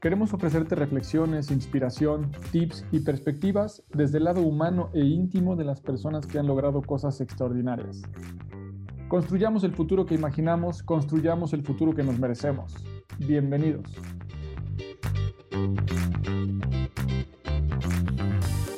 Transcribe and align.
Queremos 0.00 0.32
ofrecerte 0.32 0.76
reflexiones, 0.76 1.50
inspiración, 1.50 2.30
tips 2.52 2.84
y 2.92 3.00
perspectivas 3.00 3.82
desde 3.92 4.18
el 4.18 4.24
lado 4.24 4.42
humano 4.42 4.90
e 4.94 5.00
íntimo 5.00 5.56
de 5.56 5.64
las 5.64 5.80
personas 5.80 6.24
que 6.24 6.38
han 6.38 6.46
logrado 6.46 6.82
cosas 6.82 7.20
extraordinarias. 7.20 8.02
Construyamos 9.08 9.64
el 9.64 9.72
futuro 9.72 10.06
que 10.06 10.14
imaginamos, 10.14 10.84
construyamos 10.84 11.52
el 11.52 11.64
futuro 11.64 11.96
que 11.96 12.04
nos 12.04 12.16
merecemos. 12.16 12.76
Bienvenidos. 13.18 13.92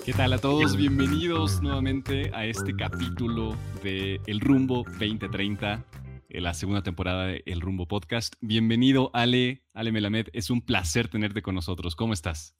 ¿Qué 0.06 0.14
tal 0.14 0.32
a 0.32 0.38
todos? 0.38 0.74
Bienvenidos 0.74 1.60
nuevamente 1.60 2.30
a 2.34 2.46
este 2.46 2.74
capítulo 2.74 3.54
de 3.82 4.18
El 4.26 4.40
Rumbo 4.40 4.84
2030 4.98 5.84
la 6.32 6.54
segunda 6.54 6.82
temporada 6.82 7.26
de 7.26 7.42
El 7.46 7.60
Rumbo 7.60 7.88
Podcast. 7.88 8.34
Bienvenido, 8.40 9.10
Ale, 9.14 9.64
Ale 9.74 9.90
Melamed. 9.90 10.28
Es 10.32 10.50
un 10.50 10.62
placer 10.62 11.08
tenerte 11.08 11.42
con 11.42 11.54
nosotros. 11.54 11.96
¿Cómo 11.96 12.12
estás? 12.12 12.56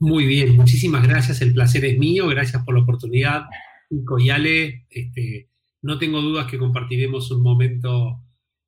Muy 0.00 0.26
bien, 0.26 0.56
muchísimas 0.56 1.06
gracias. 1.06 1.40
El 1.40 1.54
placer 1.54 1.84
es 1.84 1.98
mío. 1.98 2.26
Gracias 2.26 2.64
por 2.64 2.74
la 2.74 2.82
oportunidad. 2.82 3.44
Nico 3.90 4.18
y 4.18 4.30
Ale, 4.30 4.86
este, 4.90 5.48
no 5.82 5.98
tengo 5.98 6.20
dudas 6.20 6.50
que 6.50 6.58
compartiremos 6.58 7.30
un 7.30 7.42
momento 7.42 8.20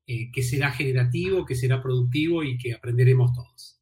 eh, 0.07 0.31
que 0.31 0.41
será 0.41 0.71
generativo, 0.71 1.45
que 1.45 1.55
será 1.55 1.81
productivo 1.81 2.43
y 2.43 2.57
que 2.57 2.73
aprenderemos 2.73 3.33
todos. 3.33 3.81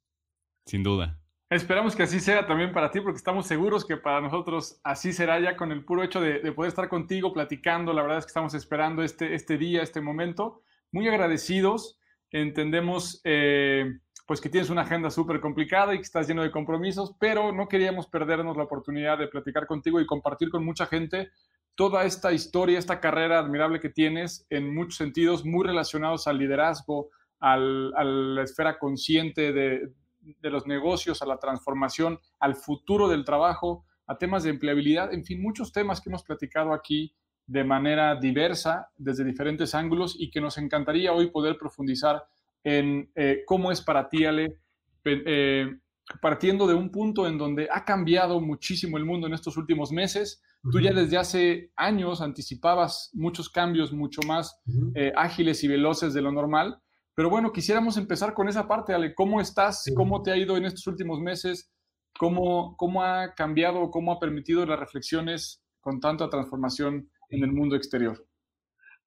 Sin 0.66 0.84
duda. 0.84 1.20
Esperamos 1.50 1.96
que 1.96 2.04
así 2.04 2.20
sea 2.20 2.46
también 2.46 2.74
para 2.74 2.92
ti, 2.92 3.00
porque 3.00 3.18
estamos 3.18 3.48
seguros 3.48 3.86
que 3.86 3.96
para 3.96 4.20
nosotros 4.20 4.82
así 4.84 5.14
será 5.14 5.40
ya 5.40 5.56
con 5.56 5.72
el 5.72 5.86
puro 5.86 6.04
hecho 6.04 6.20
de, 6.20 6.52
poder 6.52 6.68
estar 6.68 6.90
contigo 6.90 7.32
platicando. 7.32 7.94
La 7.94 8.02
verdad 8.02 8.18
es 8.18 8.26
que 8.26 8.32
estamos 8.32 8.54
esperando 8.54 9.02
este, 9.02 9.34
este 9.34 9.58
día, 9.58 9.82
este 9.82 10.02
momento. 10.02 10.62
Muy 10.92 11.08
agradecidos. 11.08 12.00
Entendemos 12.32 13.22
eh, 13.24 14.00
pues 14.26 14.42
que 14.42 14.50
tienes 14.50 14.70
una 14.70 14.82
agenda 14.82 15.10
súper 15.10 15.40
complicada 15.40 15.94
y 15.94 15.98
que 15.98 16.04
estás 16.04 16.28
lleno 16.28 16.44
de 16.44 16.52
compromisos, 16.52 17.16
pero 17.18 17.54
no 17.54 17.70
queríamos 17.70 18.08
perdernos 18.08 18.58
la 18.58 18.64
oportunidad 18.64 19.18
de 19.18 19.30
platicar 19.30 19.68
contigo 19.68 20.02
y 20.02 20.06
compartir 20.06 20.50
con 20.50 20.66
mucha 20.66 20.86
gente 20.86 21.30
toda 21.76 22.04
esta 22.04 22.34
historia, 22.34 22.78
esta 22.78 23.00
carrera 23.00 23.40
admirable 23.40 23.80
que 23.80 23.90
tienes 23.90 24.46
en 24.50 24.76
muchos 24.76 24.98
sentidos, 24.98 25.46
muy 25.46 25.66
relacionados 25.66 26.28
al 26.28 26.40
liderazgo, 26.40 27.10
al, 27.40 27.94
a 27.96 28.04
la 28.04 28.44
esfera 28.44 28.78
consciente 28.78 29.54
de, 29.54 29.94
de 30.42 30.50
los 30.50 30.68
negocios, 30.68 31.22
a 31.22 31.26
la 31.26 31.38
transformación, 31.38 32.20
al 32.40 32.56
futuro 32.56 33.08
del 33.08 33.26
trabajo, 33.26 33.86
a 34.08 34.18
temas 34.18 34.44
de 34.44 34.50
empleabilidad, 34.50 35.14
en 35.14 35.24
fin, 35.24 35.42
muchos 35.42 35.72
temas 35.72 36.02
que 36.02 36.10
hemos 36.10 36.24
platicado 36.24 36.74
aquí 36.74 37.14
de 37.46 37.64
manera 37.64 38.16
diversa, 38.16 38.90
desde 38.98 39.24
diferentes 39.24 39.74
ángulos 39.74 40.16
y 40.20 40.30
que 40.30 40.42
nos 40.42 40.58
encantaría 40.58 41.14
hoy 41.14 41.32
poder 41.32 41.58
profundizar 41.58 42.24
en 42.64 43.10
eh, 43.16 43.44
cómo 43.46 43.72
es 43.72 43.82
para 43.82 44.10
ti, 44.10 44.26
Ale, 44.26 44.60
eh, 45.06 45.78
partiendo 46.22 46.68
de 46.68 46.74
un 46.74 46.90
punto 46.92 47.28
en 47.28 47.38
donde 47.38 47.70
ha 47.72 47.86
cambiado 47.86 48.42
muchísimo 48.42 48.98
el 48.98 49.06
mundo 49.06 49.28
en 49.28 49.34
estos 49.34 49.58
últimos 49.58 49.92
meses. 49.92 50.42
Tú 50.72 50.80
ya 50.82 50.92
desde 50.92 51.18
hace 51.18 51.72
años 51.76 52.22
anticipabas 52.22 53.12
muchos 53.14 53.50
cambios 53.50 53.94
mucho 53.94 54.22
más 54.28 54.60
eh, 54.96 55.14
ágiles 55.16 55.64
y 55.64 55.68
veloces 55.68 56.14
de 56.14 56.22
lo 56.22 56.32
normal 56.32 56.82
pero 57.18 57.32
bueno, 57.32 57.52
quisiéramos 57.52 57.98
empezar 57.98 58.36
con 58.36 58.48
esa 58.48 58.68
parte, 58.68 58.94
Ale. 58.94 59.16
¿Cómo 59.16 59.42
estás? 59.42 59.92
¿Cómo 59.96 60.22
te 60.22 60.30
ha 60.30 60.38
ido 60.38 60.56
en 60.56 60.66
estos 60.66 60.86
últimos 60.86 61.20
meses? 61.20 61.74
¿Cómo, 62.16 62.78
cómo 62.78 63.02
ha 63.02 63.34
cambiado, 63.34 63.90
cómo 63.90 64.12
ha 64.12 64.20
permitido 64.20 64.64
las 64.68 64.80
reflexiones 64.80 65.64
con 65.82 66.00
tanta 66.00 66.30
transformación 66.30 67.10
en 67.32 67.44
el 67.44 67.52
mundo 67.52 67.76
exterior? 67.76 68.24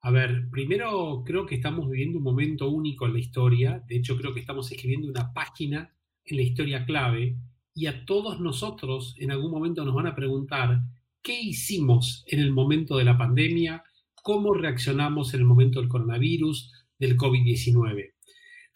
A 0.01 0.11
ver, 0.11 0.49
primero 0.51 1.23
creo 1.25 1.47
que 1.47 1.55
estamos 1.55 1.89
viviendo 1.89 2.19
un 2.19 2.25
momento 2.25 2.69
único 2.69 3.07
en 3.07 3.13
la 3.13 3.21
historia. 3.21 3.81
De 3.87 3.99
hecho, 3.99 4.17
creo 4.17 4.35
que 4.35 4.41
estamos 4.41 4.69
escribiendo 4.73 5.07
una 5.07 5.33
página 5.33 5.95
en 6.25 6.37
la 6.37 6.43
historia 6.43 6.85
clave 6.85 7.37
y 7.77 7.87
a 7.87 8.05
todos 8.07 8.41
nosotros 8.41 9.15
en 9.19 9.31
algún 9.31 9.53
momento 9.53 9.85
nos 9.85 9.95
van 9.95 10.09
a 10.09 10.17
preguntar 10.17 10.81
qué 11.23 11.41
hicimos 11.41 12.25
en 12.27 12.41
el 12.41 12.51
momento 12.51 12.97
de 12.97 13.05
la 13.05 13.17
pandemia, 13.17 13.85
cómo 14.21 14.53
reaccionamos 14.53 15.33
en 15.33 15.41
el 15.41 15.47
momento 15.47 15.79
del 15.79 15.89
coronavirus, 15.89 16.73
del 17.01 17.17
COVID-19. 17.17 18.13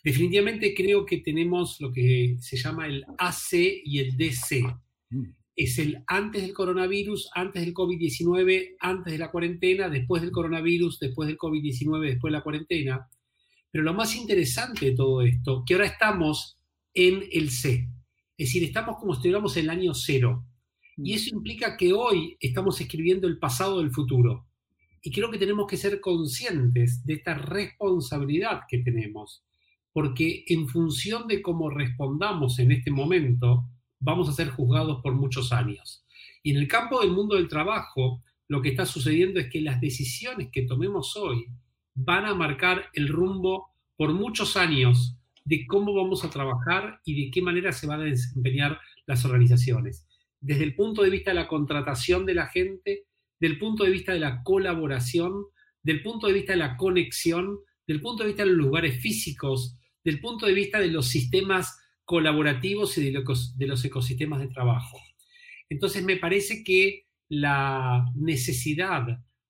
Definitivamente 0.02 0.74
creo 0.74 1.06
que 1.06 1.18
tenemos 1.18 1.80
lo 1.80 1.92
que 1.92 2.36
se 2.40 2.56
llama 2.56 2.86
el 2.86 3.04
AC 3.18 3.52
y 3.84 4.00
el 4.00 4.16
DC. 4.16 4.62
Mm. 5.10 5.24
Es 5.56 5.78
el 5.78 6.02
antes 6.08 6.42
del 6.42 6.52
coronavirus, 6.52 7.30
antes 7.34 7.64
del 7.64 7.72
COVID-19, 7.72 8.76
antes 8.80 9.12
de 9.12 9.18
la 9.18 9.30
cuarentena, 9.30 9.88
después 9.88 10.20
del 10.20 10.32
coronavirus, 10.32 10.98
después 10.98 11.28
del 11.28 11.38
COVID-19, 11.38 12.00
después 12.00 12.32
de 12.32 12.38
la 12.38 12.42
cuarentena. 12.42 13.08
Pero 13.70 13.84
lo 13.84 13.94
más 13.94 14.16
interesante 14.16 14.86
de 14.86 14.96
todo 14.96 15.22
esto, 15.22 15.62
que 15.64 15.74
ahora 15.74 15.86
estamos 15.86 16.58
en 16.92 17.24
el 17.30 17.50
C. 17.50 17.88
Es 18.36 18.48
decir, 18.48 18.64
estamos 18.64 18.96
como 18.98 19.12
si 19.12 19.18
estuviéramos 19.18 19.56
en 19.56 19.64
el 19.64 19.70
año 19.70 19.94
cero. 19.94 20.44
Y 20.96 21.12
mm. 21.12 21.14
eso 21.14 21.36
implica 21.36 21.76
que 21.76 21.92
hoy 21.92 22.36
estamos 22.40 22.80
escribiendo 22.80 23.28
el 23.28 23.38
pasado 23.38 23.78
del 23.78 23.90
futuro. 23.90 24.46
Y 25.06 25.10
creo 25.10 25.30
que 25.30 25.36
tenemos 25.36 25.66
que 25.66 25.76
ser 25.76 26.00
conscientes 26.00 27.04
de 27.04 27.12
esta 27.12 27.34
responsabilidad 27.34 28.62
que 28.66 28.78
tenemos, 28.78 29.44
porque 29.92 30.44
en 30.48 30.66
función 30.66 31.28
de 31.28 31.42
cómo 31.42 31.68
respondamos 31.68 32.58
en 32.58 32.72
este 32.72 32.90
momento, 32.90 33.68
vamos 34.00 34.30
a 34.30 34.32
ser 34.32 34.48
juzgados 34.48 35.02
por 35.02 35.12
muchos 35.12 35.52
años. 35.52 36.06
Y 36.42 36.52
en 36.52 36.56
el 36.56 36.68
campo 36.68 37.02
del 37.02 37.10
mundo 37.10 37.36
del 37.36 37.48
trabajo, 37.48 38.22
lo 38.48 38.62
que 38.62 38.70
está 38.70 38.86
sucediendo 38.86 39.40
es 39.40 39.50
que 39.50 39.60
las 39.60 39.78
decisiones 39.78 40.48
que 40.50 40.62
tomemos 40.62 41.14
hoy 41.18 41.48
van 41.94 42.24
a 42.24 42.34
marcar 42.34 42.86
el 42.94 43.08
rumbo 43.08 43.74
por 43.98 44.14
muchos 44.14 44.56
años 44.56 45.18
de 45.44 45.66
cómo 45.66 45.92
vamos 45.92 46.24
a 46.24 46.30
trabajar 46.30 47.02
y 47.04 47.26
de 47.26 47.30
qué 47.30 47.42
manera 47.42 47.72
se 47.72 47.86
van 47.86 48.00
a 48.00 48.04
desempeñar 48.04 48.80
las 49.04 49.22
organizaciones. 49.26 50.06
Desde 50.40 50.64
el 50.64 50.74
punto 50.74 51.02
de 51.02 51.10
vista 51.10 51.30
de 51.30 51.34
la 51.34 51.46
contratación 51.46 52.24
de 52.24 52.34
la 52.34 52.46
gente, 52.46 53.04
del 53.40 53.58
punto 53.58 53.84
de 53.84 53.90
vista 53.90 54.12
de 54.12 54.20
la 54.20 54.42
colaboración, 54.42 55.44
del 55.82 56.02
punto 56.02 56.26
de 56.26 56.32
vista 56.32 56.52
de 56.52 56.58
la 56.58 56.76
conexión, 56.76 57.58
del 57.86 58.00
punto 58.00 58.22
de 58.22 58.28
vista 58.28 58.44
de 58.44 58.50
los 58.50 58.58
lugares 58.58 59.00
físicos, 59.00 59.76
del 60.02 60.20
punto 60.20 60.46
de 60.46 60.54
vista 60.54 60.78
de 60.78 60.88
los 60.88 61.08
sistemas 61.08 61.78
colaborativos 62.04 62.96
y 62.98 63.10
de 63.10 63.66
los 63.66 63.84
ecosistemas 63.84 64.40
de 64.40 64.48
trabajo. 64.48 64.98
Entonces 65.68 66.04
me 66.04 66.16
parece 66.16 66.62
que 66.62 67.06
la 67.28 68.04
necesidad 68.14 69.06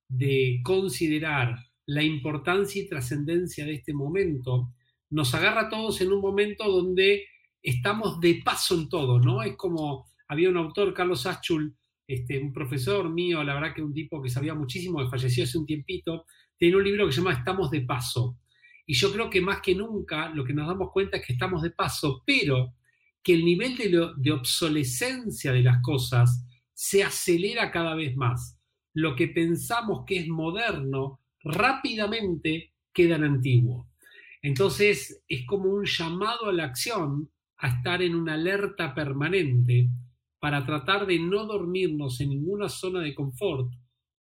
de 0.08 0.60
considerar 0.62 1.58
la 1.87 2.02
importancia 2.02 2.80
y 2.80 2.88
trascendencia 2.88 3.66
de 3.66 3.75
este 3.75 3.92
momento 3.92 4.72
nos 5.10 5.34
agarra 5.34 5.62
a 5.62 5.69
todos 5.69 6.00
en 6.00 6.12
un 6.12 6.20
momento 6.20 6.70
donde 6.70 7.26
estamos 7.62 8.20
de 8.20 8.40
paso 8.44 8.75
en 8.75 8.88
todo, 8.88 9.19
¿no? 9.19 9.42
Es 9.42 9.56
como 9.56 10.06
había 10.28 10.48
un 10.48 10.56
autor, 10.56 10.94
Carlos 10.94 11.26
Aschul, 11.26 11.76
este, 12.06 12.38
un 12.38 12.52
profesor 12.52 13.10
mío, 13.10 13.42
la 13.42 13.54
verdad 13.54 13.74
que 13.74 13.82
un 13.82 13.94
tipo 13.94 14.22
que 14.22 14.28
sabía 14.28 14.54
muchísimo, 14.54 15.00
que 15.00 15.08
falleció 15.08 15.44
hace 15.44 15.58
un 15.58 15.66
tiempito, 15.66 16.24
tiene 16.56 16.76
un 16.76 16.84
libro 16.84 17.06
que 17.06 17.12
se 17.12 17.20
llama 17.20 17.32
Estamos 17.32 17.70
de 17.70 17.82
paso. 17.82 18.38
Y 18.86 18.94
yo 18.94 19.12
creo 19.12 19.30
que 19.30 19.40
más 19.40 19.60
que 19.60 19.74
nunca 19.74 20.28
lo 20.28 20.44
que 20.44 20.52
nos 20.52 20.68
damos 20.68 20.90
cuenta 20.92 21.16
es 21.16 21.26
que 21.26 21.32
estamos 21.32 21.62
de 21.62 21.70
paso, 21.70 22.22
pero 22.26 22.74
que 23.22 23.32
el 23.34 23.44
nivel 23.44 23.76
de, 23.76 24.10
de 24.16 24.32
obsolescencia 24.32 25.52
de 25.52 25.62
las 25.62 25.80
cosas 25.82 26.46
se 26.74 27.02
acelera 27.02 27.70
cada 27.70 27.94
vez 27.94 28.14
más. 28.16 28.58
Lo 28.92 29.16
que 29.16 29.28
pensamos 29.28 30.04
que 30.06 30.18
es 30.18 30.28
moderno 30.28 31.20
rápidamente 31.42 32.74
queda 32.92 33.16
en 33.16 33.24
antiguo. 33.24 33.88
Entonces 34.42 35.24
es 35.26 35.46
como 35.46 35.70
un 35.70 35.86
llamado 35.86 36.50
a 36.50 36.52
la 36.52 36.64
acción, 36.64 37.30
a 37.56 37.68
estar 37.68 38.02
en 38.02 38.14
una 38.14 38.34
alerta 38.34 38.94
permanente 38.94 39.88
para 40.44 40.67
tratar 40.67 41.06
de 41.06 41.19
no 41.19 41.46
dormirnos 41.46 42.20
en 42.20 42.29
ninguna 42.29 42.69
zona 42.69 43.00
de 43.00 43.14
confort, 43.14 43.73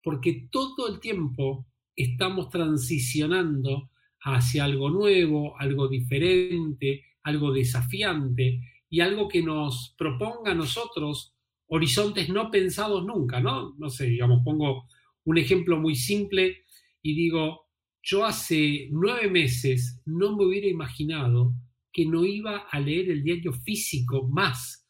porque 0.01 0.47
todo 0.49 0.87
el 0.87 1.01
tiempo 1.01 1.67
estamos 1.97 2.49
transicionando 2.49 3.91
hacia 4.21 4.63
algo 4.63 4.89
nuevo, 4.89 5.59
algo 5.59 5.89
diferente, 5.89 7.03
algo 7.23 7.51
desafiante 7.51 8.61
y 8.89 9.01
algo 9.01 9.27
que 9.27 9.43
nos 9.43 9.95
proponga 9.97 10.53
a 10.53 10.55
nosotros 10.55 11.35
horizontes 11.67 12.29
no 12.29 12.49
pensados 12.49 13.05
nunca, 13.05 13.41
¿no? 13.41 13.75
No 13.77 13.89
sé, 13.89 14.05
digamos, 14.05 14.43
pongo 14.45 14.87
un 15.25 15.37
ejemplo 15.37 15.77
muy 15.77 15.97
simple 15.97 16.63
y 17.01 17.15
digo, 17.15 17.67
yo 18.01 18.23
hace 18.23 18.87
nueve 18.91 19.29
meses 19.29 20.01
no 20.05 20.37
me 20.37 20.45
hubiera 20.45 20.67
imaginado 20.67 21.53
que 21.91 22.05
no 22.05 22.23
iba 22.23 22.59
a 22.71 22.79
leer 22.79 23.09
el 23.09 23.23
diario 23.23 23.51
físico 23.51 24.25
más. 24.29 24.82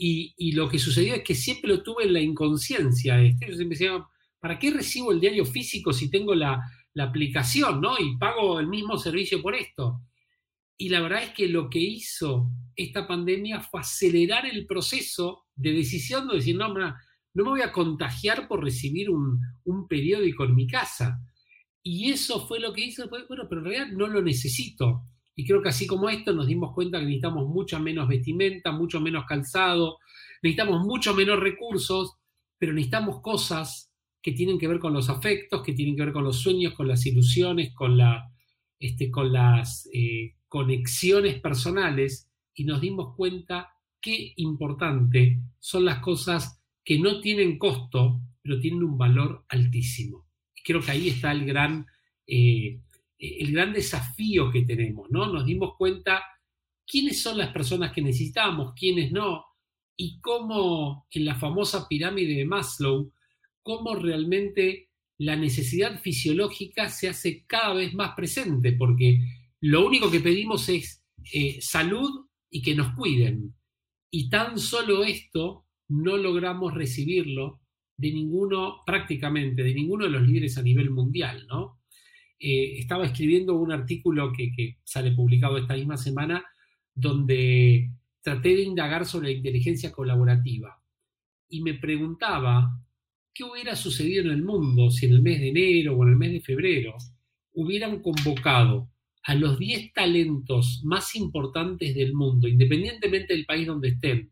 Y, 0.00 0.52
lo 0.52 0.68
que 0.68 0.78
sucedió 0.78 1.16
es 1.16 1.24
que 1.24 1.34
siempre 1.34 1.68
lo 1.68 1.82
tuve 1.82 2.04
en 2.04 2.12
la 2.12 2.20
inconsciencia. 2.20 3.20
Este. 3.20 3.48
Yo 3.48 3.56
siempre 3.56 3.76
decía, 3.76 4.06
¿para 4.38 4.58
qué 4.58 4.70
recibo 4.70 5.10
el 5.10 5.20
diario 5.20 5.44
físico 5.44 5.92
si 5.92 6.10
tengo 6.10 6.34
la, 6.34 6.60
aplicación, 7.00 7.80
¿no? 7.80 7.96
Y 7.96 8.16
pago 8.16 8.58
el 8.58 8.66
mismo 8.66 8.98
servicio 8.98 9.40
por 9.40 9.54
esto. 9.54 10.00
Y 10.76 10.88
la 10.88 11.00
verdad 11.00 11.22
es 11.22 11.30
que 11.30 11.46
lo 11.46 11.70
que 11.70 11.78
hizo 11.78 12.50
esta 12.74 13.06
pandemia 13.06 13.60
fue 13.60 13.80
acelerar 13.80 14.46
el 14.46 14.66
proceso 14.66 15.44
de 15.54 15.72
decisión 15.74 16.26
de 16.26 16.34
decir, 16.36 16.56
no, 16.56 16.74
no 16.74 16.94
me 17.34 17.42
voy 17.42 17.60
a 17.60 17.70
contagiar 17.70 18.48
por 18.48 18.64
recibir 18.64 19.10
un, 19.10 19.40
un 19.64 19.86
periódico 19.86 20.44
en 20.44 20.56
mi 20.56 20.66
casa. 20.66 21.20
Y 21.84 22.10
eso 22.10 22.44
fue 22.48 22.58
lo 22.58 22.72
que 22.72 22.84
hizo, 22.84 23.08
bueno, 23.08 23.46
pero 23.48 23.60
en 23.60 23.64
realidad 23.64 23.92
no 23.92 24.08
lo 24.08 24.20
necesito. 24.20 25.04
Y 25.38 25.44
creo 25.44 25.62
que 25.62 25.68
así 25.68 25.86
como 25.86 26.08
esto 26.08 26.32
nos 26.32 26.48
dimos 26.48 26.74
cuenta 26.74 26.98
que 26.98 27.04
necesitamos 27.04 27.46
mucha 27.46 27.78
menos 27.78 28.08
vestimenta, 28.08 28.72
mucho 28.72 29.00
menos 29.00 29.24
calzado, 29.24 29.98
necesitamos 30.42 30.84
mucho 30.84 31.14
menos 31.14 31.38
recursos, 31.38 32.16
pero 32.58 32.72
necesitamos 32.72 33.20
cosas 33.20 33.94
que 34.20 34.32
tienen 34.32 34.58
que 34.58 34.66
ver 34.66 34.80
con 34.80 34.92
los 34.92 35.08
afectos, 35.08 35.62
que 35.62 35.74
tienen 35.74 35.94
que 35.94 36.06
ver 36.06 36.12
con 36.12 36.24
los 36.24 36.40
sueños, 36.40 36.74
con 36.74 36.88
las 36.88 37.06
ilusiones, 37.06 37.72
con, 37.72 37.96
la, 37.96 38.32
este, 38.80 39.12
con 39.12 39.32
las 39.32 39.88
eh, 39.94 40.34
conexiones 40.48 41.40
personales, 41.40 42.28
y 42.52 42.64
nos 42.64 42.80
dimos 42.80 43.14
cuenta 43.14 43.68
qué 44.00 44.32
importante 44.38 45.40
son 45.60 45.84
las 45.84 46.00
cosas 46.00 46.60
que 46.84 46.98
no 46.98 47.20
tienen 47.20 47.60
costo, 47.60 48.20
pero 48.42 48.58
tienen 48.58 48.82
un 48.82 48.98
valor 48.98 49.44
altísimo. 49.50 50.26
Y 50.56 50.62
creo 50.62 50.80
que 50.80 50.90
ahí 50.90 51.10
está 51.10 51.30
el 51.30 51.46
gran... 51.46 51.86
Eh, 52.26 52.80
el 53.18 53.52
gran 53.52 53.72
desafío 53.72 54.50
que 54.50 54.62
tenemos, 54.62 55.10
¿no? 55.10 55.32
Nos 55.32 55.44
dimos 55.44 55.76
cuenta 55.76 56.22
quiénes 56.86 57.20
son 57.20 57.38
las 57.38 57.52
personas 57.52 57.92
que 57.92 58.02
necesitamos, 58.02 58.74
quiénes 58.74 59.12
no, 59.12 59.44
y 59.96 60.20
cómo 60.20 61.06
en 61.10 61.24
la 61.24 61.34
famosa 61.34 61.88
pirámide 61.88 62.34
de 62.34 62.44
Maslow, 62.44 63.12
cómo 63.62 63.96
realmente 63.96 64.90
la 65.18 65.34
necesidad 65.34 66.00
fisiológica 66.00 66.88
se 66.88 67.08
hace 67.08 67.44
cada 67.46 67.74
vez 67.74 67.92
más 67.94 68.14
presente, 68.14 68.72
porque 68.72 69.18
lo 69.60 69.84
único 69.84 70.10
que 70.10 70.20
pedimos 70.20 70.68
es 70.68 71.04
eh, 71.32 71.60
salud 71.60 72.26
y 72.50 72.62
que 72.62 72.76
nos 72.76 72.94
cuiden. 72.94 73.54
Y 74.10 74.30
tan 74.30 74.58
solo 74.58 75.04
esto 75.04 75.66
no 75.88 76.16
logramos 76.16 76.72
recibirlo 76.74 77.60
de 77.96 78.12
ninguno, 78.12 78.82
prácticamente, 78.86 79.64
de 79.64 79.74
ninguno 79.74 80.04
de 80.04 80.10
los 80.10 80.22
líderes 80.22 80.56
a 80.56 80.62
nivel 80.62 80.90
mundial, 80.90 81.46
¿no? 81.48 81.77
Eh, 82.40 82.78
estaba 82.78 83.06
escribiendo 83.06 83.54
un 83.56 83.72
artículo 83.72 84.32
que, 84.32 84.78
sale 84.84 85.12
publicado 85.12 85.58
esta 85.58 85.74
misma 85.74 85.96
semana, 85.96 86.44
donde 86.94 87.90
traté 88.22 88.50
de 88.50 88.62
indagar 88.62 89.06
sobre 89.06 89.30
la 89.30 89.36
inteligencia 89.36 89.92
colaborativa 89.92 90.80
y 91.48 91.62
me 91.62 91.74
preguntaba 91.74 92.80
qué 93.32 93.44
hubiera 93.44 93.74
sucedido 93.74 94.24
en 94.24 94.30
el 94.30 94.42
mundo 94.42 94.90
si 94.90 95.06
en 95.06 95.12
el 95.12 95.22
mes 95.22 95.40
de 95.40 95.48
enero 95.48 95.96
o 95.96 96.02
en 96.04 96.10
el 96.10 96.16
mes 96.16 96.32
de 96.32 96.40
febrero 96.40 96.94
hubieran 97.52 98.02
convocado 98.02 98.90
a 99.22 99.34
los 99.34 99.58
10 99.58 99.92
talentos 99.92 100.82
más 100.84 101.14
importantes 101.14 101.94
del 101.94 102.14
mundo, 102.14 102.48
independientemente 102.48 103.34
del 103.34 103.46
país 103.46 103.66
donde 103.66 103.88
estén, 103.88 104.30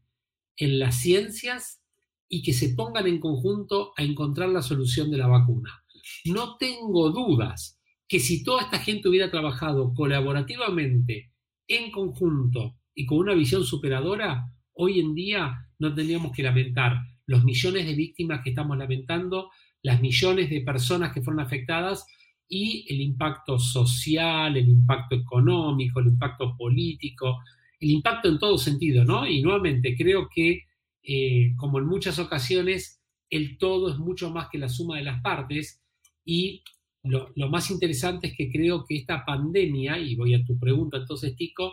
en 0.56 0.78
las 0.78 1.00
ciencias 1.00 1.82
y 2.28 2.42
que 2.42 2.52
se 2.52 2.70
pongan 2.70 3.06
en 3.06 3.20
conjunto 3.20 3.92
a 3.96 4.02
encontrar 4.02 4.48
la 4.48 4.62
solución 4.62 5.10
de 5.10 5.18
la 5.18 5.26
vacuna. 5.26 5.84
No 6.24 6.56
tengo 6.56 7.10
dudas 7.10 7.75
que 8.08 8.20
si 8.20 8.44
toda 8.44 8.62
esta 8.62 8.78
gente 8.78 9.08
hubiera 9.08 9.30
trabajado 9.30 9.92
colaborativamente, 9.94 11.32
en 11.68 11.90
conjunto 11.90 12.76
y 12.94 13.06
con 13.06 13.18
una 13.18 13.34
visión 13.34 13.64
superadora, 13.64 14.52
hoy 14.74 15.00
en 15.00 15.14
día 15.14 15.68
no 15.78 15.94
tendríamos 15.94 16.32
que 16.32 16.42
lamentar 16.42 16.98
los 17.26 17.44
millones 17.44 17.86
de 17.86 17.94
víctimas 17.94 18.40
que 18.42 18.50
estamos 18.50 18.78
lamentando, 18.78 19.50
las 19.82 20.00
millones 20.00 20.48
de 20.48 20.60
personas 20.60 21.12
que 21.12 21.22
fueron 21.22 21.40
afectadas 21.40 22.06
y 22.48 22.86
el 22.88 23.00
impacto 23.00 23.58
social, 23.58 24.56
el 24.56 24.68
impacto 24.68 25.16
económico, 25.16 26.00
el 26.00 26.08
impacto 26.08 26.56
político, 26.56 27.38
el 27.80 27.90
impacto 27.90 28.28
en 28.28 28.38
todo 28.38 28.56
sentido, 28.58 29.04
¿no? 29.04 29.26
Y 29.26 29.42
nuevamente 29.42 29.96
creo 29.96 30.28
que, 30.32 30.62
eh, 31.02 31.52
como 31.56 31.78
en 31.78 31.86
muchas 31.86 32.18
ocasiones, 32.18 33.02
el 33.28 33.58
todo 33.58 33.90
es 33.90 33.98
mucho 33.98 34.30
más 34.30 34.48
que 34.48 34.58
la 34.58 34.68
suma 34.68 34.96
de 34.98 35.04
las 35.04 35.20
partes 35.20 35.82
y 36.24 36.62
lo, 37.08 37.48
más 37.48 37.70
interesante 37.70 38.28
es 38.28 38.36
que 38.36 38.50
creo 38.50 38.84
que 38.84 38.96
esta 38.96 39.24
pandemia, 39.24 39.98
y 39.98 40.14
voy 40.14 40.34
a 40.34 40.44
tu 40.44 40.58
pregunta 40.58 40.98
entonces, 40.98 41.34
Tico, 41.36 41.72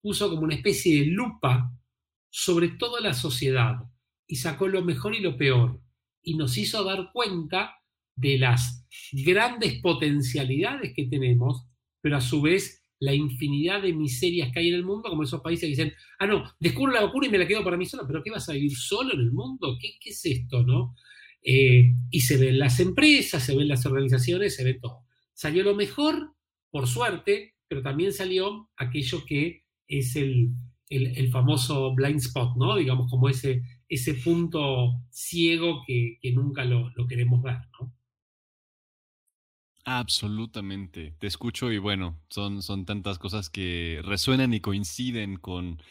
puso 0.00 0.28
como 0.28 0.42
una 0.42 0.54
especie 0.54 1.00
de 1.00 1.06
lupa 1.06 1.72
sobre 2.30 2.68
toda 2.68 3.00
la 3.00 3.14
sociedad 3.14 3.76
y 4.26 4.36
sacó 4.36 4.68
lo 4.68 4.82
mejor 4.82 5.14
y 5.14 5.20
lo 5.20 5.36
peor 5.36 5.80
y 6.22 6.36
nos 6.36 6.56
hizo 6.56 6.84
dar 6.84 7.10
cuenta 7.12 7.74
de 8.16 8.38
las 8.38 8.86
grandes 9.12 9.80
potencialidades 9.80 10.92
que 10.94 11.06
tenemos, 11.06 11.66
pero 12.00 12.16
a 12.16 12.20
su 12.20 12.40
vez 12.42 12.82
la 13.00 13.14
infinidad 13.14 13.82
de 13.82 13.92
miserias 13.92 14.50
que 14.52 14.60
hay 14.60 14.68
en 14.68 14.76
el 14.76 14.84
mundo, 14.84 15.10
como 15.10 15.24
esos 15.24 15.40
países 15.42 15.62
que 15.62 15.68
dicen, 15.68 15.92
ah, 16.18 16.26
no, 16.26 16.44
descubro 16.58 16.92
la 16.92 17.02
vacuna 17.02 17.26
y 17.26 17.30
me 17.30 17.38
la 17.38 17.46
quedo 17.46 17.64
para 17.64 17.76
mí 17.76 17.84
solo, 17.86 18.04
pero 18.06 18.22
¿qué 18.22 18.30
vas 18.30 18.48
a 18.48 18.52
vivir 18.52 18.74
solo 18.74 19.12
en 19.14 19.20
el 19.20 19.32
mundo? 19.32 19.76
¿Qué, 19.80 19.90
qué 20.00 20.10
es 20.10 20.24
esto, 20.24 20.62
no? 20.62 20.94
Eh, 21.46 21.94
y 22.10 22.20
se 22.22 22.38
ven 22.38 22.58
las 22.58 22.80
empresas, 22.80 23.42
se 23.44 23.54
ven 23.54 23.68
las 23.68 23.84
organizaciones, 23.84 24.56
se 24.56 24.64
ve 24.64 24.74
todo. 24.74 25.04
Salió 25.34 25.62
lo 25.62 25.74
mejor, 25.74 26.34
por 26.70 26.88
suerte, 26.88 27.54
pero 27.68 27.82
también 27.82 28.14
salió 28.14 28.70
aquello 28.76 29.24
que 29.26 29.64
es 29.86 30.16
el, 30.16 30.54
famoso 31.30 31.94
blind 31.94 32.20
spot, 32.20 32.56
¿no? 32.56 32.76
Digamos, 32.76 33.10
como 33.10 33.28
ese, 33.28 33.62
ese 33.88 34.14
punto 34.14 35.02
ciego 35.10 35.82
que, 35.86 36.18
nunca 36.32 36.64
lo, 36.64 36.92
queremos 37.06 37.42
ver, 37.42 37.58
¿no? 37.78 37.92
Absolutamente. 39.84 41.14
Te 41.18 41.26
escucho 41.26 41.70
y 41.70 41.76
bueno, 41.76 42.18
son, 42.30 42.62
son 42.62 42.86
tantas 42.86 43.18
cosas 43.18 43.50
que 43.50 44.00
resuenan 44.02 44.54
y 44.54 44.60
coinciden 44.60 45.36
con 45.36 45.82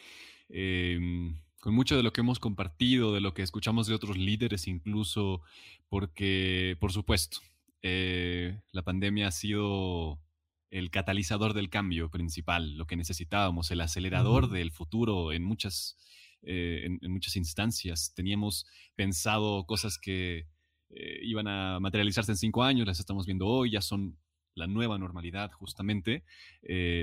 em, 0.48 1.36
con 1.64 1.74
mucho 1.74 1.96
de 1.96 2.02
lo 2.02 2.12
que 2.12 2.20
hemos 2.20 2.40
compartido, 2.40 3.14
de 3.14 3.22
lo 3.22 3.32
que 3.32 3.40
escuchamos 3.40 3.86
de 3.86 3.94
otros 3.94 4.18
líderes 4.18 4.68
incluso, 4.68 5.40
porque, 5.88 6.76
por 6.78 6.92
supuesto, 6.92 7.38
eh, 7.80 8.60
la 8.70 8.82
pandemia 8.82 9.28
ha 9.28 9.30
sido 9.30 10.20
el 10.68 10.90
catalizador 10.90 11.54
del 11.54 11.70
cambio 11.70 12.10
principal, 12.10 12.76
lo 12.76 12.86
que 12.86 12.96
necesitábamos, 12.96 13.70
el 13.70 13.80
acelerador 13.80 14.50
del 14.50 14.72
futuro 14.72 15.32
en 15.32 15.42
muchas, 15.42 15.96
eh, 16.42 16.98
en, 17.00 17.10
muchas 17.10 17.34
instancias. 17.34 18.12
Teníamos 18.14 18.66
pensado 18.94 19.64
cosas 19.64 19.96
que 19.98 20.46
eh, 20.90 21.20
iban 21.22 21.48
a 21.48 21.80
materializarse 21.80 22.32
en 22.32 22.36
cinco 22.36 22.62
años, 22.62 22.86
las 22.86 23.00
estamos 23.00 23.24
viendo 23.24 23.46
hoy, 23.46 23.70
ya 23.70 23.80
son 23.80 24.18
la 24.54 24.66
nueva 24.66 24.98
normalidad 24.98 25.50
justamente, 25.52 26.24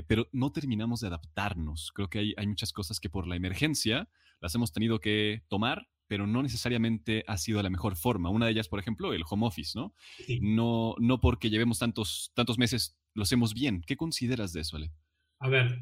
pero 0.07 0.29
no 0.31 0.51
terminamos 0.51 1.01
de 1.01 1.07
adaptarnos. 1.07 1.91
Creo 1.95 2.11
que 2.11 2.19
hay, 2.19 2.33
hay 2.37 2.45
muchas 2.45 2.71
cosas 2.71 2.99
que 2.99 3.09
por 3.09 3.27
la 3.27 3.35
emergencia 3.35 4.07
las 4.41 4.53
hemos 4.55 4.73
tenido 4.73 4.99
que 4.99 5.43
tomar, 5.47 5.87
pero 6.07 6.27
no 6.27 6.43
necesariamente 6.43 7.23
ha 7.27 7.37
sido 7.37 7.63
la 7.63 7.69
mejor 7.69 7.95
forma. 7.95 8.29
Una 8.29 8.45
de 8.45 8.51
ellas, 8.51 8.67
por 8.67 8.79
ejemplo, 8.79 9.13
el 9.13 9.23
home 9.29 9.47
office, 9.47 9.79
¿no? 9.79 9.93
No, 10.41 10.95
no 10.99 11.21
porque 11.21 11.49
llevemos 11.49 11.79
tantos, 11.79 12.31
tantos 12.35 12.57
meses 12.57 12.99
lo 13.13 13.23
hacemos 13.23 13.53
bien. 13.53 13.81
¿Qué 13.85 13.95
consideras 13.95 14.51
de 14.51 14.61
eso, 14.61 14.75
Ale? 14.75 14.91
A 15.39 15.47
ver, 15.47 15.79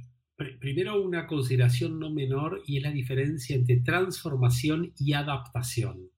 primero 0.59 1.01
una 1.01 1.25
consideración 1.25 1.99
no 1.99 2.11
menor 2.11 2.61
y 2.65 2.77
es 2.77 2.83
la 2.83 2.91
diferencia 2.91 3.55
entre 3.55 3.81
transformación 3.81 4.93
y 4.97 5.13
adaptación. 5.13 6.11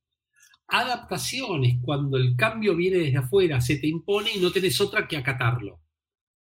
Adaptación 0.68 1.66
es 1.66 1.78
cuando 1.82 2.18
el 2.18 2.36
cambio 2.36 2.76
viene 2.76 2.98
desde 2.98 3.18
afuera, 3.18 3.62
se 3.62 3.78
te 3.78 3.88
impone 3.88 4.32
y 4.36 4.40
no 4.40 4.52
tenés 4.52 4.80
otra 4.80 5.08
que 5.08 5.18
acatarlo. 5.18 5.82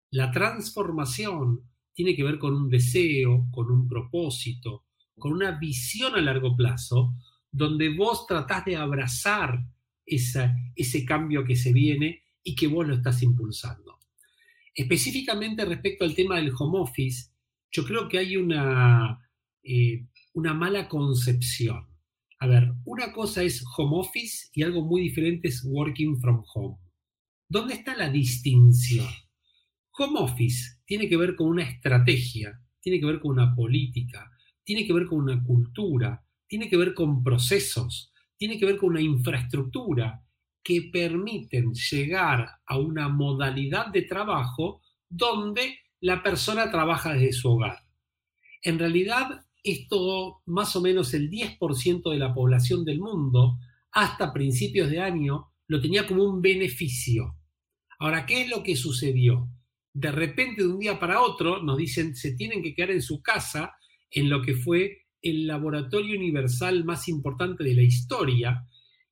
La 0.10 0.31
transformación 0.31 1.70
tiene 1.93 2.15
que 2.15 2.24
ver 2.24 2.39
con 2.39 2.53
un 2.53 2.70
deseo, 2.70 3.48
con 3.51 3.72
un 3.72 3.88
propósito, 3.88 4.86
con 5.22 5.34
una 5.34 5.51
visión 5.51 6.16
a 6.16 6.22
largo 6.22 6.58
plazo, 6.58 7.13
donde 7.51 7.96
vos 7.96 8.25
tratás 8.28 8.66
de 8.66 8.75
abrazar 8.75 9.63
ese 10.04 11.06
cambio 11.06 11.46
que 11.46 11.56
se 11.56 11.72
viene 11.72 12.24
y 12.44 12.56
que 12.56 12.68
vos 12.68 12.88
lo 12.88 12.96
estás 12.96 13.22
impulsando. 13.22 14.00
Específicamente 14.74 15.63
respecto 15.63 16.04
al 16.04 16.16
tema 16.16 16.38
del 16.38 16.51
home 16.58 16.80
office, 16.80 17.30
yo 17.72 17.86
creo 17.86 18.10
que 18.10 18.18
hay 18.18 18.36
una, 18.36 19.20
eh, 19.63 20.08
una 20.34 20.54
mala 20.54 20.90
concepción. 20.90 21.88
A 22.40 22.48
ver, 22.48 22.74
una 22.86 23.13
cosa 23.13 23.44
es 23.44 23.63
home 23.78 24.00
office 24.00 24.50
y 24.54 24.63
algo 24.63 24.84
muy 24.84 25.01
diferente 25.01 25.50
es 25.50 25.63
working 25.63 26.20
from 26.20 26.44
home. 26.54 26.78
¿Dónde 27.48 27.75
está 27.75 27.96
la 27.96 28.10
distinción? 28.10 29.08
Home 30.00 30.20
office 30.20 30.80
tiene 30.86 31.08
que 31.08 31.18
ver 31.18 31.36
con 31.36 31.48
una 31.48 31.63
estrategia, 31.63 32.60
tiene 32.80 33.00
que 33.00 33.06
ver 33.06 33.20
con 33.20 33.32
una 33.32 33.54
política, 33.54 34.32
tiene 34.72 34.88
que 34.88 34.94
ver 34.94 35.06
con 35.06 35.20
una 35.20 35.44
cultura, 35.44 36.25
tiene 36.48 36.70
que 36.70 36.78
ver 36.78 36.94
con 36.94 37.22
procesos, 37.25 38.13
tiene 38.38 38.58
que 38.58 38.66
ver 38.66 38.78
con 38.78 38.92
una 38.92 39.01
infraestructura 39.01 40.24
que 40.63 40.84
permiten 40.94 41.74
llegar 41.74 42.48
a 42.66 42.78
una 42.78 43.10
modalidad 43.10 43.88
de 43.88 44.04
trabajo 44.04 44.82
donde 45.10 45.78
la 46.00 46.24
persona 46.24 46.72
trabaja 46.72 47.12
desde 47.12 47.34
su 47.34 47.50
hogar. 47.50 47.80
En 48.63 48.80
realidad, 48.80 49.46
esto 49.62 50.42
más 50.46 50.74
o 50.78 50.82
menos 50.82 51.13
el 51.13 51.30
10% 51.30 52.10
de 52.10 52.18
la 52.18 52.34
población 52.34 52.86
del 52.86 53.01
mundo, 53.01 53.58
hasta 53.92 54.32
principios 54.32 54.90
de 54.90 55.01
año, 55.01 55.51
lo 55.68 55.82
tenía 55.82 56.08
como 56.08 56.24
un 56.24 56.42
beneficio. 56.42 57.36
Ahora, 58.00 58.25
¿qué 58.25 58.44
es 58.44 58.50
lo 58.50 58.63
que 58.63 58.78
sucedió? 58.78 59.50
De 59.92 60.13
repente, 60.13 60.62
de 60.62 60.70
un 60.70 60.80
día 60.80 60.98
para 60.98 61.20
otro, 61.20 61.62
nos 61.62 61.78
dicen, 61.78 62.16
se 62.16 62.36
tienen 62.36 62.63
que 62.63 62.74
quedar 62.74 62.92
en 62.92 63.01
su 63.01 63.22
casa, 63.22 63.74
en 64.12 64.30
lo 64.30 64.41
que 64.41 64.56
fue 64.56 65.06
el 65.22 65.48
laboratorio 65.48 66.18
universal 66.18 66.84
más 66.84 67.08
importante 67.08 67.63
de 67.63 67.75
la 67.75 67.84
historia, 67.84 68.68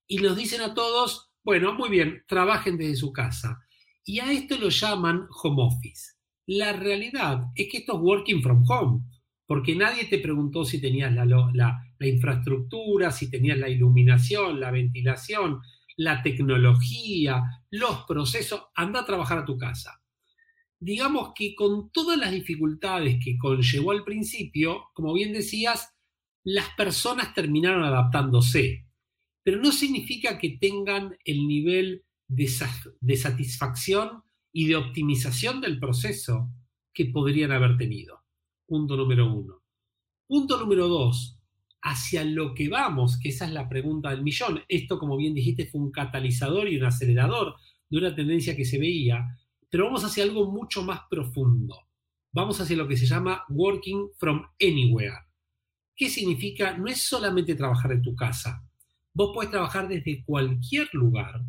y 0.08 0.18
nos 0.18 0.36
dicen 0.36 0.62
a 0.62 0.74
todos, 0.74 1.32
bueno, 1.44 1.74
muy 1.74 1.90
bien, 1.90 2.24
trabajen 2.28 2.78
desde 2.78 2.96
su 2.96 3.14
casa. 3.14 3.60
Y 4.04 4.20
a 4.20 4.32
esto 4.32 4.58
lo 4.58 4.70
llaman 4.70 5.28
home 5.44 5.64
office. 5.64 6.14
La 6.48 6.74
realidad 6.74 7.44
es 7.56 7.70
que 7.70 7.78
esto 7.78 7.94
es 7.94 8.00
working 8.02 8.42
from 8.42 8.64
home 8.68 9.04
porque 9.50 9.76
nadie 9.76 10.06
te 10.06 10.20
preguntó 10.20 10.64
si 10.64 10.80
tenías 10.80 11.12
la, 11.12 11.82
infraestructura, 12.02 13.12
si 13.12 13.32
tenías 13.32 13.58
la 13.58 13.68
iluminación, 13.68 14.60
la 14.60 14.70
ventilación, 14.70 15.62
la 15.98 16.22
tecnología, 16.22 17.42
los 17.72 18.04
procesos, 18.08 18.66
anda 18.76 19.00
a 19.00 19.06
trabajar 19.08 19.40
a 19.40 19.46
tu 19.46 19.58
casa. 19.58 19.99
Digamos 20.82 21.34
que 21.36 21.56
con 21.56 21.92
todas 21.92 22.18
las 22.18 22.32
dificultades 22.32 23.18
que 23.24 23.38
conllevó 23.38 23.92
al 23.92 24.04
principio, 24.04 24.86
como 24.94 25.14
bien 25.14 25.34
decías, 25.34 25.94
las 26.44 26.70
personas 26.76 27.34
terminaron 27.34 27.84
adaptándose, 27.84 28.88
pero 29.44 29.62
no 29.62 29.72
significa 29.72 30.38
que 30.38 30.58
tengan 30.60 31.18
el 31.26 31.48
nivel 31.48 32.06
de 32.28 32.48
satisfacción 33.18 34.24
y 34.54 34.68
de 34.68 34.78
optimización 34.78 35.60
del 35.62 35.80
proceso 35.80 36.50
que 36.94 37.06
podrían 37.06 37.52
haber 37.52 37.78
tenido. 37.78 38.24
Punto 38.66 38.96
número 38.96 39.34
uno. 39.34 39.62
Punto 40.28 40.60
número 40.60 40.88
dos, 40.88 41.40
hacia 41.82 42.24
lo 42.24 42.54
que 42.54 42.70
vamos, 42.70 43.20
que 43.20 43.30
esa 43.30 43.46
es 43.46 43.52
la 43.52 43.68
pregunta 43.68 44.12
del 44.12 44.24
millón. 44.24 44.62
Esto, 44.68 44.98
como 45.00 45.18
bien 45.18 45.34
dijiste, 45.34 45.66
fue 45.66 45.82
un 45.82 45.92
catalizador 45.92 46.70
y 46.70 46.78
un 46.78 46.86
acelerador 46.86 47.56
de 47.90 47.98
una 47.98 48.16
tendencia 48.16 48.56
que 48.56 48.66
se 48.66 48.78
veía, 48.78 49.26
pero 49.70 49.86
vamos 49.86 50.04
hacia 50.04 50.24
algo 50.24 50.52
mucho 50.52 50.84
más 50.84 51.02
profundo. 51.10 51.76
Vamos 52.32 52.60
hacia 52.62 52.78
lo 52.78 52.88
que 52.88 52.98
se 52.98 53.06
llama 53.06 53.44
working 53.50 54.10
from 54.18 54.44
anywhere. 54.62 55.18
¿Qué 55.96 56.10
significa? 56.10 56.78
No 56.78 56.88
es 56.88 57.04
solamente 57.04 57.56
trabajar 57.56 57.92
en 57.92 58.02
tu 58.02 58.16
casa. 58.16 58.64
Vos 59.14 59.32
puedes 59.34 59.52
trabajar 59.52 59.88
desde 59.88 60.24
cualquier 60.24 60.88
lugar 60.94 61.42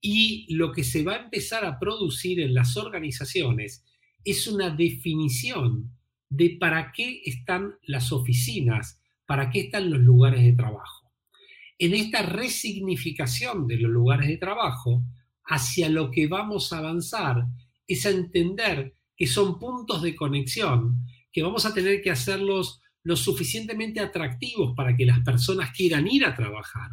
y 0.00 0.46
lo 0.54 0.72
que 0.72 0.84
se 0.84 1.02
va 1.02 1.14
a 1.14 1.24
empezar 1.24 1.64
a 1.64 1.78
producir 1.78 2.40
en 2.40 2.54
las 2.54 2.76
organizaciones 2.76 3.84
es 4.24 4.46
una 4.46 4.70
definición 4.70 5.90
de 6.28 6.56
para 6.60 6.92
qué 6.92 7.22
están 7.24 7.74
las 7.82 8.12
oficinas, 8.12 9.02
para 9.26 9.50
qué 9.50 9.60
están 9.60 9.90
los 9.90 10.00
lugares 10.00 10.42
de 10.44 10.52
trabajo. 10.52 11.12
En 11.78 11.94
esta 11.94 12.22
resignificación 12.22 13.66
de 13.66 13.76
los 13.76 13.90
lugares 13.90 14.28
de 14.28 14.36
trabajo, 14.36 15.02
hacia 15.50 15.88
lo 15.88 16.10
que 16.10 16.28
vamos 16.28 16.72
a 16.72 16.78
avanzar 16.78 17.44
es 17.86 18.06
a 18.06 18.10
entender 18.10 18.94
que 19.16 19.26
son 19.26 19.58
puntos 19.58 20.00
de 20.00 20.14
conexión, 20.14 21.04
que 21.32 21.42
vamos 21.42 21.66
a 21.66 21.74
tener 21.74 22.00
que 22.02 22.10
hacerlos 22.10 22.80
lo 23.02 23.16
suficientemente 23.16 24.00
atractivos 24.00 24.74
para 24.76 24.96
que 24.96 25.06
las 25.06 25.20
personas 25.20 25.72
quieran 25.72 26.06
ir 26.06 26.24
a 26.24 26.34
trabajar, 26.34 26.90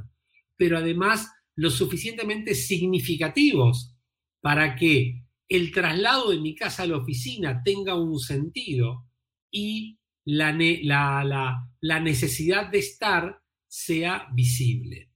pero 0.55 0.77
además 0.77 1.31
lo 1.55 1.69
suficientemente 1.69 2.55
significativos 2.55 3.95
para 4.41 4.75
que 4.75 5.23
el 5.49 5.71
traslado 5.71 6.31
de 6.31 6.39
mi 6.39 6.55
casa 6.55 6.83
a 6.83 6.87
la 6.87 6.97
oficina 6.97 7.61
tenga 7.63 7.95
un 7.95 8.19
sentido 8.19 9.05
y 9.51 9.99
la, 10.25 10.51
la, 10.53 11.99
necesidad 11.99 12.69
de 12.69 12.79
estar 12.79 13.41
sea 13.67 14.27
visible. 14.33 15.11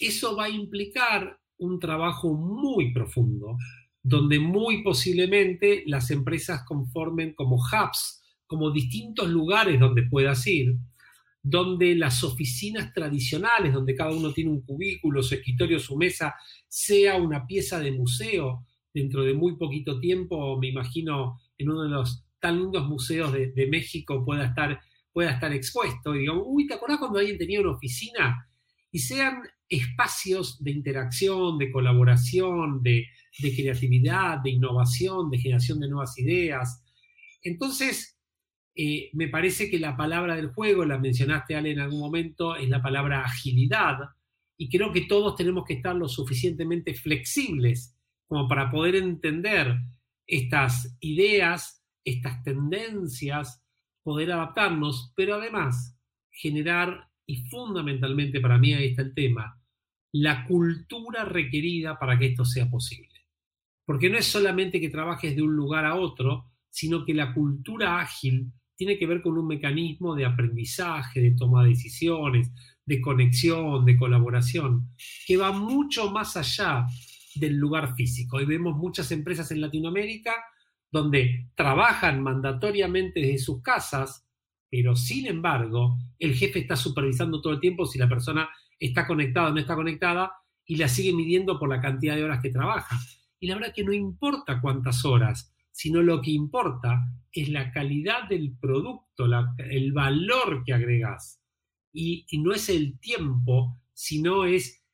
Eso 0.00 0.36
va 0.36 0.46
a 0.46 0.50
implicar 0.50 1.39
un 1.60 1.78
trabajo 1.78 2.34
muy 2.34 2.92
profundo, 2.92 3.56
donde 4.02 4.38
muy 4.38 4.82
posiblemente 4.82 5.84
las 5.86 6.10
empresas 6.10 6.64
conformen 6.66 7.34
como 7.34 7.56
hubs, 7.56 8.22
como 8.46 8.70
distintos 8.70 9.28
lugares 9.28 9.78
donde 9.78 10.02
puedas 10.02 10.46
ir, 10.46 10.76
donde 11.42 11.94
las 11.94 12.22
oficinas 12.24 12.92
tradicionales, 12.92 13.72
donde 13.72 13.94
cada 13.94 14.12
uno 14.12 14.32
tiene 14.32 14.50
un 14.50 14.62
cubículo, 14.62 15.22
su 15.22 15.34
escritorio, 15.34 15.78
su 15.78 15.96
mesa, 15.96 16.34
sea 16.68 17.16
una 17.16 17.46
pieza 17.46 17.78
de 17.78 17.92
museo. 17.92 18.66
Dentro 18.92 19.22
de 19.22 19.34
muy 19.34 19.56
poquito 19.56 20.00
tiempo, 20.00 20.58
me 20.58 20.68
imagino, 20.68 21.38
en 21.56 21.70
uno 21.70 21.84
de 21.84 21.90
los 21.90 22.24
tan 22.40 22.58
lindos 22.58 22.88
museos 22.88 23.32
de, 23.32 23.66
México 23.70 24.24
pueda 24.24 24.46
estar, 24.46 24.80
pueda 25.12 25.30
estar 25.32 25.52
expuesto. 25.52 26.14
Y 26.14 26.20
digo, 26.20 26.42
uy, 26.44 26.66
¿te 26.66 26.74
acordás 26.74 26.98
cuando 26.98 27.18
alguien 27.18 27.38
tenía 27.38 27.60
una 27.60 27.72
oficina? 27.72 28.48
Y 28.90 28.98
sean 28.98 29.42
espacios 29.70 30.62
de 30.62 30.72
interacción, 30.72 31.56
de 31.56 31.70
colaboración, 31.70 32.82
de, 32.82 33.06
creatividad, 33.56 34.40
de 34.40 34.50
innovación, 34.50 35.30
de 35.30 35.38
generación 35.38 35.80
de 35.80 35.88
nuevas 35.88 36.18
ideas. 36.18 36.84
Entonces, 37.42 38.20
eh, 38.74 39.08
me 39.14 39.28
parece 39.28 39.70
que 39.70 39.78
la 39.78 39.96
palabra 39.96 40.36
del 40.36 40.52
juego, 40.52 40.84
la 40.84 40.98
mencionaste 40.98 41.56
Ale 41.56 41.70
en 41.70 41.80
algún 41.80 42.00
momento, 42.00 42.56
es 42.56 42.68
la 42.68 42.82
palabra 42.82 43.24
agilidad. 43.24 43.96
Y 44.58 44.68
creo 44.68 44.92
que 44.92 45.06
todos 45.06 45.36
tenemos 45.36 45.64
que 45.64 45.74
estar 45.74 45.96
lo 45.96 46.08
suficientemente 46.08 46.92
flexibles 46.92 47.96
como 48.26 48.46
para 48.48 48.70
poder 48.70 48.96
entender 48.96 49.74
estas 50.26 50.96
ideas 51.00 51.80
estas 52.04 52.42
tendencias, 52.42 53.62
poder 54.02 54.32
adaptarnos, 54.32 55.12
pero 55.16 55.36
además 55.36 55.98
generar, 56.30 57.08
y 57.26 57.44
fundamentalmente 57.48 58.40
para 58.40 58.58
mí 58.58 58.72
ahí 58.72 58.88
está 58.88 59.02
el 59.02 59.14
tema, 59.14 59.59
la 60.12 60.44
cultura 60.44 61.24
requerida 61.24 61.98
para 61.98 62.18
que 62.18 62.26
esto 62.26 62.44
sea 62.44 62.68
posible. 62.68 63.26
Porque 63.84 64.10
no 64.10 64.18
es 64.18 64.26
solamente 64.26 64.80
que 64.80 64.88
trabajes 64.88 65.34
de 65.34 65.42
un 65.42 65.54
lugar 65.54 65.84
a 65.84 65.96
otro, 65.96 66.46
sino 66.68 67.04
que 67.04 67.14
la 67.14 67.34
cultura 67.34 68.00
ágil 68.00 68.52
tiene 68.76 68.98
que 68.98 69.06
ver 69.06 69.20
con 69.20 69.36
un 69.36 69.46
mecanismo 69.46 70.14
de 70.14 70.24
aprendizaje, 70.24 71.20
de 71.20 71.32
toma 71.32 71.62
de 71.62 71.70
decisiones, 71.70 72.50
de 72.84 73.00
conexión, 73.00 73.84
de 73.84 73.96
colaboración, 73.96 74.94
que 75.26 75.36
va 75.36 75.52
mucho 75.52 76.10
más 76.10 76.36
allá 76.36 76.86
del 77.34 77.56
lugar 77.56 77.94
físico. 77.94 78.40
Y 78.40 78.46
vemos 78.46 78.76
muchas 78.76 79.12
empresas 79.12 79.50
en 79.50 79.60
Latinoamérica 79.60 80.34
donde 80.90 81.50
trabajan 81.54 82.22
mandatoriamente 82.22 83.20
desde 83.20 83.38
sus 83.38 83.62
casas, 83.62 84.26
pero 84.68 84.96
sin 84.96 85.26
embargo, 85.26 85.98
el 86.18 86.34
jefe 86.34 86.60
está 86.60 86.74
supervisando 86.74 87.40
todo 87.40 87.52
el 87.52 87.60
tiempo 87.60 87.86
si 87.86 87.98
la 87.98 88.08
persona 88.08 88.48
está 88.80 89.06
conectada 89.06 89.50
o 89.50 89.52
no 89.52 89.60
está 89.60 89.76
conectada 89.76 90.32
y 90.64 90.76
la 90.76 90.88
sigue 90.88 91.12
midiendo 91.12 91.58
por 91.58 91.68
la 91.68 91.80
cantidad 91.80 92.16
de 92.16 92.24
horas 92.24 92.42
que 92.42 92.50
trabaja. 92.50 92.98
Y 93.38 93.46
la 93.46 93.54
verdad 93.56 93.72
que 93.74 93.84
no 93.84 93.92
importa 93.92 94.60
cuántas 94.60 95.04
horas, 95.04 95.54
sino 95.70 96.02
lo 96.02 96.20
que 96.20 96.30
importa 96.30 97.00
es 97.32 97.48
la 97.48 97.70
calidad 97.70 98.28
del 98.28 98.56
producto, 98.58 99.26
el 99.58 99.92
valor 99.92 100.62
que 100.64 100.72
agregas. 100.72 101.40
Y, 101.92 102.26
no 102.38 102.52
es 102.52 102.68
el 102.68 102.98
tiempo, 103.00 103.80
sino 103.92 104.44
es 104.44 104.84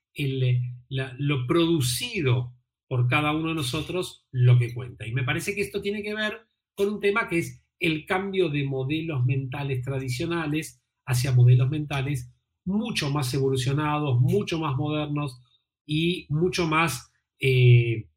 lo 0.88 1.46
producido 1.46 2.54
por 2.88 3.08
cada 3.08 3.32
uno 3.32 3.48
de 3.48 3.54
nosotros 3.54 4.26
lo 4.30 4.58
que 4.58 4.72
cuenta. 4.72 5.06
Y 5.06 5.12
me 5.12 5.24
parece 5.24 5.54
que 5.54 5.60
esto 5.60 5.82
tiene 5.82 6.02
que 6.02 6.14
ver 6.14 6.46
con 6.74 6.88
un 6.88 7.00
tema 7.00 7.28
que 7.28 7.38
es 7.38 7.62
el 7.78 8.06
cambio 8.06 8.48
de 8.48 8.64
modelos 8.64 9.24
mentales 9.24 9.82
tradicionales 9.82 10.82
hacia 11.04 11.32
modelos 11.32 11.68
mentales 11.68 12.32
mucho 12.66 13.10
más 13.10 13.32
evolucionados, 13.32 14.20
mucho 14.20 14.58
más 14.58 14.76
modernos 14.76 15.40
y 15.86 16.26
mucho 16.28 16.66
más 16.66 17.10
eh, 17.40 18.08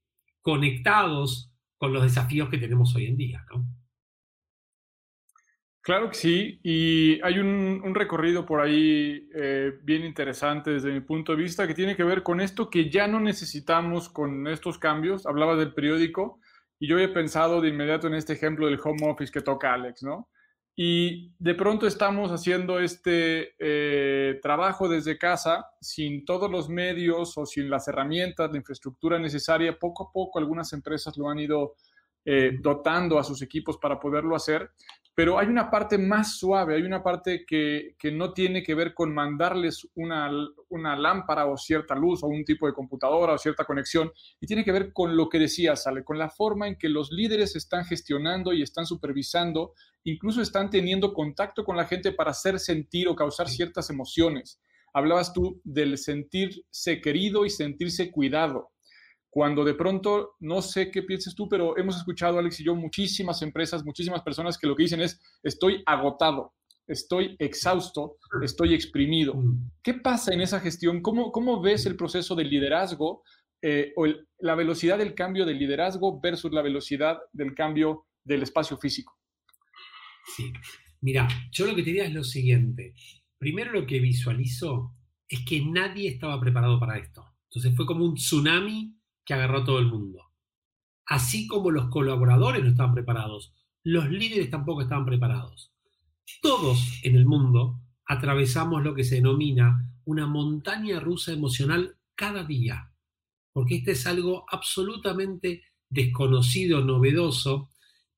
conectados 0.41 1.51
con 1.77 1.93
los 1.93 2.03
desafíos 2.03 2.49
que 2.49 2.57
tenemos 2.57 2.95
hoy 2.95 3.05
en 3.05 3.17
día. 3.17 3.45
¿no? 3.51 3.65
Claro 5.81 6.09
que 6.09 6.15
sí, 6.15 6.59
y 6.61 7.21
hay 7.21 7.39
un, 7.39 7.95
recorrido 7.95 8.45
por 8.45 8.59
ahí 8.59 9.29
eh, 9.33 9.71
bien 9.83 10.03
interesante 10.03 10.71
desde 10.71 10.91
mi 10.91 10.99
punto 10.99 11.31
de 11.31 11.41
vista 11.41 11.67
que 11.67 11.73
tiene 11.73 11.95
que 11.95 12.03
ver 12.03 12.21
con 12.21 12.41
esto 12.41 12.69
que 12.69 12.89
ya 12.89 13.07
no 13.07 13.19
necesitamos 13.19 14.09
con 14.09 14.47
estos 14.47 14.77
cambios. 14.77 15.25
Hablaba 15.25 15.55
del 15.55 15.73
periódico 15.73 16.41
y 16.79 16.87
yo 16.87 16.99
he 16.99 17.07
pensado 17.07 17.61
de 17.61 17.69
inmediato 17.69 18.07
en 18.07 18.13
este 18.13 18.33
ejemplo 18.33 18.67
del 18.67 18.79
home 18.83 19.09
office 19.09 19.31
que 19.31 19.41
toca 19.41 19.73
Alex, 19.73 20.03
¿no? 20.03 20.29
Y 20.81 21.33
de 21.39 21.55
pronto 21.55 21.85
estamos 21.87 22.31
haciendo 22.31 22.79
este 22.79 23.53
eh, 23.59 24.39
trabajo 24.41 24.87
desde 24.87 25.17
casa 25.17 25.65
sin 25.81 26.23
todos 26.23 26.49
los 26.49 26.69
medios 26.69 27.37
o 27.37 27.45
sin 27.45 27.69
las 27.69 27.89
herramientas, 27.89 28.49
la 28.49 28.59
infraestructura 28.59 29.19
necesaria. 29.19 29.77
Poco 29.77 30.07
a 30.07 30.11
poco 30.13 30.39
algunas 30.39 30.71
empresas 30.71 31.17
lo 31.17 31.29
han 31.29 31.39
ido 31.39 31.75
eh, 32.23 32.57
dotando 32.61 33.19
a 33.19 33.25
sus 33.25 33.41
equipos 33.41 33.77
para 33.77 33.99
poderlo 33.99 34.37
hacer 34.37 34.71
pero 35.19 35.37
hay 35.37 35.47
una 35.47 35.69
parte 35.69 35.97
más 35.97 36.37
suave, 36.37 36.75
hay 36.75 36.83
una 36.83 37.03
parte 37.03 37.43
que, 37.45 37.93
no 38.13 38.31
tiene 38.31 38.63
que 38.63 38.73
ver 38.73 38.93
con 38.93 39.13
mandarles 39.13 39.85
una, 39.95 40.31
una, 40.69 40.95
lámpara 40.95 41.45
o 41.45 41.57
cierta 41.57 41.93
luz 41.93 42.23
o 42.23 42.27
un 42.27 42.45
tipo 42.45 42.67
de 42.67 42.71
computadora 42.71 43.33
o 43.33 43.37
cierta 43.37 43.65
conexión, 43.65 44.13
y 44.39 44.47
tiene 44.47 44.63
que 44.63 44.71
ver 44.71 44.93
con 44.93 45.17
lo 45.17 45.27
que 45.27 45.37
decía 45.37 45.75
Sale, 45.75 46.05
con 46.05 46.17
la 46.17 46.29
forma 46.29 46.69
en 46.69 46.77
que 46.77 46.87
los 46.87 47.11
líderes 47.11 47.57
están 47.57 47.83
gestionando 47.83 48.53
y 48.53 48.61
están 48.61 48.85
supervisando, 48.85 49.73
incluso 50.03 50.41
están 50.41 50.69
teniendo 50.69 51.13
contacto 51.13 51.63
con 51.63 51.77
la 51.77 51.85
gente 51.85 52.11
para 52.11 52.31
hacer 52.31 52.59
sentir 52.59 53.07
o 53.07 53.15
causar 53.15 53.49
ciertas 53.49 53.89
emociones. 53.89 54.59
Hablabas 54.93 55.33
tú 55.33 55.61
del 55.63 55.97
sentirse 55.97 57.01
querido 57.01 57.45
y 57.45 57.49
sentirse 57.49 58.11
cuidado 58.11 58.71
cuando 59.29 59.63
de 59.63 59.75
pronto, 59.75 60.35
no 60.39 60.61
sé 60.61 60.89
qué 60.89 61.03
piensas 61.03 61.35
tú, 61.35 61.47
pero 61.47 61.77
hemos 61.77 61.97
escuchado, 61.97 62.39
Alex 62.39 62.59
y 62.59 62.63
yo, 62.63 62.75
muchísimas 62.75 63.41
empresas, 63.41 63.85
muchísimas 63.85 64.23
personas 64.23 64.57
que 64.57 64.67
lo 64.67 64.75
que 64.75 64.83
dicen 64.83 65.01
es, 65.01 65.21
estoy 65.43 65.83
agotado, 65.85 66.53
estoy 66.87 67.35
exhausto, 67.37 68.17
estoy 68.41 68.73
exprimido. 68.73 69.35
¿Qué 69.83 69.93
pasa 69.93 70.33
en 70.33 70.41
esa 70.41 70.59
gestión? 70.59 71.01
¿Cómo, 71.01 71.31
cómo 71.31 71.61
ves 71.61 71.85
el 71.85 71.95
proceso 71.95 72.33
del 72.33 72.49
liderazgo 72.49 73.23
eh, 73.61 73.93
o 73.95 74.07
la 74.39 74.55
velocidad 74.55 74.97
del 74.97 75.13
cambio 75.13 75.45
del 75.45 75.59
liderazgo 75.59 76.19
versus 76.19 76.51
la 76.51 76.63
velocidad 76.63 77.19
del 77.31 77.53
cambio 77.53 78.07
del 78.23 78.41
espacio 78.41 78.77
físico? 78.77 79.18
Sí, 80.35 80.51
mira, 81.01 81.27
yo 81.51 81.65
lo 81.65 81.75
que 81.75 81.83
te 81.83 81.89
diría 81.89 82.05
es 82.05 82.13
lo 82.13 82.23
siguiente. 82.23 82.93
Primero 83.37 83.71
lo 83.71 83.85
que 83.85 83.99
visualizo 83.99 84.93
es 85.27 85.45
que 85.45 85.63
nadie 85.63 86.09
estaba 86.09 86.39
preparado 86.39 86.79
para 86.79 86.97
esto. 86.97 87.25
Entonces 87.45 87.75
fue 87.75 87.85
como 87.85 88.05
un 88.05 88.15
tsunami 88.15 88.95
que 89.25 89.33
agarró 89.33 89.59
a 89.59 89.63
todo 89.65 89.79
el 89.79 89.87
mundo. 89.87 90.31
Así 91.05 91.47
como 91.47 91.71
los 91.71 91.89
colaboradores 91.89 92.63
no 92.63 92.69
estaban 92.69 92.93
preparados, 92.93 93.53
los 93.83 94.09
líderes 94.09 94.49
tampoco 94.49 94.81
estaban 94.81 95.05
preparados. 95.05 95.71
Todos 96.41 96.99
en 97.03 97.15
el 97.15 97.25
mundo 97.25 97.81
atravesamos 98.05 98.83
lo 98.83 98.93
que 98.93 99.03
se 99.03 99.15
denomina 99.15 99.89
una 100.05 100.27
montaña 100.27 100.99
rusa 100.99 101.31
emocional 101.31 101.97
cada 102.15 102.43
día, 102.43 102.91
porque 103.53 103.75
este 103.75 103.91
es 103.91 104.05
algo 104.07 104.45
absolutamente 104.51 105.63
desconocido, 105.89 106.83
novedoso, 106.83 107.69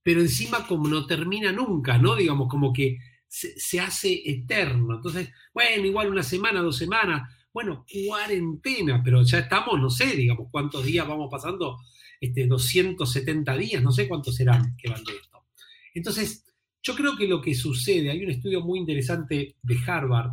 pero 0.03 0.21
encima 0.21 0.65
como 0.67 0.87
no 0.87 1.05
termina 1.05 1.51
nunca, 1.51 1.97
¿no? 1.97 2.15
Digamos, 2.15 2.47
como 2.47 2.73
que 2.73 2.97
se, 3.27 3.79
hace 3.79 4.21
eterno. 4.29 4.95
Entonces, 4.95 5.29
bueno, 5.53 5.85
igual 5.85 6.09
una 6.09 6.23
semana, 6.23 6.61
dos 6.61 6.77
semanas, 6.77 7.29
bueno, 7.53 7.85
cuarentena, 8.07 9.01
pero 9.03 9.23
ya 9.23 9.39
estamos, 9.39 9.79
no 9.79 9.89
sé, 9.89 10.15
digamos, 10.15 10.47
cuántos 10.51 10.85
días 10.85 11.07
vamos 11.07 11.29
pasando, 11.31 11.77
este, 12.19 12.47
270 12.47 13.57
días, 13.57 13.83
no 13.83 13.91
sé 13.91 14.07
cuántos 14.07 14.35
serán 14.35 14.75
que 14.77 14.89
van 14.89 15.03
de 15.03 15.13
esto. 15.13 15.45
Entonces, 15.93 16.45
yo 16.83 16.95
creo 16.95 17.15
que 17.15 17.27
lo 17.27 17.41
que 17.41 17.53
sucede, 17.53 18.09
hay 18.09 18.23
un 18.23 18.31
estudio 18.31 18.61
muy 18.61 18.79
interesante 18.79 19.55
de 19.61 19.79
Harvard, 19.85 20.31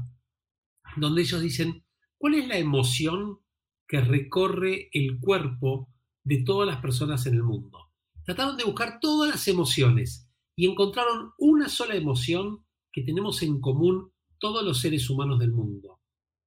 donde 0.97 1.23
ellos 1.23 1.43
dicen, 1.43 1.85
¿cuál 2.17 2.35
es 2.35 2.49
la 2.49 2.59
emoción 2.59 3.39
que 3.87 4.01
recorre 4.01 4.89
el 4.93 5.19
cuerpo 5.19 5.89
de 6.25 6.43
todas 6.45 6.67
las 6.67 6.79
personas 6.79 7.27
en 7.27 7.35
el 7.35 7.43
mundo? 7.43 7.88
Trataron 8.29 8.59
de 8.59 8.65
buscar 8.65 9.01
todas 9.01 9.31
las 9.31 9.49
emociones 9.49 10.29
y 10.55 10.69
encontraron 10.69 11.31
una 11.39 11.67
sola 11.71 11.95
emoción 11.95 12.63
que 12.93 13.01
tenemos 13.01 13.43
en 13.43 13.59
común 13.59 14.13
todos 14.39 14.63
los 14.63 14.83
seres 14.83 15.09
humanos 15.09 15.39
del 15.39 15.53
mundo 15.53 15.99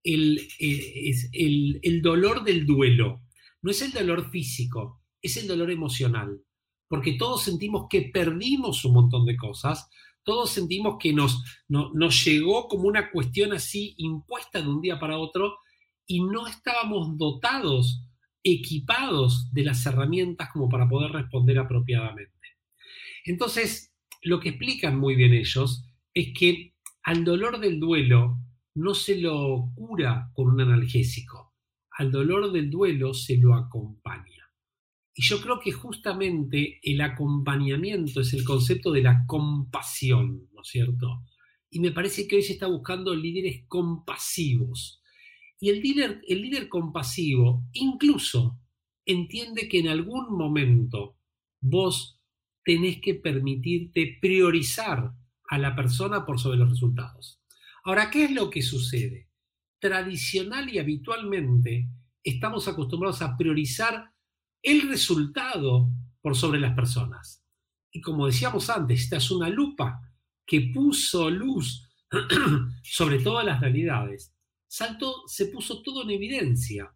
el, 0.03 0.37
eh, 0.59 1.09
es 1.09 1.29
el, 1.33 2.01
dolor 2.03 2.43
del 2.43 2.67
duelo. 2.67 3.23
No 3.63 3.71
es 3.71 3.81
el 3.81 3.93
dolor 3.93 4.29
físico, 4.29 5.01
es 5.23 5.37
el 5.37 5.47
dolor 5.47 5.71
emocional. 5.71 6.39
Porque 6.87 7.13
todos 7.13 7.43
sentimos 7.43 7.87
que 7.89 8.11
perdimos 8.13 8.83
un 8.85 8.93
montón 8.93 9.25
de 9.25 9.35
cosas, 9.35 9.89
todos 10.23 10.51
sentimos 10.51 10.97
que 10.99 11.13
nos, 11.13 11.43
nos 11.67 12.23
llegó 12.23 12.67
como 12.67 12.83
una 12.83 13.09
cuestión 13.09 13.53
así 13.53 13.95
impuesta 13.97 14.61
de 14.61 14.67
un 14.67 14.81
día 14.81 14.99
para 14.99 15.17
otro 15.17 15.55
y 16.05 16.21
no 16.21 16.45
estábamos 16.45 17.17
dotados, 17.17 18.03
equipados 18.43 19.51
de 19.51 19.63
las 19.63 19.85
herramientas 19.85 20.49
como 20.51 20.69
para 20.69 20.87
poder 20.87 21.11
responder 21.11 21.59
apropiadamente. 21.59 22.37
Entonces, 23.25 23.93
lo 24.23 24.39
que 24.39 24.49
explican 24.49 24.97
muy 24.97 25.15
bien 25.15 25.33
ellos 25.33 25.85
es 26.13 26.33
que 26.37 26.75
al 27.03 27.23
dolor 27.23 27.59
del 27.59 27.79
duelo 27.79 28.37
no 28.75 28.93
se 28.93 29.19
lo 29.19 29.71
cura 29.75 30.29
con 30.33 30.49
un 30.49 30.61
analgésico. 30.61 31.53
Al 31.97 32.11
dolor 32.11 32.51
del 32.51 32.69
duelo 32.69 33.13
se 33.13 33.37
lo 33.37 33.53
acompaña. 33.55 34.49
Y 35.13 35.23
yo 35.23 35.41
creo 35.41 35.59
que 35.59 35.71
justamente 35.71 36.79
el 36.83 37.01
acompañamiento 37.01 38.21
es 38.21 38.33
el 38.33 38.45
concepto 38.45 38.91
de 38.91 39.01
la 39.01 39.25
compasión, 39.27 40.47
¿no 40.53 40.61
es 40.61 40.67
cierto? 40.67 41.23
Y 41.69 41.79
me 41.79 41.91
parece 41.91 42.27
que 42.27 42.37
hoy 42.37 42.43
se 42.43 42.53
está 42.53 42.67
buscando 42.67 43.13
líderes 43.13 43.65
compasivos. 43.67 45.00
Y 45.61 45.69
el 45.69 45.79
líder, 45.79 46.21
el 46.27 46.41
líder 46.41 46.67
compasivo 46.67 47.63
incluso 47.73 48.59
entiende 49.05 49.69
que 49.69 49.79
en 49.79 49.89
algún 49.89 50.35
momento 50.35 51.19
vos 51.61 52.19
tenés 52.65 52.99
que 52.99 53.13
permitirte 53.13 54.17
priorizar 54.19 55.13
a 55.49 55.57
la 55.59 55.75
persona 55.75 56.25
por 56.25 56.39
sobre 56.39 56.57
los 56.57 56.71
resultados. 56.71 57.39
Ahora, 57.83 58.09
¿qué 58.09 58.25
es 58.25 58.31
lo 58.31 58.49
que 58.49 58.63
sucede? 58.63 59.29
Tradicional 59.79 60.73
y 60.73 60.79
habitualmente 60.79 61.87
estamos 62.23 62.67
acostumbrados 62.67 63.21
a 63.21 63.37
priorizar 63.37 64.11
el 64.63 64.89
resultado 64.89 65.91
por 66.21 66.35
sobre 66.35 66.59
las 66.59 66.73
personas. 66.73 67.45
Y 67.91 68.01
como 68.01 68.25
decíamos 68.25 68.67
antes, 68.71 69.01
esta 69.01 69.17
es 69.17 69.29
una 69.29 69.49
lupa 69.49 70.01
que 70.43 70.71
puso 70.73 71.29
luz 71.29 71.87
sobre 72.83 73.19
todas 73.19 73.45
las 73.45 73.61
realidades. 73.61 74.33
Saltó, 74.73 75.23
se 75.27 75.47
puso 75.47 75.81
todo 75.81 76.03
en 76.03 76.11
evidencia. 76.11 76.93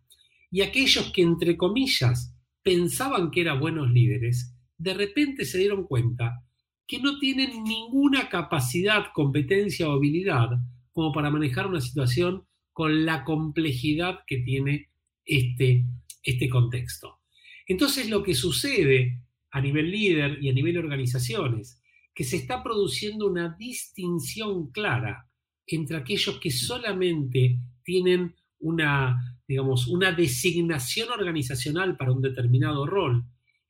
Y 0.49 0.61
aquellos 0.61 1.11
que, 1.11 1.21
entre 1.21 1.57
comillas, 1.57 2.33
pensaban 2.63 3.31
que 3.31 3.41
eran 3.41 3.59
buenos 3.59 3.91
líderes, 3.91 4.55
de 4.77 4.93
repente 4.93 5.43
se 5.43 5.57
dieron 5.57 5.85
cuenta 5.85 6.41
que 6.88 6.99
no 6.99 7.19
tienen 7.19 7.65
ninguna 7.65 8.29
capacidad, 8.29 9.07
competencia 9.13 9.89
o 9.89 9.91
habilidad 9.91 10.51
como 10.93 11.11
para 11.11 11.29
manejar 11.29 11.67
una 11.67 11.81
situación 11.81 12.47
con 12.71 13.05
la 13.05 13.25
complejidad 13.25 14.19
que 14.25 14.38
tiene 14.38 14.88
este, 15.25 15.85
este 16.23 16.47
contexto. 16.47 17.19
Entonces 17.67 18.09
lo 18.09 18.23
que 18.23 18.35
sucede 18.35 19.21
a 19.51 19.59
nivel 19.59 19.91
líder 19.91 20.41
y 20.41 20.47
a 20.47 20.53
nivel 20.53 20.77
organizaciones, 20.77 21.81
que 22.13 22.23
se 22.23 22.38
está 22.38 22.63
produciendo 22.63 23.27
una 23.27 23.53
distinción 23.59 24.71
clara 24.71 25.29
entre 25.67 25.97
aquellos 25.97 26.39
que 26.39 26.51
solamente 26.51 27.58
tienen 27.84 28.36
una, 28.60 29.39
digamos, 29.47 29.88
una 29.88 30.12
designación 30.12 31.10
organizacional 31.12 31.97
para 31.97 32.12
un 32.12 32.21
determinado 32.21 32.86
rol 32.86 33.23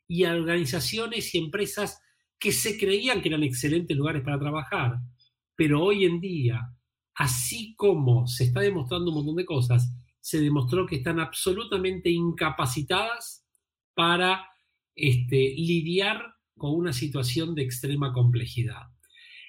y 0.08 0.24
a 0.24 0.34
organizaciones 0.34 1.34
y 1.34 1.40
empresas 1.40 2.02
que 2.38 2.52
se 2.52 2.78
creían 2.78 3.22
que 3.22 3.30
eran 3.30 3.44
excelentes 3.44 3.96
lugares 3.96 4.24
para 4.24 4.40
trabajar, 4.40 4.98
pero 5.56 5.84
hoy 5.84 6.06
en 6.06 6.20
día 6.20 6.76
así 7.16 7.76
como 7.76 8.28
se 8.28 8.44
está 8.46 8.60
demostrando 8.60 9.10
un 9.10 9.16
montón 9.16 9.38
de 9.38 9.46
cosas, 9.46 9.90
se 10.20 10.42
demostró 10.42 10.86
que 10.86 10.98
están 10.98 11.20
absolutamente 11.20 12.10
incapacitadas 12.10 13.46
para 13.94 14.48
este, 14.96 15.54
lidiar 15.56 16.22
con 16.58 16.76
una 16.76 16.94
situación 16.94 17.56
de 17.56 17.64
extrema 17.64 18.12
complejidad. 18.12 18.84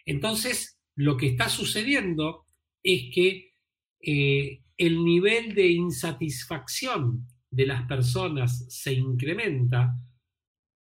Entonces, 0.04 0.75
lo 0.96 1.16
que 1.16 1.28
está 1.28 1.48
sucediendo 1.48 2.44
es 2.82 3.14
que 3.14 3.52
eh, 4.00 4.62
el 4.76 5.04
nivel 5.04 5.54
de 5.54 5.68
insatisfacción 5.68 7.26
de 7.50 7.66
las 7.66 7.86
personas 7.86 8.66
se 8.68 8.94
incrementa, 8.94 9.96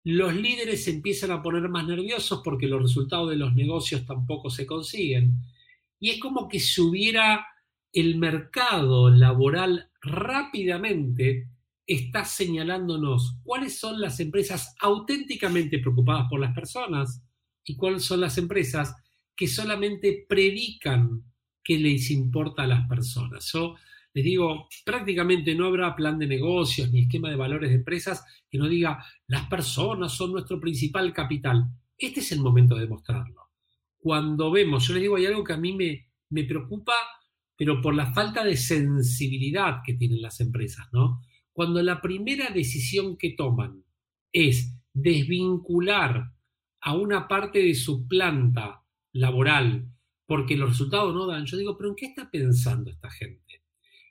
los 0.04 0.34
líderes 0.34 0.84
se 0.84 0.90
empiezan 0.90 1.30
a 1.30 1.42
poner 1.42 1.68
más 1.68 1.86
nerviosos 1.86 2.40
porque 2.44 2.66
los 2.66 2.82
resultados 2.82 3.30
de 3.30 3.36
los 3.36 3.54
negocios 3.54 4.04
tampoco 4.04 4.50
se 4.50 4.66
consiguen 4.66 5.38
y 6.00 6.10
es 6.10 6.20
como 6.20 6.48
que 6.48 6.58
si 6.58 6.80
hubiera 6.80 7.46
el 7.92 8.18
mercado 8.18 9.10
laboral 9.10 9.90
rápidamente 10.00 11.48
está 11.86 12.24
señalándonos 12.24 13.38
cuáles 13.44 13.78
son 13.78 14.00
las 14.00 14.18
empresas 14.18 14.74
auténticamente 14.80 15.78
preocupadas 15.78 16.26
por 16.28 16.40
las 16.40 16.54
personas 16.54 17.22
y 17.64 17.76
cuáles 17.76 18.04
son 18.04 18.20
las 18.20 18.38
empresas 18.38 18.94
que 19.36 19.48
solamente 19.48 20.24
predican 20.28 21.22
que 21.62 21.78
les 21.78 22.10
importa 22.10 22.62
a 22.62 22.66
las 22.66 22.88
personas. 22.88 23.50
Yo 23.52 23.76
les 24.14 24.24
digo, 24.24 24.68
prácticamente 24.84 25.54
no 25.54 25.66
habrá 25.66 25.94
plan 25.96 26.18
de 26.18 26.26
negocios 26.26 26.90
ni 26.90 27.02
esquema 27.02 27.30
de 27.30 27.36
valores 27.36 27.70
de 27.70 27.76
empresas 27.76 28.24
que 28.50 28.58
no 28.58 28.68
diga 28.68 29.04
las 29.26 29.46
personas 29.48 30.12
son 30.12 30.32
nuestro 30.32 30.60
principal 30.60 31.12
capital. 31.12 31.64
Este 31.96 32.20
es 32.20 32.32
el 32.32 32.40
momento 32.40 32.74
de 32.74 32.82
demostrarlo 32.82 33.42
cuando 34.02 34.50
vemos, 34.50 34.88
yo 34.88 34.94
les 34.94 35.02
digo, 35.02 35.14
hay 35.14 35.26
algo 35.26 35.44
que 35.44 35.52
a 35.52 35.56
mí 35.56 35.72
me, 35.74 36.10
me 36.30 36.42
preocupa, 36.42 36.92
pero 37.56 37.80
por 37.80 37.94
la 37.94 38.12
falta 38.12 38.42
de 38.42 38.56
sensibilidad 38.56 39.80
que 39.86 39.94
tienen 39.94 40.20
las 40.20 40.40
empresas, 40.40 40.88
¿no? 40.92 41.22
Cuando 41.52 41.80
la 41.82 42.00
primera 42.00 42.50
decisión 42.50 43.16
que 43.16 43.30
toman 43.30 43.84
es 44.32 44.74
desvincular 44.92 46.32
a 46.80 46.94
una 46.94 47.28
parte 47.28 47.60
de 47.60 47.76
su 47.76 48.08
planta 48.08 48.81
laboral 49.12 49.88
porque 50.26 50.56
los 50.56 50.70
resultados 50.70 51.14
no 51.14 51.26
dan, 51.26 51.44
yo 51.46 51.56
digo, 51.56 51.76
pero 51.76 51.90
¿en 51.90 51.96
qué 51.96 52.06
está 52.06 52.30
pensando 52.30 52.90
esta 52.90 53.10
gente? 53.10 53.62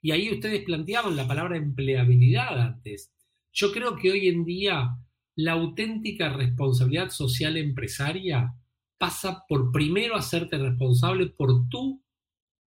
Y 0.01 0.11
ahí 0.11 0.31
ustedes 0.31 0.63
planteaban 0.63 1.15
la 1.15 1.27
palabra 1.27 1.57
empleabilidad 1.57 2.59
antes. 2.59 3.11
Yo 3.51 3.71
creo 3.71 3.95
que 3.95 4.11
hoy 4.11 4.27
en 4.27 4.45
día 4.45 4.97
la 5.35 5.53
auténtica 5.53 6.29
responsabilidad 6.29 7.09
social 7.09 7.57
empresaria 7.57 8.53
pasa 8.97 9.43
por 9.47 9.71
primero 9.71 10.15
hacerte 10.15 10.57
responsable 10.57 11.27
por 11.27 11.67
tú, 11.69 12.03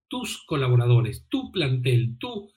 tus 0.09 0.44
colaboradores, 0.47 1.27
tu 1.29 1.53
plantel, 1.53 2.16
tú, 2.18 2.51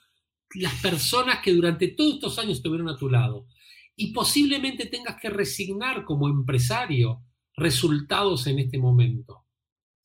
las 0.56 0.82
personas 0.82 1.40
que 1.44 1.54
durante 1.54 1.90
todos 1.90 2.16
estos 2.16 2.40
años 2.40 2.58
estuvieron 2.58 2.90
a 2.90 2.98
tu 2.98 3.10
lado. 3.10 3.48
Y 3.96 4.14
posiblemente 4.14 4.86
tengas 4.88 5.20
que 5.22 5.30
resignar 5.30 6.06
como 6.06 6.28
empresario 6.28 7.24
resultados 7.56 8.48
en 8.48 8.60
este 8.60 8.78
momento. 8.78 9.47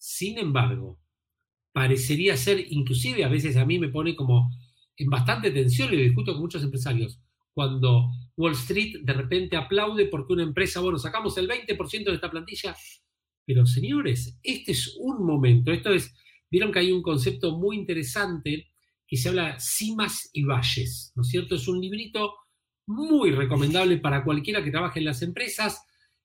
Sin 0.04 0.36
embargo, 0.36 0.98
parecería 1.72 2.36
ser, 2.36 2.66
inclusive 2.72 3.24
a 3.24 3.28
veces 3.28 3.56
a 3.56 3.64
mí 3.64 3.78
me 3.78 3.88
pone 3.88 4.16
como 4.16 4.50
en 4.96 5.08
bastante 5.08 5.52
tensión, 5.52 5.92
lo 5.92 5.96
discuto 5.96 6.32
con 6.32 6.42
muchos 6.42 6.64
empresarios, 6.64 7.20
cuando 7.54 8.10
Wall 8.36 8.54
Street 8.54 9.02
de 9.04 9.12
repente 9.12 9.56
aplaude 9.56 10.06
porque 10.06 10.32
una 10.32 10.42
empresa, 10.42 10.80
bueno, 10.80 10.98
sacamos 10.98 11.38
el 11.38 11.48
20% 11.48 12.04
de 12.06 12.14
esta 12.14 12.32
plantilla, 12.32 12.76
pero 13.46 13.64
señores, 13.64 14.40
este 14.42 14.72
es 14.72 14.96
un 14.98 15.24
momento, 15.24 15.70
esto 15.70 15.90
es, 15.90 16.12
vieron 16.50 16.72
que 16.72 16.80
hay 16.80 16.90
un 16.90 17.00
concepto 17.00 17.56
muy 17.56 17.76
interesante 17.76 18.72
que 19.06 19.16
se 19.16 19.28
habla 19.28 19.60
cimas 19.60 20.30
y 20.32 20.42
valles, 20.42 21.12
¿no 21.14 21.22
es 21.22 21.28
cierto? 21.28 21.54
Es 21.54 21.68
un 21.68 21.80
librito 21.80 22.34
muy 22.88 23.30
recomendable 23.30 23.98
para 23.98 24.24
cualquiera 24.24 24.64
que 24.64 24.72
trabaje 24.72 24.98
en 24.98 25.04
las 25.04 25.22
empresas, 25.22 25.80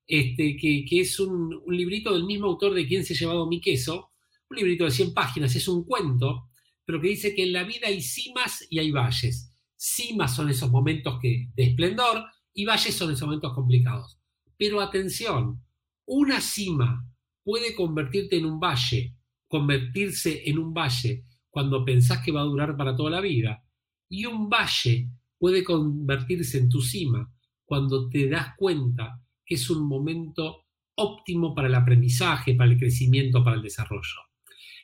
este, 0.07 0.55
que, 0.55 0.85
es 0.89 1.19
un, 1.19 1.61
librito 1.67 2.13
del 2.13 2.23
mismo 2.23 2.47
autor 2.47 2.73
de 2.73 2.87
Quién 2.87 3.03
se 3.03 3.13
ha 3.13 3.17
llevado 3.17 3.47
mi 3.47 3.59
queso, 3.59 4.11
un 4.49 4.57
librito 4.57 4.85
de 4.85 4.91
100 4.91 5.13
páginas, 5.13 5.55
es 5.55 5.67
un 5.67 5.83
cuento, 5.83 6.49
pero 6.85 7.01
que 7.01 7.09
dice 7.09 7.35
que 7.35 7.43
en 7.43 7.53
la 7.53 7.63
vida 7.63 7.87
hay 7.87 8.01
cimas 8.01 8.65
y 8.69 8.79
hay 8.79 8.91
valles. 8.91 9.51
Cimas 9.75 10.33
son 10.33 10.49
esos 10.49 10.71
momentos 10.71 11.19
que, 11.21 11.49
de 11.53 11.63
esplendor 11.63 12.23
y 12.53 12.65
valles 12.65 12.95
son 12.95 13.11
esos 13.11 13.27
momentos 13.27 13.53
complicados. 13.53 14.17
Pero 14.57 14.79
atención, 14.79 15.61
una 16.05 16.39
cima 16.39 17.05
puede 17.43 17.75
convertirte 17.75 18.37
en 18.37 18.45
un 18.45 18.59
valle, 18.59 19.13
convertirse 19.47 20.49
en 20.49 20.57
un 20.57 20.73
valle 20.73 21.25
cuando 21.49 21.83
pensás 21.83 22.23
que 22.23 22.31
va 22.31 22.41
a 22.41 22.45
durar 22.45 22.77
para 22.77 22.95
toda 22.95 23.09
la 23.09 23.21
vida. 23.21 23.61
Y 24.09 24.25
un 24.25 24.49
valle 24.49 25.09
puede 25.37 25.65
convertirse 25.65 26.57
en 26.57 26.69
tu 26.69 26.81
cima 26.81 27.29
cuando 27.65 28.07
te 28.07 28.29
das 28.29 28.55
cuenta 28.57 29.21
es 29.55 29.69
un 29.69 29.88
momento 29.88 30.65
óptimo 30.95 31.53
para 31.53 31.67
el 31.67 31.75
aprendizaje, 31.75 32.55
para 32.55 32.71
el 32.71 32.77
crecimiento, 32.77 33.43
para 33.43 33.55
el 33.55 33.62
desarrollo. 33.62 34.27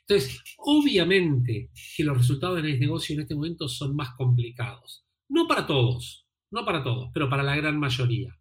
Entonces, 0.06 0.42
obviamente 0.58 1.70
que 1.96 2.04
los 2.04 2.16
resultados 2.16 2.62
del 2.62 2.78
negocio 2.78 3.14
en 3.14 3.22
este 3.22 3.34
momento 3.34 3.68
son 3.68 3.96
más 3.96 4.10
complicados. 4.16 5.04
No 5.28 5.46
para 5.46 5.66
todos, 5.66 6.26
no 6.50 6.64
para 6.64 6.82
todos, 6.84 7.10
pero 7.12 7.28
para 7.28 7.42
la 7.42 7.56
gran 7.56 7.78
mayoría. 7.78 8.38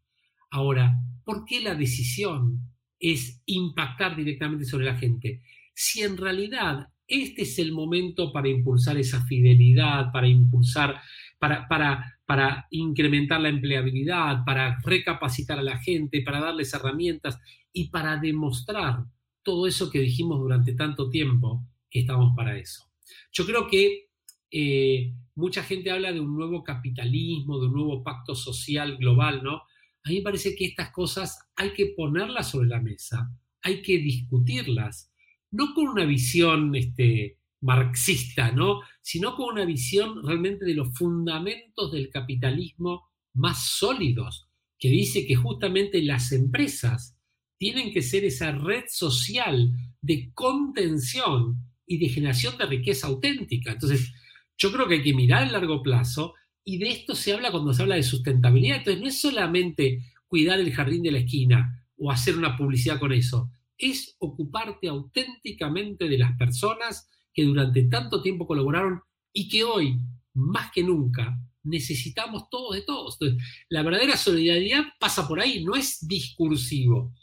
Ahora, 0.51 0.95
¿por 1.23 1.45
qué 1.45 1.61
la 1.61 1.73
decisión 1.73 2.59
es 2.99 3.41
impactar 3.45 4.15
directamente 4.15 4.65
sobre 4.65 4.85
la 4.85 4.97
gente? 4.97 5.41
Si 5.73 6.01
en 6.01 6.17
realidad 6.17 6.89
este 7.07 7.43
es 7.43 7.59
el 7.59 7.71
momento 7.71 8.31
para 8.31 8.49
impulsar 8.49 8.97
esa 8.97 9.25
fidelidad, 9.25 10.11
para 10.11 10.27
impulsar, 10.27 11.01
para, 11.43 11.67
para, 11.67 12.19
para 12.25 12.67
incrementar 12.71 13.41
la 13.41 13.49
empleabilidad, 13.49 14.45
para 14.45 14.79
recapacitar 14.81 15.59
a 15.59 15.61
la 15.61 15.77
gente, 15.77 16.21
para 16.21 16.39
darles 16.39 16.73
herramientas 16.73 17.37
y 17.73 17.89
para 17.89 18.15
demostrar 18.15 19.03
todo 19.43 19.67
eso 19.67 19.91
que 19.91 19.99
dijimos 19.99 20.39
durante 20.39 20.73
tanto 20.73 21.09
tiempo 21.09 21.67
que 21.89 21.99
estamos 21.99 22.33
para 22.33 22.57
eso. 22.57 22.85
Yo 23.33 23.45
creo 23.45 23.67
que 23.67 24.07
eh, 24.51 25.13
mucha 25.35 25.63
gente 25.63 25.91
habla 25.91 26.13
de 26.13 26.21
un 26.21 26.33
nuevo 26.33 26.63
capitalismo, 26.63 27.59
de 27.59 27.67
un 27.67 27.73
nuevo 27.73 28.03
pacto 28.05 28.35
social 28.35 28.95
global, 28.95 29.43
¿no? 29.43 29.63
A 30.05 30.09
mí 30.09 30.19
me 30.19 30.21
parece 30.21 30.55
que 30.55 30.63
estas 30.63 30.91
cosas 30.91 31.37
hay 31.57 31.73
que 31.73 31.87
ponerlas 31.87 32.51
sobre 32.51 32.69
la 32.69 32.79
mesa, 32.79 33.29
hay 33.61 33.81
que 33.81 33.97
discutirlas, 33.97 35.11
no 35.51 35.73
con 35.73 35.89
una 35.89 36.05
visión 36.05 36.73
este, 36.73 37.37
marxista, 37.63 38.51
¿no? 38.51 38.81
Sino 39.01 39.35
con 39.35 39.53
una 39.53 39.65
visión 39.65 40.21
realmente 40.23 40.65
de 40.65 40.75
los 40.75 40.95
fundamentos 40.97 41.91
del 41.91 42.09
capitalismo 42.09 43.09
más 43.33 43.65
sólidos, 43.65 44.47
que 44.77 44.89
dice 44.89 45.25
que 45.25 45.35
justamente 45.35 46.01
las 46.03 46.31
empresas 46.31 47.17
tienen 47.57 47.91
que 47.93 48.01
ser 48.01 48.25
esa 48.25 48.51
red 48.51 48.83
social 48.89 49.71
de 50.01 50.31
contención 50.33 51.57
y 51.87 51.97
de 51.97 52.09
generación 52.09 52.57
de 52.57 52.65
riqueza 52.65 53.07
auténtica. 53.07 53.71
Entonces, 53.71 54.13
yo 54.57 54.71
creo 54.71 54.87
que 54.87 54.95
hay 54.95 55.03
que 55.03 55.13
mirar 55.13 55.43
el 55.43 55.53
largo 55.53 55.81
plazo 55.81 56.33
y 56.65 56.77
de 56.77 56.89
esto 56.89 57.15
se 57.15 57.33
habla 57.33 57.51
cuando 57.51 57.73
se 57.73 57.81
habla 57.81 57.95
de 57.95 58.03
sustentabilidad. 58.03 58.77
Entonces, 58.77 59.01
no 59.01 59.07
es 59.07 59.21
solamente 59.21 60.03
cuidar 60.27 60.59
el 60.59 60.73
jardín 60.73 61.03
de 61.03 61.11
la 61.11 61.19
esquina 61.19 61.87
o 61.97 62.11
hacer 62.11 62.37
una 62.37 62.57
publicidad 62.57 62.99
con 62.99 63.13
eso, 63.13 63.49
es 63.77 64.15
ocuparte 64.19 64.87
auténticamente 64.87 66.09
de 66.09 66.17
las 66.17 66.37
personas 66.37 67.09
que 67.33 67.43
durante 67.43 67.83
tanto 67.83 68.21
tiempo 68.21 68.47
colaboraron 68.47 69.01
y 69.31 69.47
que 69.47 69.63
hoy, 69.63 69.99
más 70.33 70.71
que 70.71 70.83
nunca, 70.83 71.39
necesitamos 71.63 72.49
todos 72.49 72.75
de 72.75 72.81
todos. 72.81 73.17
Entonces, 73.19 73.47
la 73.69 73.83
verdadera 73.83 74.17
solidaridad 74.17 74.83
pasa 74.99 75.27
por 75.27 75.39
ahí, 75.39 75.63
no 75.63 75.75
es 75.75 76.07
discursivo, 76.07 77.13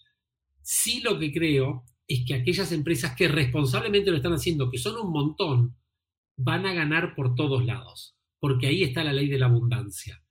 Sí 0.73 1.01
lo 1.01 1.19
que 1.19 1.33
creo 1.33 1.85
es 2.07 2.25
que 2.25 2.35
aquellas 2.35 2.71
empresas 2.71 3.17
que 3.17 3.27
responsablemente 3.27 4.11
lo 4.13 4.19
están 4.19 4.35
haciendo, 4.35 4.71
que 4.71 4.79
son 4.79 5.05
un 5.05 5.13
montón, 5.13 5.77
van 6.37 6.65
a 6.65 6.73
ganar 6.73 7.17
por 7.17 7.35
todos 7.35 7.65
lados, 7.65 8.17
porque 8.39 8.69
ahí 8.69 8.85
está 8.85 9.03
la 9.03 9.13
ley 9.13 9.29
de 9.29 9.39
la 9.41 9.47
abundancia 9.47 10.23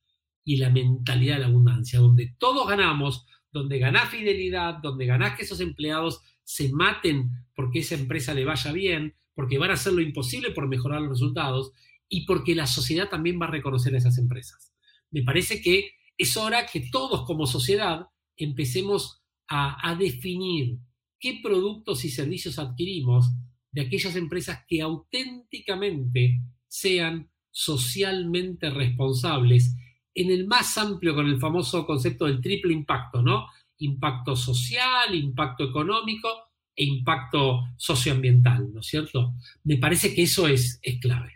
y 0.45 0.55
la 0.55 0.69
mentalidad 0.69 1.35
de 1.35 1.41
la 1.41 1.47
abundancia, 1.47 1.99
donde 1.99 2.35
todos 2.37 2.67
ganamos, 2.67 3.25
donde 3.51 3.79
ganás 3.79 4.09
fidelidad, 4.11 4.75
donde 4.75 5.05
ganás 5.05 5.35
que 5.35 5.43
esos 5.43 5.59
empleados 5.59 6.21
se 6.43 6.71
maten 6.71 7.29
porque 7.53 7.79
esa 7.79 7.95
empresa 7.95 8.33
le 8.33 8.45
vaya 8.45 8.71
bien, 8.71 9.15
porque 9.39 9.57
van 9.57 9.71
a 9.71 9.75
hacer 9.75 9.93
lo 9.93 10.01
imposible 10.01 10.51
por 10.51 10.67
mejorar 10.67 10.99
los 10.99 11.11
resultados 11.11 11.71
y 12.09 12.25
porque 12.25 12.53
la 12.55 12.67
sociedad 12.67 13.07
también 13.07 13.39
va 13.41 13.45
a 13.45 13.51
reconocer 13.51 13.95
a 13.95 13.97
esas 13.97 14.17
empresas. 14.17 14.73
Me 15.11 15.23
parece 15.23 15.61
que 15.61 15.91
es 16.17 16.35
hora 16.35 16.65
que 16.65 16.89
todos 16.91 17.25
como 17.25 17.47
sociedad 17.47 18.07
empecemos 18.35 19.23
a, 19.47 19.95
definir 19.97 20.79
qué 21.21 21.39
productos 21.41 22.03
y 22.03 22.09
servicios 22.09 22.59
adquirimos 22.59 23.31
de 23.71 23.83
aquellas 23.83 24.17
empresas 24.17 24.65
que 24.67 24.81
auténticamente 24.81 26.41
sean 26.67 27.31
socialmente 27.49 28.69
responsables 28.69 29.73
en 30.13 30.31
el 30.31 30.47
más 30.47 30.77
amplio 30.77 31.15
con 31.15 31.27
el 31.27 31.39
famoso 31.39 31.85
concepto 31.85 32.25
del 32.25 32.41
triple 32.41 32.73
impacto, 32.73 33.21
¿no? 33.21 33.47
Impacto 33.77 34.35
social, 34.35 35.15
impacto 35.15 35.63
económico 35.63 36.48
e 36.79 36.85
impacto 36.85 37.65
socioambiental, 37.75 38.71
¿no 38.73 38.79
es 38.79 38.87
cierto? 38.87 39.35
Me 39.65 39.75
parece 39.75 40.15
que 40.15 40.23
eso 40.23 40.47
es, 40.47 40.79
es 40.81 40.97
clave. 41.01 41.33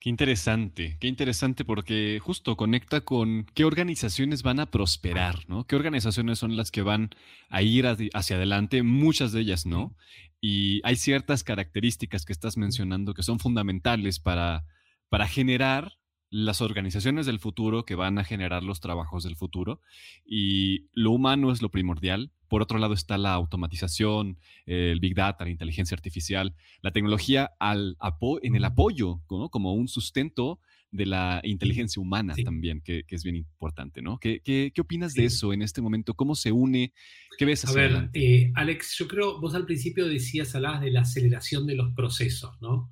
Qué 0.00 0.10
interesante, 0.10 0.96
qué 0.98 1.06
interesante 1.06 1.64
porque 1.64 2.18
justo 2.20 2.56
conecta 2.56 3.02
con 3.02 3.46
qué 3.54 3.64
organizaciones 3.64 4.42
van 4.42 4.58
a 4.58 4.68
prosperar, 4.68 5.48
¿no? 5.48 5.64
¿Qué 5.64 5.76
organizaciones 5.76 6.40
son 6.40 6.56
las 6.56 6.72
que 6.72 6.82
van 6.82 7.10
a 7.48 7.62
ir 7.62 7.86
hacia 7.86 8.34
adelante? 8.34 8.82
Muchas 8.82 9.30
de 9.30 9.42
ellas 9.42 9.64
no. 9.64 9.94
Y 10.40 10.80
hay 10.82 10.96
ciertas 10.96 11.44
características 11.44 12.24
que 12.24 12.32
estás 12.32 12.56
mencionando 12.56 13.14
que 13.14 13.22
son 13.22 13.38
fundamentales 13.38 14.18
para, 14.18 14.64
para 15.08 15.28
generar 15.28 15.92
las 16.32 16.62
organizaciones 16.62 17.26
del 17.26 17.38
futuro 17.38 17.84
que 17.84 17.94
van 17.94 18.18
a 18.18 18.24
generar 18.24 18.62
los 18.62 18.80
trabajos 18.80 19.22
del 19.22 19.36
futuro. 19.36 19.82
Y 20.24 20.86
lo 20.94 21.10
humano 21.10 21.52
es 21.52 21.60
lo 21.60 21.70
primordial, 21.70 22.32
por 22.48 22.62
otro 22.62 22.78
lado 22.78 22.94
está 22.94 23.18
la 23.18 23.34
automatización, 23.34 24.38
el 24.64 24.98
big 24.98 25.14
data, 25.14 25.44
la 25.44 25.50
inteligencia 25.50 25.94
artificial, 25.94 26.54
la 26.80 26.90
tecnología 26.90 27.50
al 27.60 27.98
en 28.42 28.56
el 28.56 28.64
apoyo, 28.64 29.20
como 29.26 29.74
un 29.74 29.88
sustento 29.88 30.58
de 30.90 31.04
la 31.04 31.40
inteligencia 31.44 32.00
humana 32.00 32.34
también, 32.42 32.80
que, 32.80 33.04
es 33.08 33.24
bien 33.24 33.36
importante, 33.36 34.00
¿no? 34.00 34.18
¿Qué, 34.18 34.40
qué, 34.42 34.72
opinas 34.80 35.12
de 35.12 35.26
eso 35.26 35.52
en 35.52 35.60
este 35.60 35.82
momento? 35.82 36.14
¿Cómo 36.14 36.34
se 36.34 36.50
une? 36.50 36.94
¿Qué 37.36 37.44
ves 37.44 37.64
hacia 37.64 37.84
A 37.84 37.88
ver, 37.88 38.10
eh, 38.14 38.52
Alex, 38.54 38.96
yo 38.98 39.06
creo, 39.06 39.38
vos 39.38 39.54
al 39.54 39.66
principio 39.66 40.08
decías, 40.08 40.54
hablabas 40.54 40.80
de 40.80 40.90
la 40.90 41.02
aceleración 41.02 41.66
de 41.66 41.74
los 41.74 41.94
procesos, 41.94 42.56
¿no? 42.62 42.90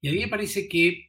Y 0.00 0.08
a 0.08 0.12
mí 0.12 0.18
me 0.18 0.28
parece 0.28 0.68
que, 0.68 1.07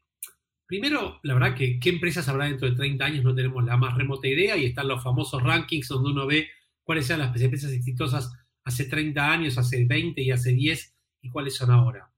primero, 0.69 1.19
la 1.23 1.33
verdad 1.33 1.55
que 1.55 1.79
qué 1.79 1.89
empresas 1.89 2.29
habrá 2.29 2.45
dentro 2.45 2.69
de 2.69 2.75
30 2.75 3.03
años 3.03 3.23
no 3.23 3.33
tenemos 3.33 3.65
la 3.65 3.75
más 3.75 3.97
remota 3.97 4.27
idea 4.27 4.55
y 4.55 4.65
están 4.65 4.87
los 4.87 5.03
famosos 5.03 5.41
rankings 5.41 5.87
donde 5.87 6.11
uno 6.11 6.27
ve 6.27 6.47
cuáles 6.83 7.07
sean 7.07 7.21
las 7.21 7.41
empresas 7.41 7.71
exitosas 7.71 8.31
hace 8.63 8.85
30 8.85 9.31
años, 9.31 9.57
hace 9.57 9.83
20 9.83 10.21
y 10.21 10.29
hace 10.29 10.53
10 10.53 10.95
y 11.23 11.29
cuáles 11.31 11.55
son 11.55 11.71
ahora. 11.71 12.13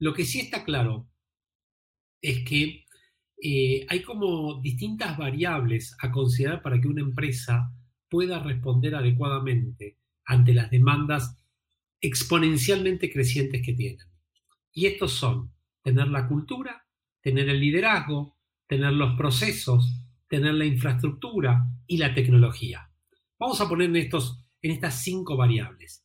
Lo 0.00 0.12
que 0.12 0.24
sí 0.24 0.40
está 0.40 0.64
claro 0.64 1.08
es 2.20 2.44
que 2.44 2.86
eh, 3.40 3.86
hay 3.88 4.02
como 4.02 4.60
distintas 4.60 5.16
variables 5.16 5.96
a 6.00 6.10
considerar 6.10 6.60
para 6.60 6.80
que 6.80 6.88
una 6.88 7.02
empresa 7.02 7.72
pueda 8.08 8.40
responder 8.40 8.96
adecuadamente 8.96 9.96
ante 10.24 10.54
las 10.54 10.72
demandas 10.72 11.38
exponencialmente 12.00 13.12
crecientes 13.12 13.62
que 13.64 13.74
tienen. 13.74 14.04
Y 14.72 14.86
estos 14.86 15.12
son 15.12 15.52
tener 15.84 16.08
la 16.08 16.26
cultura, 16.26 16.81
tener 17.22 17.48
el 17.48 17.60
liderazgo, 17.60 18.36
tener 18.66 18.92
los 18.92 19.16
procesos, 19.16 19.90
tener 20.28 20.54
la 20.54 20.64
infraestructura 20.64 21.66
y 21.86 21.96
la 21.96 22.14
tecnología. 22.14 22.90
Vamos 23.38 23.60
a 23.60 23.68
poner 23.68 23.88
en, 23.90 23.96
estos, 23.96 24.44
en 24.60 24.72
estas 24.72 25.02
cinco 25.02 25.36
variables. 25.36 26.04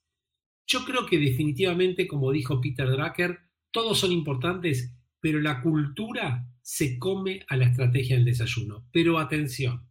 Yo 0.65 0.84
creo 0.86 1.06
que 1.06 1.17
definitivamente, 1.17 2.08
como 2.08 2.32
dijo 2.32 2.60
Peter 2.62 2.89
Drucker, 2.89 3.39
todos 3.71 3.99
son 3.99 4.12
importantes, 4.12 4.93
pero 5.19 5.39
la 5.39 5.62
cultura 5.62 6.47
se 6.62 6.99
come 6.99 7.45
a 7.47 7.56
la 7.56 7.65
estrategia 7.65 8.15
del 8.15 8.25
desayuno. 8.25 8.88
Pero 8.91 9.17
atención, 9.17 9.88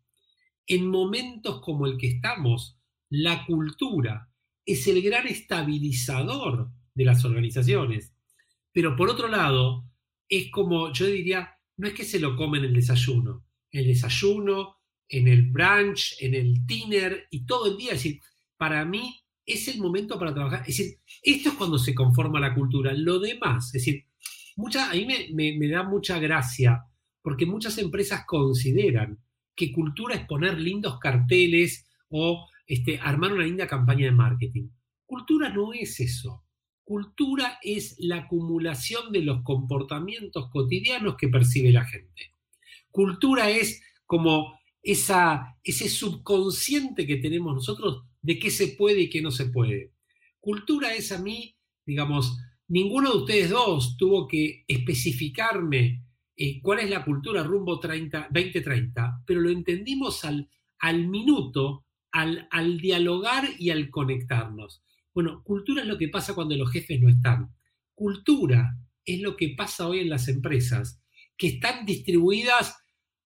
en 0.67 0.89
momentos 0.91 1.61
como 1.61 1.87
el 1.87 1.97
que 1.97 2.09
estamos, 2.09 2.79
la 3.09 3.47
cultura 3.47 4.31
es 4.65 4.87
el 4.87 5.01
gran 5.01 5.27
estabilizador 5.27 6.71
de 6.95 7.05
las 7.05 7.25
organizaciones. 7.25 8.15
Pero 8.73 8.97
por 8.97 9.09
otro 9.09 9.29
lado, 9.29 9.89
es 10.29 10.51
como, 10.51 10.93
yo 10.93 11.07
diría, 11.07 11.57
no 11.77 11.89
es 11.89 11.95
que 11.95 12.05
se 12.05 12.21
lo 12.21 12.37
comen 12.37 12.65
en 12.65 12.71
el 12.71 12.75
desayuno. 12.75 13.45
El 13.71 13.87
desayuno, 13.87 14.77
en 15.09 15.29
el 15.29 15.51
brunch, 15.51 16.17
en 16.21 16.35
el 16.35 16.67
dinner 16.67 17.27
y 17.31 17.45
todo 17.45 17.71
el 17.71 17.77
día. 17.77 17.93
Es 17.93 18.03
decir, 18.03 18.21
para 18.57 18.85
mí 18.85 19.21
es 19.45 19.69
el 19.69 19.79
momento 19.79 20.19
para 20.19 20.35
trabajar. 20.35 20.61
Es 20.61 20.79
decir, 20.79 20.99
esto 21.23 21.51
es 21.51 21.55
cuando 21.55 21.79
se 21.79 21.95
conforma 21.95 22.41
la 22.41 22.55
cultura. 22.55 22.93
Lo 22.93 23.19
demás, 23.19 23.67
es 23.67 23.85
decir, 23.85 24.07
mucha, 24.57 24.91
a 24.91 24.95
mí 24.95 25.07
me, 25.33 25.69
da 25.69 25.83
mucha 25.83 26.19
gracia 26.19 26.83
porque 27.23 27.47
muchas 27.47 27.79
empresas 27.79 28.25
consideran 28.27 29.21
que 29.55 29.73
cultura 29.73 30.15
es 30.15 30.27
poner 30.27 30.59
lindos 30.59 30.99
carteles 30.99 31.89
o 32.09 32.49
este, 32.67 32.99
armar 33.01 33.33
una 33.33 33.45
linda 33.45 33.67
campaña 33.67 34.07
de 34.07 34.13
marketing. 34.13 34.69
Cultura 35.05 35.49
no 35.49 35.73
es 35.73 36.01
eso. 36.01 36.46
Cultura 36.87 37.59
es 37.63 37.97
la 37.99 38.19
acumulación 38.19 39.11
de 39.11 39.21
los 39.21 39.43
comportamientos 39.43 40.49
cotidianos 40.51 41.17
que 41.17 41.27
percibe 41.27 41.73
la 41.73 41.85
gente. 41.85 42.33
Cultura 42.93 43.51
es 43.51 43.83
como 44.05 44.61
esa, 44.85 45.59
ese 45.65 45.89
subconsciente 45.89 47.05
que 47.05 47.17
tenemos 47.17 47.53
nosotros 47.53 48.05
de 48.23 48.39
qué 48.39 48.53
se 48.53 48.69
puede 48.69 49.01
y 49.01 49.11
qué 49.11 49.21
no 49.21 49.33
se 49.33 49.47
puede. 49.47 49.95
Cultura 50.39 50.95
es 50.95 51.11
a 51.11 51.19
mí, 51.21 51.57
digamos, 51.85 52.39
ninguno 52.69 53.11
de 53.11 53.19
ustedes 53.19 53.51
dos 53.51 53.97
tuvo 53.97 54.29
que 54.29 54.65
especificarme 54.69 56.05
eh, 56.37 56.61
cuál 56.63 56.79
es 56.79 56.89
la 56.89 57.05
cultura 57.05 57.43
rumbo 57.43 57.81
30, 57.81 58.29
2030, 58.31 59.25
pero 59.27 59.41
lo 59.41 59.51
entendimos 59.51 60.25
al, 60.25 60.49
al 60.79 61.09
minuto, 61.09 61.85
al, 62.13 62.47
al 62.53 62.79
dialogar 62.79 63.45
y 63.59 63.71
al 63.71 63.91
conectarnos. 63.91 64.85
Bueno, 65.17 65.43
cultura 65.43 65.81
es 65.81 65.89
lo 65.89 65.97
que 65.97 66.09
pasa 66.09 66.35
cuando 66.35 66.55
los 66.57 66.71
jefes 66.71 67.01
no 67.01 67.09
están. 67.09 67.51
Cultura 67.95 68.77
es 69.03 69.19
lo 69.23 69.35
que 69.35 69.55
pasa 69.57 69.89
hoy 69.89 70.01
en 70.01 70.11
las 70.11 70.29
empresas, 70.29 71.03
que 71.39 71.47
están 71.47 71.87
distribuidas 71.87 72.77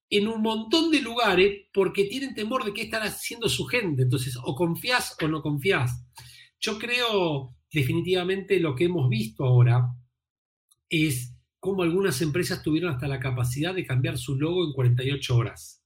en 0.08 0.28
un 0.28 0.40
montón 0.40 0.92
de 0.92 1.00
lugares 1.00 1.66
porque 1.72 2.04
tienen 2.04 2.32
temor 2.32 2.64
de 2.64 2.72
qué 2.72 2.82
estará 2.82 3.06
haciendo 3.06 3.48
su 3.48 3.64
gente. 3.64 4.02
Entonces, 4.02 4.38
o 4.40 4.54
confías 4.54 5.16
o 5.20 5.26
no 5.26 5.42
confías. 5.42 6.06
Yo 6.60 6.78
creo 6.78 7.56
definitivamente 7.72 8.60
lo 8.60 8.76
que 8.76 8.84
hemos 8.84 9.08
visto 9.08 9.44
ahora 9.44 9.88
es 10.88 11.34
cómo 11.58 11.82
algunas 11.82 12.22
empresas 12.22 12.62
tuvieron 12.62 12.92
hasta 12.92 13.08
la 13.08 13.18
capacidad 13.18 13.74
de 13.74 13.84
cambiar 13.84 14.16
su 14.16 14.36
logo 14.36 14.64
en 14.64 14.74
48 14.74 15.36
horas, 15.36 15.82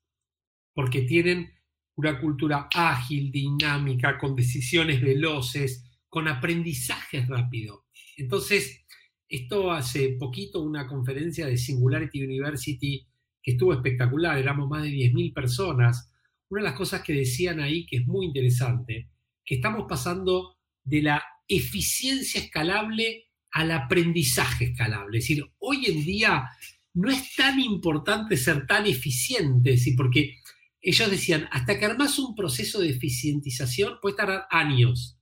porque 0.75 1.01
tienen 1.01 1.51
una 1.95 2.21
cultura 2.21 2.69
ágil, 2.75 3.33
dinámica, 3.33 4.19
con 4.19 4.37
decisiones 4.37 5.01
veloces, 5.01 5.84
con 6.15 6.29
aprendizaje 6.29 7.27
rápido. 7.27 7.87
Entonces, 8.17 8.85
esto 9.29 9.73
hace 9.73 10.11
poquito 10.11 10.63
una 10.63 10.87
conferencia 10.87 11.45
de 11.45 11.57
Singularity 11.57 12.23
University 12.23 13.05
que 13.43 13.51
estuvo 13.51 13.73
espectacular, 13.73 14.39
éramos 14.39 14.69
más 14.69 14.85
de 14.85 14.91
10.000 14.91 15.35
personas. 15.35 16.09
Una 16.51 16.63
de 16.63 16.69
las 16.69 16.79
cosas 16.79 17.03
que 17.03 17.15
decían 17.15 17.59
ahí, 17.59 17.85
que 17.85 17.97
es 17.97 18.07
muy 18.07 18.27
interesante, 18.27 19.09
que 19.45 19.57
estamos 19.57 19.87
pasando 19.89 20.57
de 20.85 21.03
la 21.03 21.21
eficiencia 21.49 22.41
escalable 22.41 23.25
al 23.51 23.73
aprendizaje 23.73 24.67
escalable. 24.67 25.19
Es 25.19 25.25
decir, 25.25 25.45
hoy 25.59 25.87
en 25.87 26.05
día 26.05 26.45
no 26.93 27.11
es 27.11 27.35
tan 27.35 27.59
importante 27.59 28.37
ser 28.37 28.69
tan 28.69 28.87
eficiente, 28.87 29.77
porque 29.97 30.37
ellos 30.81 31.11
decían, 31.11 31.49
hasta 31.51 31.77
que 31.77 31.87
armas 31.87 32.21
un 32.21 32.37
proceso 32.37 32.81
de 32.81 32.91
eficientización 32.91 33.95
puede 34.01 34.15
tardar 34.15 34.47
años. 34.49 35.19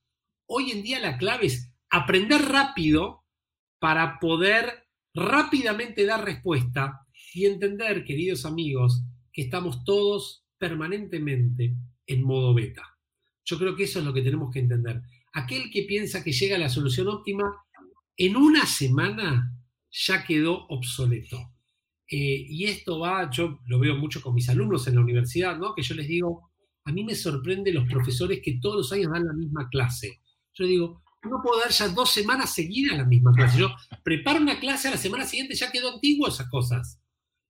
Hoy 0.55 0.71
en 0.71 0.83
día 0.83 1.01
la 1.01 1.17
clave 1.17 1.47
es 1.47 1.73
aprender 1.89 2.43
rápido 2.43 3.25
para 3.79 4.19
poder 4.19 4.85
rápidamente 5.15 6.05
dar 6.05 6.27
respuesta 6.27 7.07
y 7.33 7.47
entender, 7.47 8.05
queridos 8.05 8.45
amigos, 8.45 9.03
que 9.33 9.41
estamos 9.41 9.83
todos 9.83 10.45
permanentemente 10.59 11.75
en 12.07 12.23
modo 12.23 12.53
beta. 12.53 12.83
Yo 13.47 13.59
creo 13.59 13.75
que 13.75 13.85
eso 13.85 14.01
es 14.01 14.05
lo 14.05 14.13
que 14.13 14.21
tenemos 14.21 14.53
que 14.53 14.59
entender. 14.59 15.01
Aquel 15.33 15.71
que 15.71 15.85
piensa 15.85 16.23
que 16.23 16.33
llega 16.33 16.57
a 16.57 16.59
la 16.59 16.69
solución 16.69 17.09
óptima, 17.09 17.51
en 18.15 18.37
una 18.37 18.67
semana 18.67 19.59
ya 19.91 20.23
quedó 20.23 20.67
obsoleto. 20.67 21.39
Eh, 22.11 22.45
y 22.47 22.65
esto 22.65 22.99
va, 22.99 23.31
yo 23.31 23.61
lo 23.69 23.79
veo 23.79 23.97
mucho 23.97 24.21
con 24.21 24.35
mis 24.35 24.51
alumnos 24.51 24.87
en 24.87 24.97
la 24.97 25.01
universidad, 25.01 25.57
¿no? 25.57 25.75
Que 25.75 25.83
yo 25.83 25.95
les 25.95 26.09
digo, 26.09 26.51
a 26.85 26.93
mí 26.93 27.05
me 27.05 27.15
sorprende 27.15 27.73
los 27.73 27.89
profesores 27.89 28.43
que 28.45 28.59
todos 28.61 28.77
los 28.77 28.93
años 28.93 29.13
dan 29.13 29.27
la 29.27 29.33
misma 29.33 29.71
clase. 29.71 30.21
Yo 30.55 30.67
digo, 30.67 31.03
no 31.23 31.41
puedo 31.43 31.61
dar 31.61 31.71
ya 31.71 31.89
dos 31.89 32.11
semanas 32.11 32.55
seguidas 32.55 32.99
la 32.99 33.05
misma 33.05 33.33
clase. 33.33 33.59
Yo 33.59 33.75
preparo 34.03 34.41
una 34.41 34.59
clase 34.59 34.89
a 34.89 34.93
la 34.93 34.97
semana 34.97 35.25
siguiente, 35.25 35.55
ya 35.55 35.71
quedó 35.71 35.95
antiguo 35.95 36.29
esas 36.29 36.49
cosas 36.49 37.03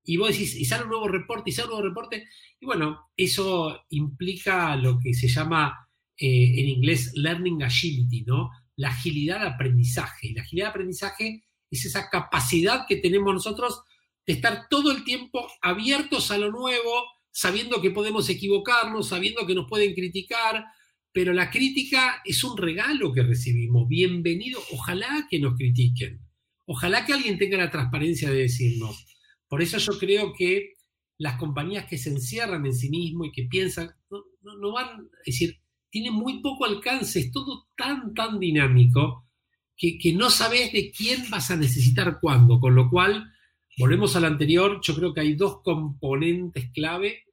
y 0.04 0.16
vos 0.16 0.30
decís, 0.30 0.54
y 0.56 0.64
sale 0.64 0.84
un 0.84 0.90
nuevo 0.90 1.08
reporte, 1.08 1.50
y 1.50 1.52
sale 1.52 1.66
un 1.68 1.74
nuevo 1.74 1.88
reporte, 1.88 2.28
y 2.60 2.66
bueno, 2.66 3.10
eso 3.16 3.84
implica 3.90 4.74
lo 4.76 4.98
que 4.98 5.14
se 5.14 5.28
llama 5.28 5.88
eh, 6.16 6.60
en 6.60 6.68
inglés 6.68 7.12
learning 7.14 7.62
agility, 7.62 8.22
¿no? 8.22 8.50
La 8.76 8.88
agilidad 8.88 9.40
de 9.40 9.48
aprendizaje. 9.48 10.32
La 10.34 10.42
agilidad 10.42 10.66
de 10.66 10.70
aprendizaje 10.70 11.44
es 11.70 11.84
esa 11.84 12.08
capacidad 12.10 12.86
que 12.88 12.96
tenemos 12.96 13.32
nosotros 13.32 13.82
de 14.26 14.34
estar 14.34 14.66
todo 14.68 14.90
el 14.90 15.04
tiempo 15.04 15.46
abiertos 15.60 16.30
a 16.30 16.38
lo 16.38 16.50
nuevo, 16.50 17.04
sabiendo 17.30 17.80
que 17.80 17.90
podemos 17.90 18.28
equivocarnos, 18.28 19.08
sabiendo 19.08 19.46
que 19.46 19.54
nos 19.54 19.68
pueden 19.68 19.94
criticar, 19.94 20.64
pero 21.12 21.34
la 21.34 21.50
crítica 21.50 22.22
es 22.24 22.42
un 22.42 22.56
regalo 22.56 23.12
que 23.12 23.22
recibimos. 23.22 23.86
Bienvenido, 23.86 24.60
ojalá 24.72 25.26
que 25.30 25.38
nos 25.38 25.56
critiquen. 25.56 26.20
Ojalá 26.64 27.04
que 27.04 27.12
alguien 27.12 27.38
tenga 27.38 27.58
la 27.58 27.70
transparencia 27.70 28.30
de 28.30 28.38
decirnos, 28.38 29.06
por 29.46 29.60
eso 29.60 29.76
yo 29.78 29.98
creo 29.98 30.32
que 30.32 30.76
las 31.18 31.36
compañías 31.36 31.86
que 31.86 31.98
se 31.98 32.08
encierran 32.08 32.64
en 32.64 32.74
sí 32.74 32.88
mismo 32.88 33.26
y 33.26 33.32
que 33.32 33.44
piensan, 33.44 33.90
no, 34.10 34.72
van, 34.72 35.10
es 35.24 35.34
decir, 35.34 35.60
tienen 35.90 36.14
muy 36.14 36.40
poco 36.40 36.64
alcance, 36.64 37.20
es 37.20 37.30
todo 37.30 37.68
tan, 37.76 38.14
tan 38.14 38.40
dinámico 38.40 39.28
que, 39.76 39.98
que 39.98 40.14
no 40.14 40.30
sabes 40.30 40.72
de 40.72 40.90
quién 40.90 41.28
vas 41.30 41.50
a 41.50 41.56
necesitar 41.56 42.18
cuándo, 42.20 42.58
con 42.58 42.74
lo 42.74 42.88
cual, 42.88 43.30
volvemos 43.76 44.16
al 44.16 44.24
anterior, 44.24 44.80
yo 44.82 44.94
creo 44.94 45.12
que 45.12 45.20
hay 45.20 45.34
dos 45.34 45.60
componentes 45.62 46.70
clave, 46.72 47.24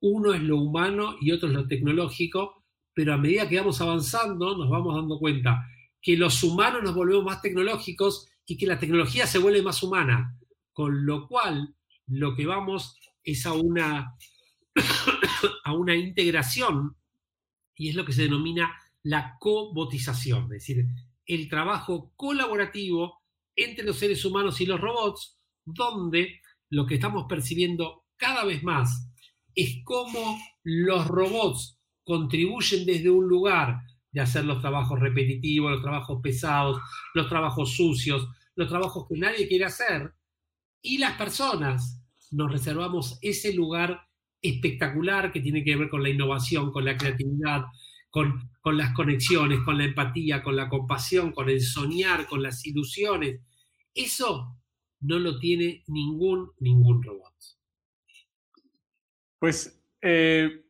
uno 0.00 0.34
es 0.34 0.42
lo 0.42 0.60
humano 0.60 1.16
y 1.20 1.30
otro 1.30 1.48
es 1.48 1.54
lo 1.54 1.68
tecnológico, 1.68 2.57
pero 2.98 3.14
a 3.14 3.16
medida 3.16 3.48
que 3.48 3.60
vamos 3.60 3.80
avanzando 3.80 4.56
nos 4.56 4.68
vamos 4.68 4.96
dando 4.96 5.20
cuenta 5.20 5.64
que 6.02 6.16
los 6.16 6.42
humanos 6.42 6.82
nos 6.82 6.96
volvemos 6.96 7.24
más 7.24 7.40
tecnológicos 7.40 8.26
y 8.44 8.56
que 8.56 8.66
la 8.66 8.76
tecnología 8.76 9.24
se 9.24 9.38
vuelve 9.38 9.62
más 9.62 9.84
humana. 9.84 10.36
Con 10.72 11.06
lo 11.06 11.28
cual 11.28 11.76
lo 12.08 12.34
que 12.34 12.44
vamos 12.44 12.98
es 13.22 13.46
a 13.46 13.52
una, 13.52 14.16
a 15.64 15.72
una 15.74 15.94
integración 15.94 16.96
y 17.76 17.90
es 17.90 17.94
lo 17.94 18.04
que 18.04 18.12
se 18.12 18.22
denomina 18.22 18.76
la 19.04 19.36
cobotización, 19.38 20.46
es 20.46 20.66
decir, 20.66 20.84
el 21.24 21.48
trabajo 21.48 22.12
colaborativo 22.16 23.22
entre 23.54 23.84
los 23.84 23.96
seres 23.96 24.24
humanos 24.24 24.60
y 24.60 24.66
los 24.66 24.80
robots, 24.80 25.38
donde 25.64 26.40
lo 26.70 26.84
que 26.84 26.96
estamos 26.96 27.26
percibiendo 27.28 28.06
cada 28.16 28.44
vez 28.44 28.64
más 28.64 29.08
es 29.54 29.84
cómo 29.84 30.36
los 30.64 31.06
robots 31.06 31.77
contribuyen 32.08 32.86
desde 32.86 33.10
un 33.10 33.28
lugar 33.28 33.82
de 34.10 34.22
hacer 34.22 34.42
los 34.46 34.62
trabajos 34.62 34.98
repetitivos, 34.98 35.72
los 35.72 35.82
trabajos 35.82 36.20
pesados, 36.22 36.80
los 37.12 37.28
trabajos 37.28 37.76
sucios, 37.76 38.26
los 38.54 38.66
trabajos 38.66 39.06
que 39.06 39.18
nadie 39.18 39.46
quiere 39.46 39.66
hacer, 39.66 40.14
y 40.80 40.96
las 40.96 41.18
personas 41.18 42.02
nos 42.30 42.50
reservamos 42.50 43.18
ese 43.20 43.52
lugar 43.52 44.08
espectacular 44.40 45.30
que 45.30 45.42
tiene 45.42 45.62
que 45.62 45.76
ver 45.76 45.90
con 45.90 46.02
la 46.02 46.08
innovación, 46.08 46.72
con 46.72 46.86
la 46.86 46.96
creatividad, 46.96 47.66
con, 48.08 48.48
las 48.64 48.94
conexiones, 48.94 49.60
con 49.60 49.76
la 49.76 49.84
empatía, 49.84 50.42
con 50.42 50.56
la 50.56 50.70
compasión, 50.70 51.32
con 51.32 51.50
el 51.50 51.60
soñar, 51.60 52.26
con 52.26 52.42
las 52.42 52.64
ilusiones. 52.64 53.42
Eso 53.94 54.56
no 55.00 55.18
lo 55.18 55.38
tiene 55.38 55.84
ningún, 55.88 56.52
ningún 56.58 57.02
robot. 57.02 57.34
Pues 59.38 59.78
eh, 60.00 60.67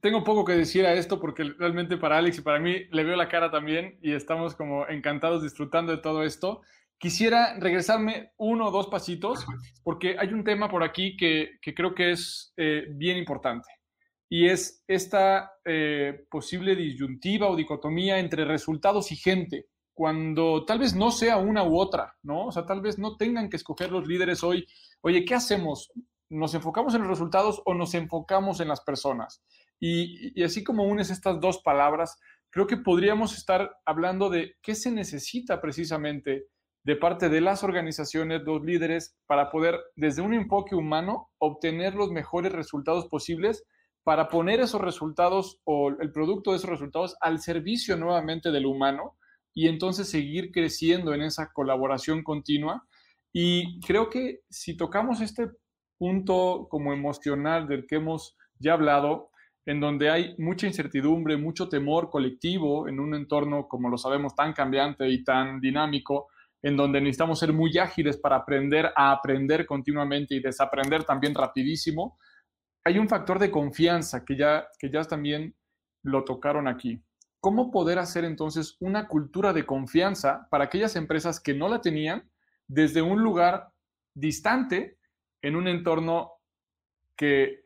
tengo 0.00 0.24
poco 0.24 0.44
que 0.44 0.52
decir 0.52 0.86
a 0.86 0.94
esto 0.94 1.20
porque 1.20 1.44
realmente 1.58 1.96
para 1.96 2.18
Alex 2.18 2.38
y 2.38 2.42
para 2.42 2.58
mí 2.58 2.84
le 2.90 3.04
veo 3.04 3.16
la 3.16 3.28
cara 3.28 3.50
también 3.50 3.98
y 4.02 4.12
estamos 4.12 4.54
como 4.54 4.88
encantados 4.88 5.42
disfrutando 5.42 5.92
de 5.92 6.02
todo 6.02 6.22
esto. 6.22 6.62
Quisiera 6.98 7.58
regresarme 7.58 8.32
uno 8.36 8.68
o 8.68 8.70
dos 8.70 8.86
pasitos 8.88 9.44
porque 9.82 10.16
hay 10.18 10.32
un 10.32 10.44
tema 10.44 10.68
por 10.68 10.82
aquí 10.82 11.16
que, 11.16 11.58
creo 11.74 11.94
que 11.94 12.12
es 12.12 12.52
eh, 12.56 12.86
bien 12.90 13.16
importante 13.16 13.68
y 14.28 14.48
es 14.48 14.82
esta 14.86 15.52
eh, 15.64 16.24
posible 16.30 16.74
disyuntiva 16.74 17.48
o 17.48 17.56
dicotomía 17.56 18.18
entre 18.18 18.44
resultados 18.44 19.12
y 19.12 19.16
gente 19.16 19.66
cuando 19.94 20.64
tal 20.64 20.78
vez 20.78 20.94
no 20.94 21.10
sea 21.10 21.36
una 21.36 21.64
u 21.64 21.78
otra, 21.78 22.16
¿no? 22.22 22.46
O 22.46 22.52
sea, 22.52 22.64
tal 22.64 22.80
vez 22.80 22.98
no 22.98 23.16
tengan 23.16 23.48
que 23.48 23.56
escoger 23.56 23.90
los 23.90 24.06
líderes 24.06 24.42
hoy, 24.42 24.66
oye, 25.02 25.24
¿qué 25.24 25.34
hacemos? 25.34 25.92
¿Nos 26.30 26.54
enfocamos 26.54 26.94
en 26.94 27.02
los 27.02 27.10
resultados 27.10 27.60
o 27.66 27.74
nos 27.74 27.94
enfocamos 27.94 28.60
en 28.60 28.68
las 28.68 28.80
personas? 28.80 29.42
Y, 29.84 30.40
así 30.44 30.62
como 30.62 30.84
unes 30.84 31.10
estas 31.10 31.40
dos 31.40 31.58
palabras, 31.58 32.16
creo 32.50 32.68
que 32.68 32.76
podríamos 32.76 33.36
estar 33.36 33.78
hablando 33.84 34.30
de 34.30 34.54
qué 34.62 34.76
se 34.76 34.92
necesita 34.92 35.60
precisamente 35.60 36.46
de 36.84 36.94
parte 36.96 37.28
de 37.28 37.40
las 37.40 37.64
organizaciones, 37.64 38.42
los 38.44 38.62
líderes, 38.62 39.16
para 39.26 39.50
poder, 39.50 39.80
desde 39.96 40.22
un 40.22 40.34
enfoque 40.34 40.76
humano, 40.76 41.30
obtener 41.38 41.96
los 41.96 42.12
mejores 42.12 42.52
resultados 42.52 43.08
posibles 43.08 43.64
para 44.04 44.28
poner 44.28 44.60
esos 44.60 44.80
resultados 44.80 45.60
o 45.64 45.88
el 45.88 46.12
producto 46.12 46.52
de 46.52 46.58
esos 46.58 46.70
resultados 46.70 47.16
al 47.20 47.40
servicio 47.40 47.96
nuevamente 47.96 48.52
del 48.52 48.66
humano 48.66 49.16
y 49.52 49.66
entonces 49.66 50.08
seguir 50.08 50.52
creciendo 50.52 51.12
en 51.12 51.22
esa 51.22 51.50
colaboración 51.52 52.22
continua. 52.22 52.86
Y 53.32 53.80
creo 53.80 54.10
que 54.10 54.42
si 54.48 54.76
tocamos 54.76 55.20
este 55.20 55.50
punto 55.98 56.68
como 56.70 56.92
emocional 56.92 57.66
del 57.66 57.84
que 57.86 57.96
hemos 57.96 58.36
ya 58.60 58.74
hablado, 58.74 59.31
en 59.64 59.80
donde 59.80 60.10
hay 60.10 60.34
mucha 60.38 60.66
incertidumbre, 60.66 61.36
mucho 61.36 61.68
temor 61.68 62.10
colectivo 62.10 62.88
en 62.88 62.98
un 62.98 63.14
entorno, 63.14 63.68
como 63.68 63.88
lo 63.88 63.96
sabemos, 63.96 64.34
tan 64.34 64.52
cambiante 64.52 65.08
y 65.08 65.22
tan 65.22 65.60
dinámico, 65.60 66.28
en 66.62 66.76
donde 66.76 67.00
necesitamos 67.00 67.38
ser 67.38 67.52
muy 67.52 67.76
ágiles 67.78 68.16
para 68.16 68.36
aprender 68.36 68.92
a 68.96 69.12
aprender 69.12 69.66
continuamente 69.66 70.34
y 70.34 70.40
desaprender 70.40 71.04
también 71.04 71.34
rapidísimo, 71.34 72.18
hay 72.84 72.98
un 72.98 73.08
factor 73.08 73.38
de 73.38 73.50
confianza 73.50 74.24
que 74.24 74.36
ya, 74.36 74.66
que 74.78 74.90
ya 74.90 75.02
también 75.04 75.54
lo 76.02 76.24
tocaron 76.24 76.66
aquí. 76.66 77.00
¿Cómo 77.40 77.70
poder 77.70 77.98
hacer 77.98 78.24
entonces 78.24 78.76
una 78.80 79.08
cultura 79.08 79.52
de 79.52 79.66
confianza 79.66 80.46
para 80.50 80.64
aquellas 80.64 80.94
empresas 80.96 81.40
que 81.40 81.54
no 81.54 81.68
la 81.68 81.80
tenían 81.80 82.30
desde 82.68 83.02
un 83.02 83.22
lugar 83.22 83.72
distante, 84.14 84.98
en 85.42 85.56
un 85.56 85.66
entorno 85.66 86.32
que 87.16 87.61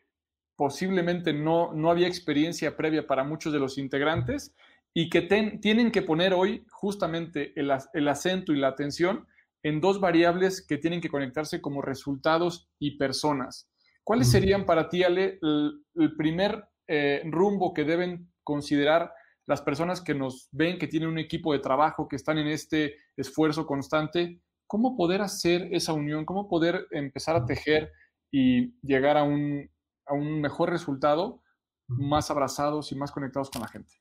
posiblemente 0.57 1.33
no, 1.33 1.73
no 1.73 1.91
había 1.91 2.09
experiencia 2.09 2.77
previa 2.77 3.07
para 3.07 3.25
muchos 3.25 3.53
de 3.53 3.59
los 3.59 3.79
integrantes 3.79 4.55
y 4.95 5.11
que 5.11 5.23
tienen 5.23 5.93
que 5.93 6.03
poner 6.03 6.33
hoy 6.33 6.65
justamente 6.71 7.53
el, 7.61 7.71
el, 7.93 8.09
acento 8.09 8.55
y 8.55 8.59
la 8.59 8.69
atención 8.69 9.27
en 9.63 9.81
dos 9.81 10.01
variables 10.01 10.67
que 10.67 10.79
tienen 10.79 11.03
que 11.03 11.11
conectarse 11.11 11.61
como 11.61 11.83
resultados 11.83 12.71
y 12.79 12.97
personas. 12.97 13.69
¿Cuáles 14.03 14.31
serían 14.31 14.65
para 14.65 14.89
ti, 14.89 15.03
Ale, 15.03 15.39
el, 15.43 16.17
primer 16.17 16.65
eh, 16.87 17.23
rumbo 17.25 17.75
que 17.75 17.85
deben 17.85 18.33
considerar 18.45 19.13
las 19.47 19.61
personas 19.61 20.01
que 20.01 20.15
nos 20.15 20.49
ven, 20.53 20.79
que 20.79 20.87
tienen 20.87 21.09
un 21.09 21.19
equipo 21.19 21.53
de 21.53 21.59
trabajo, 21.59 22.09
que 22.09 22.17
están 22.17 22.39
en 22.39 22.47
este 22.47 22.95
esfuerzo 23.17 23.67
constante? 23.67 24.41
¿Cómo 24.67 24.97
poder 24.97 25.21
hacer 25.21 25.69
esa 25.73 25.93
unión? 25.93 26.25
¿Cómo 26.25 26.49
poder 26.49 26.87
empezar 26.93 27.37
a 27.37 27.45
tejer 27.45 27.91
y 28.31 28.73
llegar 28.81 29.17
a 29.17 29.25
un, 29.25 29.69
a 30.07 30.15
un 30.15 30.41
mejor 30.41 30.71
resultado, 30.71 31.43
más 31.89 32.31
abrazados 32.31 32.93
y 32.93 32.97
más 32.97 33.13
conectados 33.13 33.51
con 33.51 33.63
la 33.63 33.69
gente. 33.69 33.95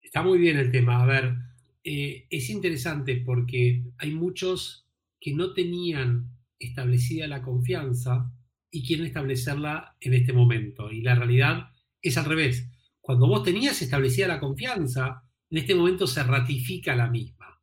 Está 0.00 0.22
muy 0.22 0.38
bien 0.38 0.56
el 0.56 0.70
tema. 0.70 1.02
A 1.02 1.06
ver, 1.06 1.36
eh, 1.84 2.26
es 2.30 2.50
interesante 2.50 3.16
porque 3.24 3.84
hay 3.98 4.14
muchos 4.14 4.88
que 5.20 5.34
no 5.34 5.52
tenían 5.52 6.30
establecida 6.58 7.26
la 7.26 7.42
confianza 7.42 8.32
y 8.70 8.86
quieren 8.86 9.06
establecerla 9.06 9.96
en 10.00 10.14
este 10.14 10.32
momento. 10.32 10.90
Y 10.90 11.02
la 11.02 11.14
realidad 11.14 11.70
es 12.02 12.16
al 12.18 12.26
revés. 12.26 12.68
Cuando 13.00 13.26
vos 13.26 13.42
tenías 13.42 13.80
establecida 13.80 14.28
la 14.28 14.40
confianza, 14.40 15.22
en 15.50 15.58
este 15.58 15.74
momento 15.74 16.06
se 16.06 16.22
ratifica 16.22 16.94
la 16.94 17.08
misma. 17.08 17.60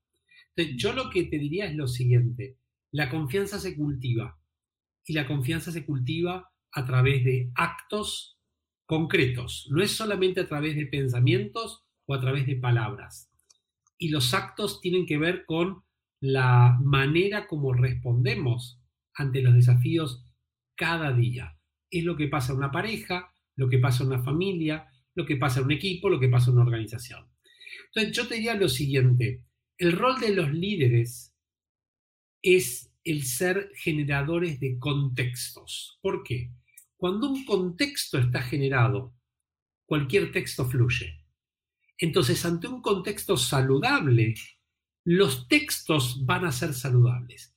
Entonces, 0.56 0.82
yo 0.82 0.94
lo 0.94 1.10
que 1.10 1.24
te 1.26 1.38
diría 1.38 1.66
es 1.66 1.76
lo 1.76 1.88
siguiente. 1.88 2.58
La 2.92 3.10
confianza 3.10 3.60
se 3.60 3.76
cultiva. 3.76 4.40
Y 5.06 5.14
la 5.14 5.28
confianza 5.28 5.72
se 5.72 5.86
cultiva 5.86 6.52
a 6.76 6.86
través 6.86 7.24
de 7.24 7.52
actos 7.56 8.38
concretos, 8.86 9.68
no 9.72 9.82
es 9.82 9.92
solamente 9.92 10.42
a 10.42 10.48
través 10.48 10.76
de 10.76 10.86
pensamientos 10.86 11.86
o 12.06 12.14
a 12.14 12.20
través 12.20 12.46
de 12.46 12.58
palabras. 12.58 13.32
Y 13.98 14.10
los 14.10 14.34
actos 14.34 14.82
tienen 14.82 15.06
que 15.06 15.18
ver 15.18 15.46
con 15.46 15.84
la 16.20 16.78
manera 16.84 17.48
como 17.48 17.74
respondemos 17.74 18.82
ante 19.14 19.42
los 19.42 19.54
desafíos 19.54 20.26
cada 20.76 21.14
día. 21.14 21.58
Es 21.90 22.04
lo 22.04 22.18
que 22.18 22.28
pasa 22.28 22.52
en 22.52 22.60
una 22.60 22.72
pareja, 22.72 23.32
lo 23.56 23.70
que 23.70 23.80
pasa 23.80 24.04
en 24.04 24.10
una 24.10 24.22
familia, 24.24 24.88
lo 25.16 25.26
que 25.26 25.38
pasa 25.38 25.60
en 25.60 25.66
un 25.66 25.72
equipo, 25.72 26.10
lo 26.10 26.20
que 26.20 26.28
pasa 26.28 26.50
en 26.50 26.58
una 26.58 26.66
organización. 26.66 27.26
Entonces, 27.88 28.16
yo 28.16 28.28
te 28.28 28.36
diría 28.36 28.56
lo 28.56 28.68
siguiente, 28.68 29.46
el 29.78 29.94
rol 29.94 30.20
de 30.20 30.36
los 30.36 30.52
líderes 30.52 31.34
es 32.42 32.92
el 33.06 33.24
ser 33.24 33.72
generadores 33.76 34.60
de 34.60 34.78
contextos. 34.78 36.00
¿Por 36.02 36.24
qué? 36.24 36.52
Cuando 36.98 37.30
un 37.30 37.46
contexto 37.46 38.18
está 38.18 38.42
generado, 38.42 39.14
cualquier 39.86 40.32
texto 40.32 40.66
fluye. 40.66 41.26
Entonces, 41.98 42.44
ante 42.46 42.68
un 42.68 42.82
contexto 42.82 43.38
saludable, 43.38 44.34
los 45.06 45.48
textos 45.48 46.26
van 46.26 46.46
a 46.46 46.52
ser 46.52 46.74
saludables. 46.74 47.56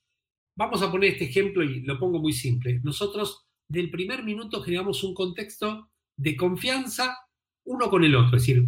Vamos 0.55 0.81
a 0.81 0.91
poner 0.91 1.11
este 1.11 1.25
ejemplo 1.25 1.63
y 1.63 1.81
lo 1.81 1.97
pongo 1.99 2.19
muy 2.19 2.33
simple. 2.33 2.79
Nosotros 2.83 3.47
del 3.67 3.89
primer 3.89 4.23
minuto 4.23 4.61
generamos 4.61 5.03
un 5.03 5.13
contexto 5.13 5.89
de 6.17 6.35
confianza 6.35 7.17
uno 7.63 7.89
con 7.89 8.03
el 8.03 8.15
otro, 8.15 8.37
es 8.37 8.43
decir, 8.43 8.67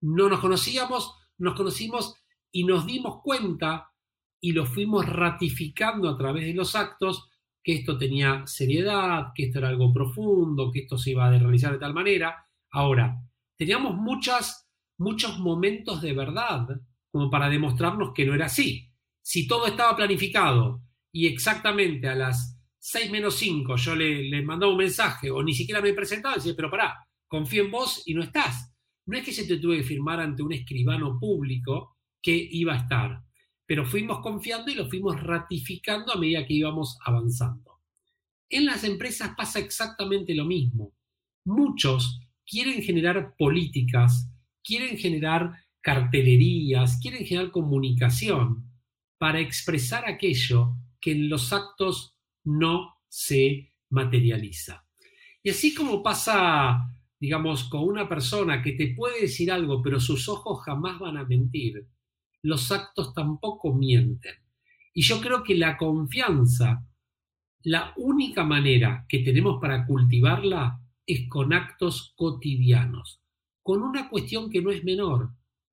no 0.00 0.28
nos 0.28 0.40
conocíamos, 0.40 1.14
nos 1.38 1.54
conocimos 1.54 2.16
y 2.50 2.64
nos 2.64 2.86
dimos 2.86 3.22
cuenta 3.22 3.92
y 4.40 4.52
lo 4.52 4.66
fuimos 4.66 5.06
ratificando 5.06 6.08
a 6.08 6.18
través 6.18 6.46
de 6.46 6.54
los 6.54 6.74
actos 6.74 7.30
que 7.62 7.74
esto 7.74 7.96
tenía 7.96 8.46
seriedad, 8.46 9.32
que 9.34 9.44
esto 9.44 9.58
era 9.58 9.68
algo 9.68 9.92
profundo, 9.92 10.70
que 10.72 10.80
esto 10.80 10.98
se 10.98 11.12
iba 11.12 11.26
a 11.26 11.38
realizar 11.38 11.72
de 11.72 11.78
tal 11.78 11.94
manera. 11.94 12.44
Ahora, 12.70 13.22
teníamos 13.56 13.94
muchas, 13.96 14.68
muchos 14.98 15.38
momentos 15.38 16.02
de 16.02 16.12
verdad 16.12 16.66
como 17.10 17.30
para 17.30 17.48
demostrarnos 17.48 18.12
que 18.14 18.24
no 18.24 18.34
era 18.34 18.46
así. 18.46 18.90
Si 19.22 19.46
todo 19.46 19.66
estaba 19.66 19.94
planificado 19.94 20.82
y 21.12 21.26
exactamente 21.26 22.08
a 22.08 22.14
las 22.14 22.58
6 22.78 23.10
menos 23.12 23.36
5 23.36 23.76
yo 23.76 23.94
le, 23.94 24.24
le 24.24 24.42
mandaba 24.42 24.72
un 24.72 24.78
mensaje 24.78 25.30
o 25.30 25.42
ni 25.42 25.54
siquiera 25.54 25.80
me 25.80 25.92
presentaba, 25.92 26.34
decía, 26.34 26.54
pero 26.56 26.70
pará, 26.70 27.06
confío 27.28 27.64
en 27.64 27.70
vos 27.70 28.02
y 28.06 28.14
no 28.14 28.22
estás. 28.22 28.74
No 29.06 29.16
es 29.16 29.24
que 29.24 29.32
se 29.32 29.46
te 29.46 29.58
tuve 29.58 29.78
que 29.78 29.84
firmar 29.84 30.20
ante 30.20 30.42
un 30.42 30.52
escribano 30.52 31.18
público 31.18 31.98
que 32.20 32.34
iba 32.34 32.74
a 32.74 32.78
estar 32.78 33.22
pero 33.66 33.86
fuimos 33.86 34.20
confiando 34.20 34.70
y 34.70 34.74
lo 34.74 34.88
fuimos 34.88 35.20
ratificando 35.22 36.12
a 36.12 36.18
medida 36.18 36.46
que 36.46 36.54
íbamos 36.54 36.98
avanzando. 37.04 37.80
En 38.48 38.66
las 38.66 38.84
empresas 38.84 39.34
pasa 39.36 39.58
exactamente 39.58 40.34
lo 40.34 40.44
mismo. 40.44 40.92
Muchos 41.44 42.20
quieren 42.46 42.82
generar 42.82 43.34
políticas, 43.36 44.30
quieren 44.62 44.98
generar 44.98 45.58
cartelerías, 45.80 46.98
quieren 47.00 47.24
generar 47.24 47.50
comunicación 47.50 48.70
para 49.18 49.40
expresar 49.40 50.08
aquello 50.08 50.76
que 51.00 51.12
en 51.12 51.28
los 51.28 51.52
actos 51.52 52.16
no 52.44 52.94
se 53.08 53.72
materializa. 53.90 54.86
Y 55.42 55.50
así 55.50 55.74
como 55.74 56.02
pasa, 56.02 56.88
digamos, 57.18 57.64
con 57.64 57.84
una 57.84 58.08
persona 58.08 58.62
que 58.62 58.72
te 58.72 58.94
puede 58.94 59.22
decir 59.22 59.50
algo, 59.50 59.82
pero 59.82 59.98
sus 60.00 60.28
ojos 60.28 60.62
jamás 60.64 60.98
van 60.98 61.16
a 61.16 61.24
mentir, 61.24 61.86
los 62.42 62.70
actos 62.72 63.14
tampoco 63.14 63.72
mienten. 63.72 64.34
Y 64.92 65.02
yo 65.02 65.20
creo 65.20 65.42
que 65.42 65.54
la 65.54 65.76
confianza, 65.76 66.84
la 67.62 67.94
única 67.96 68.44
manera 68.44 69.06
que 69.08 69.20
tenemos 69.20 69.60
para 69.60 69.86
cultivarla 69.86 70.80
es 71.06 71.28
con 71.28 71.52
actos 71.52 72.12
cotidianos, 72.16 73.22
con 73.62 73.82
una 73.82 74.08
cuestión 74.08 74.50
que 74.50 74.60
no 74.60 74.70
es 74.70 74.84
menor. 74.84 75.30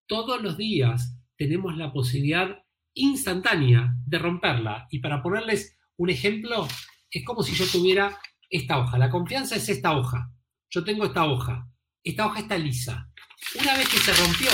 Todos 0.07 0.41
los 0.41 0.57
días 0.57 1.17
tenemos 1.35 1.75
la 1.75 1.91
posibilidad 1.91 2.63
instantánea 2.93 3.93
de 4.05 4.19
romperla. 4.19 4.87
Y 4.91 4.99
para 4.99 5.21
ponerles 5.21 5.77
un 5.97 6.09
ejemplo, 6.09 6.67
es 7.11 7.25
como 7.25 7.43
si 7.43 7.53
yo 7.55 7.65
tuviera 7.65 8.17
esta 8.49 8.79
hoja. 8.79 8.97
La 8.97 9.09
confianza 9.09 9.55
es 9.55 9.67
esta 9.69 9.97
hoja. 9.97 10.31
Yo 10.69 10.83
tengo 10.83 11.05
esta 11.05 11.25
hoja. 11.25 11.67
Esta 12.03 12.27
hoja 12.27 12.39
está 12.39 12.57
lisa. 12.57 13.11
una 13.59 13.77
vez 13.77 13.89
que 13.89 13.97
se 13.97 14.13
rompió 14.13 14.49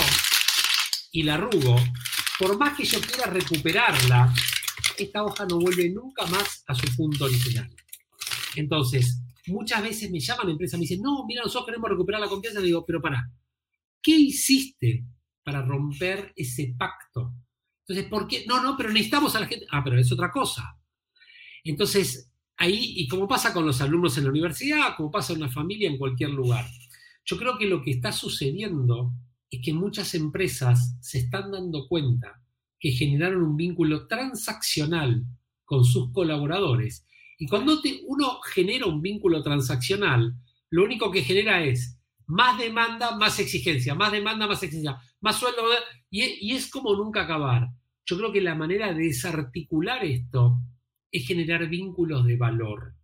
y 1.16 1.24
la 1.24 1.36
arrugo, 1.36 1.78
por 2.38 2.57
más 2.57 2.76
que 2.76 2.84
yo 2.84 2.99
quiera 2.99 3.28
recuperarla, 3.28 4.34
esta 4.97 5.24
hoja 5.24 5.45
no 5.45 5.59
vuelve 5.59 5.89
nunca 5.89 6.26
más 6.26 6.61
a 6.68 6.76
su 6.76 6.93
punto 6.93 7.24
original. 7.24 7.74
Entonces, 8.57 9.22
muchas 9.47 9.82
veces 9.82 10.11
me 10.11 10.20
llaman 10.20 10.49
empresas, 10.49 10.78
me 10.78 10.82
dicen, 10.84 11.01
no, 11.01 11.26
mira, 11.26 11.41
nosotros 11.41 11.68
queremos 11.68 11.89
recuperar 11.89 12.20
la 12.20 12.28
confianza. 12.28 12.59
Le 12.59 12.66
digo, 12.66 12.86
pero 12.86 13.01
para, 13.01 13.32
¿qué 14.01 14.11
hiciste 14.11 15.05
para 15.41 15.61
romper 15.61 16.34
ese 16.36 16.76
pacto? 16.78 17.34
Entonces, 17.88 18.09
¿por 18.09 18.28
qué? 18.28 18.43
No, 18.45 18.61
no, 18.61 18.76
pero 18.76 18.89
necesitamos 18.89 19.34
a 19.38 19.39
la 19.39 19.47
gente. 19.47 19.66
Ah, 19.72 19.82
pero 19.86 19.97
es 19.97 20.11
otra 20.11 20.30
cosa. 20.30 20.78
Entonces, 21.63 22.30
ahí, 22.57 22.93
y 22.97 23.07
como 23.07 23.26
pasa 23.26 23.53
con 23.53 23.66
los 23.66 23.80
alumnos 23.80 24.18
en 24.18 24.26
la 24.26 24.32
universidad, 24.32 24.97
como 24.97 25.09
pasa 25.09 25.32
en 25.32 25.43
una 25.43 25.51
familia, 25.51 25.89
en 25.89 25.97
cualquier 25.97 26.32
lugar, 26.32 26.66
yo 27.24 27.38
creo 27.38 27.57
que 27.57 27.68
lo 27.68 27.82
que 27.82 27.91
está 27.91 28.11
sucediendo 28.11 29.13
es 29.56 29.62
que 29.64 29.74
muchas 29.74 30.14
empresas 30.16 30.97
se 31.01 31.20
están 31.20 31.51
dando 31.51 31.88
cuenta 31.88 32.41
que 32.80 32.91
generaron 32.91 33.43
un 33.43 33.56
vínculo 33.56 34.08
transaccional 34.08 35.24
con 35.64 35.84
sus 35.84 36.12
colaboradores. 36.12 37.06
Y 37.38 37.47
cuando 37.47 37.80
uno 38.08 38.39
genera 38.41 38.86
un 38.86 39.01
vínculo 39.01 39.41
transaccional, 39.41 40.36
lo 40.70 40.84
único 40.84 41.12
que 41.12 41.24
genera 41.24 41.64
es 41.64 41.99
más 42.28 42.58
demanda, 42.58 43.18
más 43.18 43.39
exigencia, 43.39 43.95
más 43.95 44.12
demanda, 44.12 44.47
más 44.47 44.62
exigencia, 44.64 44.97
más 45.22 45.38
sueldo, 45.38 45.62
y, 46.10 46.24
y 46.24 46.53
es 46.53 46.70
como 46.70 46.95
nunca 46.95 47.24
acabar. 47.24 47.70
Yo 48.06 48.18
creo 48.18 48.32
que 48.32 48.41
la 48.41 48.56
manera 48.56 48.93
de 48.93 49.03
desarticular 49.06 50.03
esto 50.06 50.60
es 51.12 51.26
generar 51.26 51.68
vínculos 51.68 52.26
de 52.26 52.38
valor. 52.38 52.95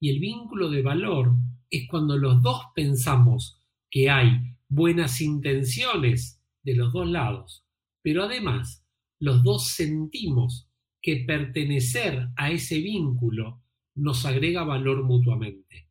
Y 0.00 0.10
el 0.10 0.20
vínculo 0.20 0.70
de 0.70 0.82
valor 0.82 1.34
es 1.68 1.88
cuando 1.88 2.16
los 2.16 2.42
dos 2.42 2.62
pensamos 2.74 3.60
que 3.90 4.10
hay 4.10 4.55
buenas 4.68 5.20
intenciones 5.20 6.40
de 6.62 6.74
los 6.74 6.92
dos 6.92 7.08
lados, 7.08 7.64
pero 8.02 8.24
además 8.24 8.84
los 9.18 9.42
dos 9.42 9.68
sentimos 9.68 10.68
que 11.00 11.24
pertenecer 11.26 12.28
a 12.36 12.50
ese 12.50 12.80
vínculo 12.80 13.62
nos 13.94 14.26
agrega 14.26 14.64
valor 14.64 15.04
mutuamente. 15.04 15.88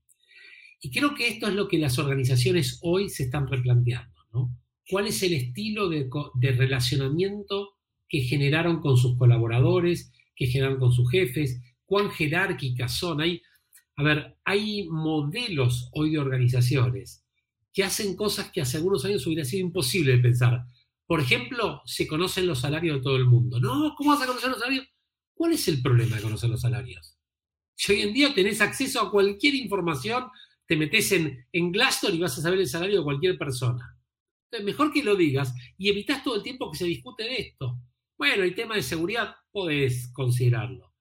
Y 0.82 0.92
creo 0.92 1.16
que 1.16 1.28
esto 1.28 1.48
es 1.48 1.56
lo 1.56 1.68
que 1.68 1.80
las 1.80 1.98
organizaciones 1.98 2.80
hoy 2.84 3.10
se 3.10 3.24
están 3.24 3.48
replanteando, 3.48 4.22
¿no? 4.34 4.56
¿Cuál 4.88 5.08
es 5.08 5.24
el 5.24 5.34
estilo 5.34 5.90
de, 5.90 6.08
relacionamiento 6.52 7.78
que 8.08 8.22
generaron 8.22 8.82
con 8.82 8.98
sus 8.98 9.18
colaboradores, 9.18 10.12
que 10.36 10.46
generaron 10.46 10.80
con 10.80 10.92
sus 10.92 11.10
jefes? 11.10 11.60
¿Cuán 11.86 12.12
jerárquicas 12.12 12.96
son? 12.96 13.22
Hay, 13.22 13.42
a 13.96 14.04
ver, 14.04 14.38
hay 14.44 14.88
modelos 14.88 15.90
hoy 15.94 16.12
de 16.12 16.20
organizaciones 16.20 17.25
que 17.76 17.84
hacen 17.84 18.16
cosas 18.16 18.52
que 18.52 18.62
hace 18.62 18.78
algunos 18.78 19.04
años 19.04 19.28
hubiera 19.28 19.44
sido 19.44 19.68
imposible 19.68 20.14
de 20.14 20.20
pensar. 20.20 20.66
Por 21.06 21.20
ejemplo, 21.20 21.82
se 21.86 22.08
conocen 22.08 22.48
los 22.48 22.62
salarios 22.62 22.96
de 22.96 23.04
todo 23.04 23.18
el 23.18 23.26
mundo. 23.26 23.60
No, 23.60 23.94
¿cómo 23.98 24.12
vas 24.12 24.22
a 24.22 24.28
conocer 24.28 24.50
los 24.50 24.60
salarios? 24.60 24.88
¿Cuál 25.34 25.52
es 25.52 25.68
el 25.68 25.82
problema 25.82 26.16
de 26.16 26.22
conocer 26.22 26.50
los 26.50 26.62
salarios? 26.62 27.18
Si 27.76 27.92
hoy 27.92 28.02
en 28.04 28.14
día 28.14 28.34
tenés 28.34 28.62
acceso 28.62 29.02
a 29.02 29.12
cualquier 29.12 29.56
información, 29.56 30.24
te 30.66 30.78
metes 30.78 31.12
en, 31.12 31.46
en 31.52 31.74
Glassdoor 31.74 32.14
y 32.14 32.20
vas 32.20 32.38
a 32.38 32.42
saber 32.42 32.60
el 32.60 32.68
salario 32.68 33.00
de 33.00 33.04
cualquier 33.04 33.38
persona. 33.38 34.00
Entonces, 34.46 34.66
mejor 34.66 34.94
que 34.94 35.04
lo 35.04 35.18
digas 35.18 35.54
y 35.78 35.90
evitas 35.90 36.24
todo 36.24 36.38
el 36.38 36.44
tiempo 36.44 36.72
que 36.72 36.78
se 36.78 36.86
discute 36.86 37.24
de 37.24 37.36
esto. 37.36 37.78
Bueno, 38.18 38.44
el 38.44 38.56
tema 38.56 38.76
de 38.76 38.84
seguridad 38.84 39.36
podés 39.52 40.14
considerarlo. 40.14 40.94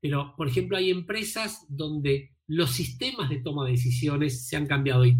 Pero, 0.00 0.34
por 0.36 0.48
ejemplo, 0.48 0.76
hay 0.76 0.90
empresas 0.90 1.64
donde 1.68 2.34
los 2.48 2.72
sistemas 2.72 3.30
de 3.30 3.42
toma 3.42 3.64
de 3.64 3.72
decisiones 3.72 4.48
se 4.48 4.56
han 4.56 4.66
cambiado. 4.66 5.06
Y, 5.06 5.16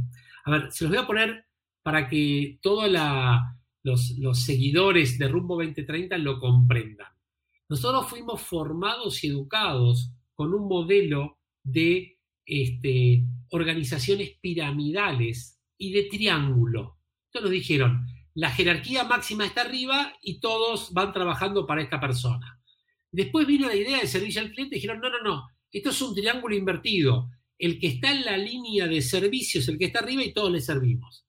a 0.46 0.50
ver, 0.50 0.72
se 0.72 0.84
los 0.84 0.92
voy 0.92 1.02
a 1.02 1.06
poner 1.06 1.44
para 1.82 2.08
que 2.08 2.58
todos 2.62 2.88
los, 3.82 4.44
seguidores 4.44 5.18
de 5.18 5.28
Rumbo 5.28 5.56
2030 5.56 6.16
lo 6.18 6.38
comprendan. 6.38 7.12
Nosotros 7.68 8.08
fuimos 8.08 8.40
formados 8.42 9.22
y 9.24 9.28
educados 9.28 10.12
con 10.34 10.54
un 10.54 10.68
modelo 10.68 11.40
de 11.64 12.18
este, 12.44 13.24
organizaciones 13.50 14.38
piramidales 14.40 15.60
y 15.76 15.90
de 15.92 16.04
triángulo. 16.04 17.00
Entonces 17.26 17.42
nos 17.42 17.50
dijeron, 17.50 18.06
la 18.34 18.50
jerarquía 18.50 19.02
máxima 19.02 19.46
está 19.46 19.62
arriba 19.62 20.12
y 20.22 20.38
todos 20.38 20.92
van 20.92 21.12
trabajando 21.12 21.66
para 21.66 21.82
esta 21.82 21.98
persona. 21.98 22.60
Después 23.10 23.48
vino 23.48 23.66
la 23.66 23.74
idea 23.74 23.98
de 23.98 24.06
servicio 24.06 24.40
al 24.40 24.52
cliente 24.52 24.76
y 24.76 24.78
dijeron, 24.78 25.00
no, 25.00 25.10
no, 25.10 25.22
no, 25.22 25.48
esto 25.72 25.90
es 25.90 26.00
un 26.02 26.14
triángulo 26.14 26.54
invertido. 26.54 27.30
El 27.58 27.78
que 27.78 27.86
está 27.86 28.12
en 28.12 28.24
la 28.24 28.36
línea 28.36 28.86
de 28.86 29.00
servicios, 29.00 29.68
el 29.68 29.78
que 29.78 29.86
está 29.86 30.00
arriba 30.00 30.22
y 30.24 30.32
todos 30.32 30.52
le 30.52 30.60
servimos. 30.60 31.24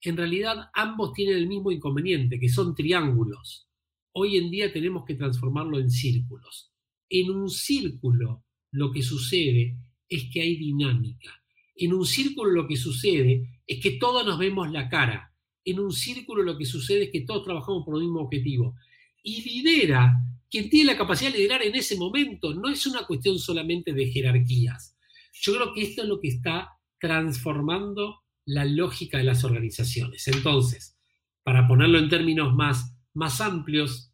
En 0.00 0.16
realidad 0.16 0.70
ambos 0.74 1.12
tienen 1.12 1.36
el 1.36 1.46
mismo 1.46 1.70
inconveniente, 1.70 2.38
que 2.38 2.48
son 2.48 2.74
triángulos. 2.74 3.68
Hoy 4.12 4.36
en 4.36 4.50
día 4.50 4.72
tenemos 4.72 5.04
que 5.04 5.14
transformarlo 5.14 5.78
en 5.78 5.90
círculos. 5.90 6.72
En 7.08 7.30
un 7.30 7.48
círculo 7.48 8.44
lo 8.72 8.90
que 8.90 9.02
sucede 9.02 9.76
es 10.08 10.24
que 10.32 10.40
hay 10.40 10.56
dinámica. 10.56 11.30
En 11.76 11.94
un 11.94 12.04
círculo 12.04 12.50
lo 12.50 12.66
que 12.66 12.76
sucede 12.76 13.60
es 13.66 13.80
que 13.80 13.92
todos 13.92 14.26
nos 14.26 14.38
vemos 14.38 14.70
la 14.70 14.88
cara. 14.88 15.34
En 15.64 15.80
un 15.80 15.92
círculo 15.92 16.42
lo 16.42 16.58
que 16.58 16.64
sucede 16.64 17.04
es 17.04 17.10
que 17.10 17.22
todos 17.22 17.44
trabajamos 17.44 17.84
por 17.84 17.96
el 17.96 18.02
mismo 18.02 18.20
objetivo. 18.20 18.74
Y 19.22 19.42
lidera 19.42 20.14
quien 20.50 20.68
tiene 20.68 20.92
la 20.92 20.98
capacidad 20.98 21.32
de 21.32 21.38
liderar 21.38 21.62
en 21.62 21.74
ese 21.74 21.96
momento. 21.96 22.52
No 22.54 22.68
es 22.68 22.86
una 22.86 23.06
cuestión 23.06 23.38
solamente 23.38 23.92
de 23.92 24.10
jerarquías. 24.10 24.96
Yo 25.32 25.54
creo 25.54 25.74
que 25.74 25.82
esto 25.82 26.02
es 26.02 26.08
lo 26.08 26.20
que 26.20 26.28
está 26.28 26.70
transformando 26.98 28.22
la 28.44 28.64
lógica 28.64 29.18
de 29.18 29.24
las 29.24 29.44
organizaciones. 29.44 30.28
Entonces, 30.28 30.96
para 31.42 31.66
ponerlo 31.66 31.98
en 31.98 32.08
términos 32.08 32.54
más, 32.54 32.96
más 33.14 33.40
amplios, 33.40 34.12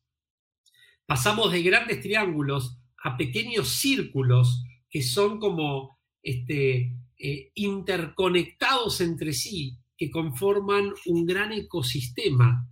pasamos 1.06 1.52
de 1.52 1.62
grandes 1.62 2.00
triángulos 2.00 2.78
a 3.02 3.16
pequeños 3.16 3.68
círculos 3.68 4.62
que 4.90 5.02
son 5.02 5.38
como 5.38 5.98
este, 6.22 6.94
eh, 7.18 7.50
interconectados 7.54 9.00
entre 9.00 9.32
sí, 9.32 9.78
que 9.96 10.10
conforman 10.10 10.92
un 11.06 11.26
gran 11.26 11.52
ecosistema 11.52 12.68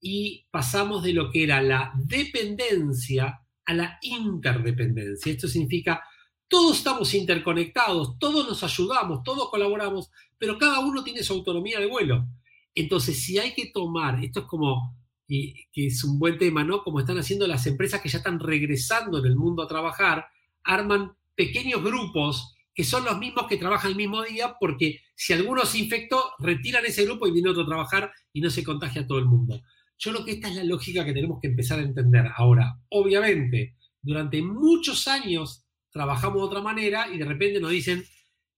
y 0.00 0.46
pasamos 0.50 1.02
de 1.02 1.12
lo 1.12 1.30
que 1.30 1.44
era 1.44 1.60
la 1.60 1.92
dependencia 1.96 3.40
a 3.64 3.74
la 3.74 3.98
interdependencia. 4.02 5.32
Esto 5.32 5.46
significa 5.46 6.02
todos 6.50 6.78
estamos 6.78 7.14
interconectados, 7.14 8.18
todos 8.18 8.46
nos 8.46 8.64
ayudamos, 8.64 9.22
todos 9.22 9.48
colaboramos, 9.50 10.10
pero 10.36 10.58
cada 10.58 10.80
uno 10.80 11.04
tiene 11.04 11.22
su 11.22 11.32
autonomía 11.32 11.78
de 11.78 11.86
vuelo. 11.86 12.26
Entonces, 12.74 13.22
si 13.22 13.38
hay 13.38 13.54
que 13.54 13.70
tomar, 13.72 14.22
esto 14.22 14.40
es 14.40 14.46
como 14.46 14.98
y 15.28 15.66
que 15.72 15.86
es 15.86 16.02
un 16.02 16.18
buen 16.18 16.38
tema, 16.38 16.64
¿no? 16.64 16.82
Como 16.82 16.98
están 16.98 17.18
haciendo 17.18 17.46
las 17.46 17.64
empresas 17.68 18.00
que 18.00 18.08
ya 18.08 18.18
están 18.18 18.40
regresando 18.40 19.20
en 19.20 19.26
el 19.26 19.36
mundo 19.36 19.62
a 19.62 19.68
trabajar, 19.68 20.26
arman 20.64 21.12
pequeños 21.36 21.84
grupos 21.84 22.56
que 22.74 22.82
son 22.82 23.04
los 23.04 23.16
mismos 23.16 23.46
que 23.46 23.56
trabajan 23.56 23.92
el 23.92 23.96
mismo 23.96 24.22
día, 24.24 24.56
porque 24.58 25.02
si 25.14 25.32
alguno 25.32 25.64
se 25.64 25.78
infectó, 25.78 26.32
retiran 26.40 26.84
ese 26.84 27.04
grupo 27.04 27.28
y 27.28 27.32
viene 27.32 27.50
otro 27.50 27.62
a 27.62 27.66
trabajar 27.66 28.10
y 28.32 28.40
no 28.40 28.50
se 28.50 28.64
contagia 28.64 29.02
a 29.02 29.06
todo 29.06 29.18
el 29.18 29.26
mundo. 29.26 29.60
Yo 29.98 30.10
creo 30.10 30.24
que 30.24 30.32
esta 30.32 30.48
es 30.48 30.56
la 30.56 30.64
lógica 30.64 31.04
que 31.04 31.12
tenemos 31.12 31.38
que 31.40 31.48
empezar 31.48 31.78
a 31.78 31.82
entender. 31.82 32.26
Ahora, 32.36 32.80
obviamente, 32.88 33.76
durante 34.02 34.42
muchos 34.42 35.06
años 35.06 35.64
trabajamos 35.90 36.38
de 36.38 36.46
otra 36.46 36.62
manera 36.62 37.08
y 37.12 37.18
de 37.18 37.24
repente 37.24 37.60
nos 37.60 37.70
dicen, 37.70 38.04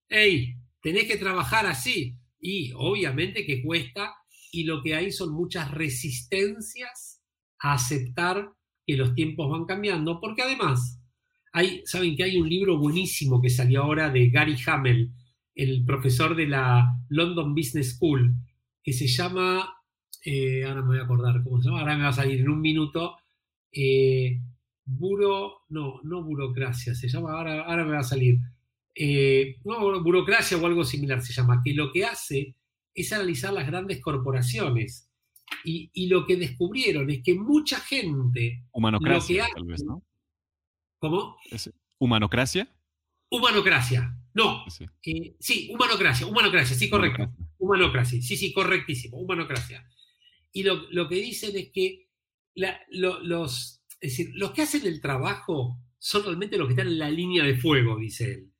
hey, 0.09 0.55
tenés 0.81 1.07
que 1.07 1.17
trabajar 1.17 1.65
así. 1.65 2.17
Y 2.39 2.71
obviamente 2.75 3.45
que 3.45 3.63
cuesta 3.63 4.15
y 4.51 4.65
lo 4.65 4.83
que 4.83 4.95
hay 4.95 5.11
son 5.11 5.33
muchas 5.33 5.71
resistencias 5.71 7.23
a 7.59 7.73
aceptar 7.73 8.51
que 8.85 8.97
los 8.97 9.15
tiempos 9.15 9.49
van 9.49 9.65
cambiando, 9.65 10.19
porque 10.19 10.43
además, 10.43 11.01
hay, 11.53 11.81
saben 11.85 12.15
que 12.15 12.23
hay 12.23 12.37
un 12.37 12.49
libro 12.49 12.77
buenísimo 12.77 13.41
que 13.41 13.49
salió 13.49 13.83
ahora 13.83 14.09
de 14.09 14.29
Gary 14.29 14.57
Hamel, 14.67 15.11
el 15.55 15.85
profesor 15.85 16.35
de 16.35 16.47
la 16.47 16.85
London 17.09 17.55
Business 17.55 17.95
School, 17.95 18.35
que 18.83 18.93
se 18.93 19.07
llama, 19.07 19.73
eh, 20.25 20.65
ahora 20.65 20.81
me 20.81 20.87
voy 20.87 20.99
a 20.99 21.03
acordar 21.03 21.41
cómo 21.43 21.61
se 21.61 21.69
llama, 21.69 21.81
ahora 21.81 21.97
me 21.97 22.03
va 22.03 22.09
a 22.09 22.13
salir 22.13 22.41
en 22.41 22.49
un 22.49 22.61
minuto, 22.61 23.17
eh, 23.71 24.39
buro, 24.85 25.63
no, 25.69 26.01
no 26.03 26.23
burocracia, 26.23 26.93
se 26.95 27.07
llama, 27.07 27.33
ahora, 27.33 27.61
ahora 27.61 27.85
me 27.85 27.93
va 27.93 27.99
a 27.99 28.03
salir, 28.03 28.37
eh, 28.95 29.57
no, 29.63 30.03
burocracia 30.03 30.57
o 30.57 30.65
algo 30.65 30.83
similar 30.83 31.21
se 31.21 31.33
llama, 31.33 31.61
que 31.63 31.73
lo 31.73 31.91
que 31.91 32.05
hace 32.05 32.55
es 32.93 33.11
analizar 33.13 33.53
las 33.53 33.67
grandes 33.67 34.01
corporaciones. 34.01 35.09
Y, 35.65 36.07
lo 36.07 36.25
que 36.25 36.35
descubrieron 36.35 37.09
es 37.09 37.21
que 37.23 37.35
mucha 37.35 37.79
gente... 37.79 38.65
Humanocracia, 38.71 39.47
tal 39.53 39.65
vez, 39.65 39.83
¿no? 39.83 40.03
¿Cómo? 40.99 41.37
¿Humanocracia? 41.99 42.67
Humanocracia. 43.29 44.17
No. 44.33 44.65
Sí, 44.69 44.85
eh, 45.05 45.35
humanocracia, 45.71 46.25
humanocracia, 46.25 46.75
sí, 46.75 46.89
correcto. 46.89 47.31
Humanocracia, 47.57 48.21
sí, 48.21 48.35
sí, 48.35 48.51
correctísimo, 48.51 49.17
humanocracia. 49.17 49.87
Y 50.51 50.63
lo, 50.63 51.07
que 51.07 51.15
dicen 51.15 51.55
es 51.55 51.71
que 51.71 52.07
los, 52.89 53.82
es 54.03 54.17
decir, 54.17 54.31
los 54.35 54.51
que 54.51 54.63
hacen 54.63 54.85
el 54.85 54.99
trabajo 54.99 55.79
son 55.97 56.23
realmente 56.23 56.57
los 56.57 56.67
que 56.67 56.73
están 56.73 56.87
en 56.87 56.99
la 56.99 57.09
línea 57.09 57.45
de 57.45 57.55
fuego, 57.55 57.97
dice 57.97 58.33
él. 58.33 58.51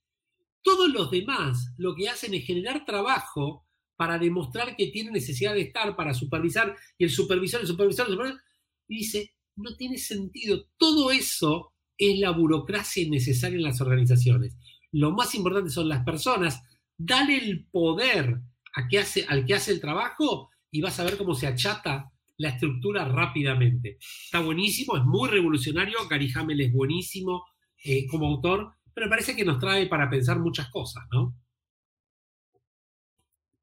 Todos 0.62 0.90
los 0.90 1.12
demás 1.12 1.74
lo 1.78 1.94
que 1.96 2.08
hacen 2.08 2.34
es 2.34 2.46
generar 2.46 2.86
trabajo 2.86 3.68
para 3.98 4.18
demostrar 4.18 4.78
que 4.78 4.88
tiene 4.88 5.12
necesidad 5.12 5.54
de 5.54 5.64
estar, 5.64 5.98
para 5.98 6.14
supervisar, 6.14 6.78
y 6.98 7.04
el 7.04 7.10
supervisor, 7.10 7.60
el 7.60 7.68
supervisor, 7.68 8.06
el 8.08 8.14
supervisor, 8.14 8.42
y 8.88 9.00
dice, 9.00 9.34
no 9.58 9.76
tiene 9.76 9.98
sentido. 9.98 10.70
Todo 10.78 11.12
eso 11.12 11.74
es 11.98 12.18
la 12.20 12.32
burocracia 12.32 13.04
innecesaria 13.04 13.58
en 13.58 13.64
las 13.64 13.82
organizaciones. 13.82 14.56
Lo 14.94 15.12
más 15.12 15.36
importante 15.36 15.72
son 15.72 15.90
las 15.90 16.06
personas. 16.06 16.64
Dale 16.98 17.36
el 17.36 17.66
poder 17.66 18.40
a 18.76 18.88
que 18.88 19.00
hace, 19.00 19.26
al 19.28 19.46
que 19.46 19.56
hace 19.56 19.74
el 19.74 19.82
trabajo 19.82 20.52
y 20.72 20.80
vas 20.80 21.02
a 21.02 21.04
ver 21.04 21.18
cómo 21.18 21.36
se 21.36 21.48
achata 21.48 22.13
la 22.38 22.50
estructura 22.50 23.06
rápidamente. 23.06 23.98
Está 24.00 24.40
buenísimo, 24.40 24.98
es 24.98 25.04
muy 25.04 25.30
revolucionario, 25.30 25.98
Gary 26.10 26.32
Hamel 26.36 26.62
es 26.62 26.74
buenísimo 26.74 27.46
eh, 27.84 28.08
como 28.08 28.28
autor, 28.28 28.74
pero 28.94 29.08
me 29.08 29.12
parece 29.12 29.36
que 29.36 29.46
nos 29.46 29.60
trae 29.60 29.88
para 29.88 30.10
pensar 30.10 30.40
muchas 30.40 30.70
cosas, 30.70 31.04
¿no? 31.12 31.36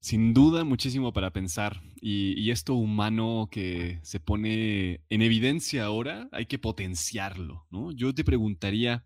Sin 0.01 0.33
duda, 0.33 0.65
muchísimo 0.65 1.13
para 1.13 1.31
pensar. 1.31 1.83
Y, 2.01 2.51
esto 2.51 2.75
humano 2.75 3.49
que 3.53 4.01
se 4.03 4.19
pone 4.19 5.03
en 5.11 5.23
evidencia 5.23 5.85
ahora, 5.85 6.29
hay 6.33 6.47
que 6.47 6.59
potenciarlo, 6.59 7.67
¿no? 7.71 7.93
Yo 7.93 8.15
te 8.15 8.25
preguntaría, 8.25 9.05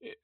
eh, 0.00 0.18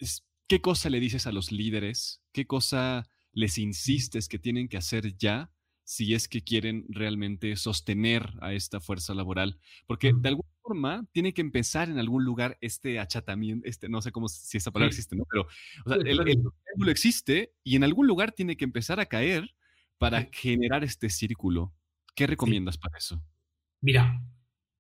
¿qué 0.46 0.60
cosa 0.60 0.90
le 0.90 1.00
dices 1.00 1.26
a 1.26 1.32
los 1.32 1.50
líderes? 1.50 2.22
¿Qué 2.32 2.46
cosa 2.46 3.08
les 3.32 3.56
insistes 3.56 4.28
que 4.28 4.38
tienen 4.38 4.68
que 4.68 4.76
hacer 4.76 5.16
ya 5.16 5.50
si 5.90 6.14
es 6.14 6.28
que 6.28 6.40
quieren 6.40 6.86
realmente 6.88 7.56
sostener 7.56 8.30
a 8.40 8.54
esta 8.54 8.80
fuerza 8.80 9.12
laboral? 9.12 9.58
Porque 9.88 10.12
de 10.16 10.28
alguna 10.28 10.48
forma 10.62 11.04
tiene 11.10 11.34
que 11.34 11.40
empezar 11.40 11.90
en 11.90 11.98
algún 11.98 12.24
lugar 12.24 12.56
este 12.60 13.00
achatamiento, 13.00 13.66
este, 13.66 13.88
no 13.88 14.00
sé 14.00 14.12
cómo 14.12 14.28
si 14.28 14.56
esa 14.56 14.70
palabra 14.70 14.90
existe, 14.90 15.16
¿no? 15.16 15.24
Pero 15.28 15.48
el, 16.04 16.20
el 16.28 16.88
existe 16.88 17.54
y 17.64 17.74
en 17.74 17.82
algún 17.82 18.06
lugar 18.06 18.30
tiene 18.30 18.56
que 18.56 18.64
empezar 18.64 19.00
a 19.00 19.06
caer 19.06 19.52
para 19.98 20.28
generar 20.30 20.84
este 20.84 21.08
círculo. 21.08 21.74
¿Qué 22.14 22.28
recomiendas 22.28 22.78
para 22.78 22.96
eso? 22.96 23.20
Mira, 23.80 24.22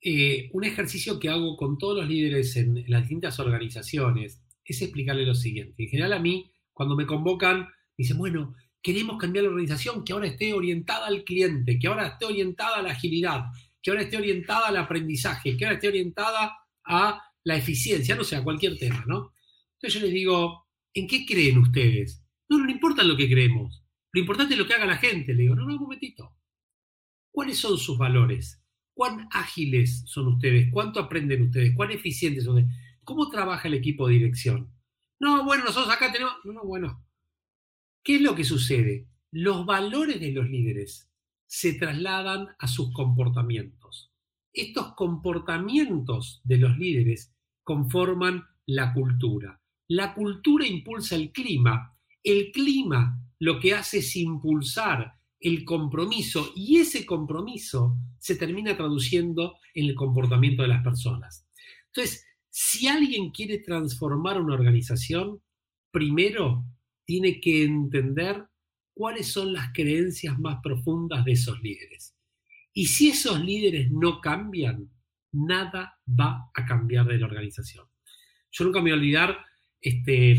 eh, 0.00 0.48
un 0.52 0.62
ejercicio 0.62 1.18
que 1.18 1.28
hago 1.28 1.56
con 1.56 1.76
todos 1.76 1.96
los 1.96 2.08
líderes 2.08 2.54
en, 2.54 2.84
las 2.86 3.02
distintas 3.02 3.40
organizaciones 3.40 4.44
es 4.64 4.80
explicarle 4.80 5.26
lo 5.26 5.34
siguiente. 5.34 5.82
En 5.82 5.88
general 5.88 6.12
a 6.12 6.20
mí, 6.20 6.52
cuando 6.72 6.94
me 6.94 7.06
convocan, 7.06 7.62
me 7.62 7.68
dicen, 7.96 8.16
bueno, 8.16 8.54
queremos 8.82 9.18
cambiar 9.18 9.44
la 9.44 9.50
organización, 9.50 10.04
que 10.04 10.12
ahora 10.12 10.26
esté 10.26 10.52
orientada 10.52 11.06
al 11.06 11.24
cliente, 11.24 11.78
que 11.78 11.86
ahora 11.86 12.08
esté 12.08 12.26
orientada 12.26 12.78
a 12.78 12.82
la 12.82 12.92
agilidad, 12.92 13.44
que 13.82 13.90
ahora 13.90 14.02
esté 14.02 14.16
orientada 14.16 14.68
al 14.68 14.76
aprendizaje, 14.76 15.56
que 15.56 15.64
ahora 15.64 15.76
esté 15.76 15.88
orientada 15.88 16.56
a 16.84 17.22
la 17.44 17.56
eficiencia, 17.56 18.14
no 18.14 18.24
sé, 18.24 18.36
a 18.36 18.44
cualquier 18.44 18.78
tema, 18.78 19.04
¿no? 19.06 19.32
Entonces 19.74 20.00
yo 20.00 20.06
les 20.06 20.14
digo, 20.14 20.66
¿en 20.94 21.06
qué 21.06 21.24
creen 21.24 21.58
ustedes? 21.58 22.24
No, 22.48 22.58
no 22.58 22.70
importa 22.70 23.02
lo 23.02 23.16
que 23.16 23.28
creemos. 23.28 23.82
Lo 24.12 24.20
importante 24.20 24.54
es 24.54 24.58
lo 24.58 24.66
que 24.66 24.74
haga 24.74 24.86
la 24.86 24.96
gente. 24.96 25.32
Le 25.34 25.42
digo, 25.42 25.54
no, 25.54 25.64
no, 25.64 25.74
un 25.74 25.80
momentito. 25.80 26.36
¿Cuáles 27.30 27.58
son 27.58 27.78
sus 27.78 27.96
valores? 27.96 28.62
¿Cuán 28.92 29.28
ágiles 29.30 30.02
son 30.06 30.28
ustedes? 30.28 30.68
¿Cuánto 30.72 31.00
aprenden 31.00 31.42
ustedes? 31.42 31.74
¿Cuán 31.74 31.92
eficientes 31.92 32.44
son 32.44 32.58
ustedes? 32.58 32.76
¿Cómo 33.04 33.30
trabaja 33.30 33.68
el 33.68 33.74
equipo 33.74 34.08
de 34.08 34.14
dirección? 34.14 34.72
No, 35.20 35.44
bueno, 35.44 35.64
nosotros 35.64 35.94
acá 35.94 36.12
tenemos... 36.12 36.34
No, 36.44 36.52
no, 36.52 36.64
bueno. 36.64 37.06
¿Qué 38.02 38.16
es 38.16 38.22
lo 38.22 38.34
que 38.34 38.44
sucede? 38.44 39.06
Los 39.30 39.66
valores 39.66 40.20
de 40.20 40.32
los 40.32 40.48
líderes 40.48 41.10
se 41.46 41.74
trasladan 41.74 42.48
a 42.58 42.66
sus 42.66 42.92
comportamientos. 42.92 44.12
Estos 44.52 44.94
comportamientos 44.94 46.40
de 46.44 46.56
los 46.56 46.76
líderes 46.78 47.32
conforman 47.62 48.44
la 48.66 48.92
cultura. 48.94 49.60
La 49.88 50.14
cultura 50.14 50.66
impulsa 50.66 51.16
el 51.16 51.32
clima. 51.32 51.96
El 52.22 52.50
clima 52.52 53.20
lo 53.38 53.58
que 53.58 53.74
hace 53.74 53.98
es 53.98 54.16
impulsar 54.16 55.14
el 55.40 55.64
compromiso 55.64 56.52
y 56.54 56.78
ese 56.78 57.06
compromiso 57.06 57.96
se 58.18 58.36
termina 58.36 58.76
traduciendo 58.76 59.56
en 59.74 59.86
el 59.86 59.94
comportamiento 59.94 60.62
de 60.62 60.68
las 60.68 60.82
personas. 60.82 61.46
Entonces, 61.86 62.24
si 62.50 62.88
alguien 62.88 63.30
quiere 63.30 63.58
transformar 63.58 64.40
una 64.40 64.54
organización, 64.54 65.40
primero 65.90 66.64
tiene 67.10 67.40
que 67.40 67.64
entender 67.64 68.46
cuáles 68.94 69.26
son 69.26 69.52
las 69.52 69.72
creencias 69.72 70.38
más 70.38 70.60
profundas 70.62 71.24
de 71.24 71.32
esos 71.32 71.60
líderes. 71.60 72.14
Y 72.72 72.86
si 72.86 73.08
esos 73.08 73.40
líderes 73.40 73.90
no 73.90 74.20
cambian, 74.20 74.88
nada 75.32 75.98
va 76.08 76.52
a 76.54 76.64
cambiar 76.64 77.08
de 77.08 77.18
la 77.18 77.26
organización. 77.26 77.84
Yo 78.52 78.64
nunca 78.64 78.78
me 78.78 78.82
voy 78.82 78.90
a 78.92 78.94
olvidar 78.94 79.38
este, 79.80 80.38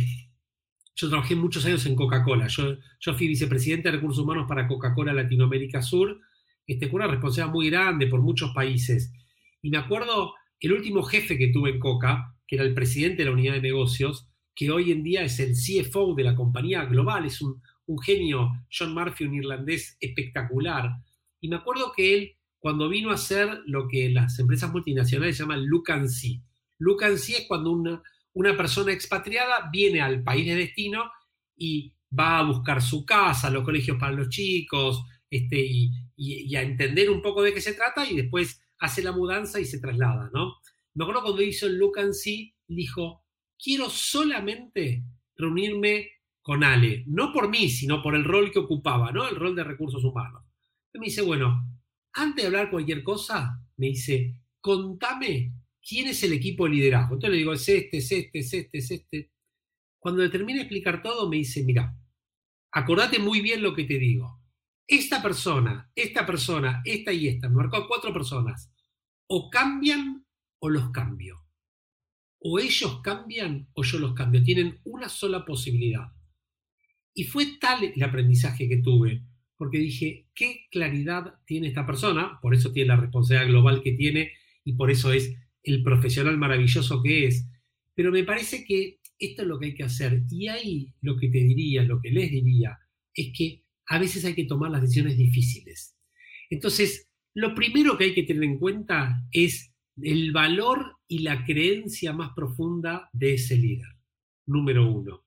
yo 0.96 1.10
trabajé 1.10 1.36
muchos 1.36 1.66
años 1.66 1.86
en 1.86 1.94
Coca-Cola. 1.94 2.48
Yo, 2.48 2.78
fui 3.18 3.28
vicepresidente 3.28 3.90
de 3.90 3.98
recursos 3.98 4.24
humanos 4.24 4.46
para 4.48 4.66
Coca-Cola 4.66 5.12
Latinoamérica 5.12 5.82
Sur, 5.82 6.22
este, 6.66 6.90
con 6.90 7.02
una 7.02 7.12
responsabilidad 7.12 7.54
muy 7.54 7.70
grande 7.70 8.08
por 8.08 8.22
muchos 8.22 8.54
países. 8.54 9.12
Y 9.62 9.72
me 9.72 9.78
acuerdo 9.78 10.36
el 10.62 10.72
último 10.72 11.04
jefe 11.04 11.38
que 11.38 11.50
tuve 11.50 11.72
en 11.72 11.80
Coca, 11.80 12.34
que 12.48 12.56
era 12.56 12.64
el 12.64 12.74
presidente 12.74 13.24
de 13.24 13.26
la 13.26 13.34
unidad 13.34 13.56
de 13.56 13.62
negocios, 13.62 14.31
que 14.56 14.72
hoy 14.72 14.92
en 14.92 15.04
día 15.04 15.24
es 15.24 15.40
el 15.40 15.54
CFO 15.54 16.14
de 16.16 16.24
la 16.24 16.36
compañía 16.36 16.86
global, 16.86 17.26
es 17.26 17.42
un, 17.42 17.62
genio, 18.06 18.52
John 18.72 18.94
Murphy, 18.94 19.26
un 19.26 19.36
irlandés 19.36 19.98
espectacular. 20.00 20.92
Y 21.42 21.50
me 21.50 21.58
acuerdo 21.58 21.92
que 21.96 22.14
él, 22.14 22.38
cuando 22.58 22.88
vino 22.88 23.12
a 23.12 23.16
hacer 23.16 23.60
lo 23.66 23.88
que 23.90 24.10
las 24.10 24.40
empresas 24.40 24.72
multinacionales 24.72 25.38
llaman 25.38 25.66
look 25.66 25.92
and 25.92 26.08
see. 26.08 26.42
Look 26.80 27.04
and 27.04 27.18
see 27.18 27.36
es 27.36 27.48
cuando 27.48 27.72
una, 27.72 28.02
una 28.34 28.56
persona 28.56 28.94
expatriada 28.94 29.70
viene 29.72 30.00
al 30.02 30.24
país 30.24 30.46
de 30.46 30.56
destino 30.56 31.12
y 31.56 31.94
va 32.18 32.40
a 32.40 32.44
buscar 32.44 32.82
su 32.82 33.06
casa, 33.06 33.50
los 33.50 33.64
colegios 33.64 33.98
para 33.98 34.14
los 34.14 34.30
chicos, 34.30 35.04
este, 35.30 35.60
y, 35.60 36.56
a 36.56 36.62
entender 36.62 37.10
un 37.10 37.22
poco 37.22 37.42
de 37.42 37.54
qué 37.54 37.62
se 37.62 37.74
trata 37.74 38.08
y 38.08 38.16
después 38.16 38.62
hace 38.80 39.02
la 39.02 39.12
mudanza 39.12 39.60
y 39.60 39.66
se 39.66 39.80
traslada, 39.80 40.30
¿no? 40.34 40.58
Me 40.94 41.04
acuerdo 41.04 41.24
cuando 41.24 41.42
hizo 41.42 41.66
el 41.66 41.78
Look 41.78 41.98
and 42.00 42.14
See, 42.14 42.54
dijo, 42.68 43.21
quiero 43.62 43.90
solamente 43.90 45.04
reunirme 45.36 46.10
con 46.42 46.64
Ale, 46.64 47.04
no 47.08 47.32
por 47.32 47.50
mí, 47.50 47.70
sino 47.70 48.02
por 48.02 48.16
el 48.16 48.24
rol 48.24 48.52
que 48.52 48.60
ocupaba, 48.60 49.12
¿no? 49.12 49.28
El 49.28 49.36
rol 49.36 49.56
de 49.56 49.64
recursos 49.64 50.04
humanos. 50.04 50.44
Y 50.94 51.00
me 51.00 51.06
dice, 51.06 51.22
bueno, 51.22 51.68
antes 52.14 52.44
de 52.44 52.48
hablar 52.48 52.72
cualquier 52.72 53.04
cosa, 53.04 53.62
me 53.78 53.88
dice, 53.88 54.36
contame 54.60 55.54
quién 55.82 56.08
es 56.08 56.24
el 56.24 56.34
equipo 56.34 56.66
de 56.66 56.72
liderazgo. 56.72 57.16
Entonces 57.16 57.32
le 57.32 57.38
digo, 57.38 57.54
es 57.54 57.70
este, 57.70 57.98
es 57.98 58.12
este, 58.12 58.40
es 58.40 58.54
este, 58.54 58.78
es 58.80 58.92
este. 58.92 59.32
Cuando 60.00 60.24
le 60.24 60.30
termine 60.30 60.60
de 60.60 60.64
explicar 60.64 61.04
todo, 61.04 61.30
me 61.30 61.38
dice, 61.38 61.64
mira, 61.64 61.96
acordate 62.72 63.20
muy 63.20 63.42
bien 63.42 63.62
lo 63.62 63.76
que 63.76 63.84
te 63.84 64.00
digo. 64.00 64.42
Esta 64.88 65.22
persona, 65.22 65.92
esta 65.96 66.26
persona, 66.26 66.82
esta 66.84 67.14
y 67.14 67.28
esta, 67.28 67.48
me 67.48 67.56
marcó 67.56 67.88
cuatro 67.88 68.12
personas, 68.12 68.74
o 69.28 69.50
cambian 69.50 70.26
o 70.60 70.70
los 70.70 70.90
cambio. 70.90 71.46
O 72.44 72.60
ellos 72.60 73.02
cambian 73.02 73.70
o 73.74 73.84
yo 73.84 74.00
los 74.00 74.14
cambio. 74.14 74.44
Tienen 74.44 74.80
una 74.84 75.10
sola 75.10 75.46
posibilidad. 75.46 76.12
Y 77.14 77.26
fue 77.26 77.58
tal 77.60 77.84
el 77.84 78.04
aprendizaje 78.04 78.68
que 78.68 78.78
tuve, 78.78 79.24
porque 79.58 79.78
dije, 79.78 80.30
qué 80.34 80.68
claridad 80.72 81.36
tiene 81.46 81.68
esta 81.68 81.86
persona, 81.86 82.40
por 82.42 82.56
eso 82.56 82.72
tiene 82.72 82.88
la 82.88 82.96
responsabilidad 82.98 83.50
global 83.50 83.84
que 83.84 83.92
tiene 83.94 84.32
y 84.64 84.74
por 84.74 84.90
eso 84.90 85.12
es 85.12 85.36
el 85.64 85.84
profesional 85.84 86.38
maravilloso 86.38 87.04
que 87.04 87.28
es, 87.28 87.48
pero 87.94 88.12
me 88.12 88.24
parece 88.24 88.66
que 88.66 89.00
esto 89.20 89.44
es 89.44 89.48
lo 89.48 89.60
que 89.60 89.68
hay 89.68 89.74
que 89.76 89.84
hacer. 89.84 90.24
Y 90.30 90.48
ahí 90.48 90.94
lo 91.02 91.18
que 91.18 91.30
te 91.30 91.40
diría, 91.40 91.84
lo 91.84 92.02
que 92.02 92.10
les 92.10 92.32
diría, 92.32 92.80
es 93.14 93.32
que 93.38 93.64
a 93.88 94.00
veces 94.00 94.26
hay 94.26 94.34
que 94.34 94.46
tomar 94.46 94.72
las 94.72 94.82
decisiones 94.82 95.18
difíciles. 95.18 95.96
Entonces, 96.50 97.10
lo 97.34 97.54
primero 97.54 97.98
que 97.98 98.06
hay 98.06 98.14
que 98.14 98.24
tener 98.24 98.44
en 98.44 98.58
cuenta 98.58 99.24
es 99.32 99.71
el 99.98 100.32
valor 100.32 100.98
y 101.08 101.20
la 101.20 101.44
creencia 101.46 102.14
más 102.14 102.32
profunda 102.34 103.10
de 103.14 103.36
ese 103.36 103.56
líder. 103.56 103.88
Número 104.46 104.90
uno. 104.90 105.26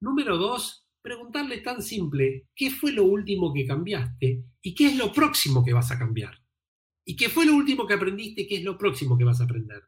Número 0.00 0.36
dos, 0.36 0.86
preguntarle 1.02 1.58
tan 1.58 1.82
simple, 1.82 2.48
¿qué 2.54 2.70
fue 2.70 2.92
lo 2.92 3.04
último 3.04 3.52
que 3.52 3.66
cambiaste 3.66 4.44
y 4.62 4.74
qué 4.74 4.88
es 4.88 4.96
lo 4.96 5.12
próximo 5.12 5.64
que 5.64 5.72
vas 5.72 5.90
a 5.90 5.98
cambiar? 5.98 6.42
¿Y 7.04 7.14
qué 7.16 7.28
fue 7.28 7.46
lo 7.46 7.54
último 7.54 7.86
que 7.86 7.94
aprendiste? 7.94 8.46
¿Qué 8.46 8.56
es 8.56 8.64
lo 8.64 8.76
próximo 8.76 9.16
que 9.16 9.24
vas 9.24 9.40
a 9.40 9.44
aprender? 9.44 9.82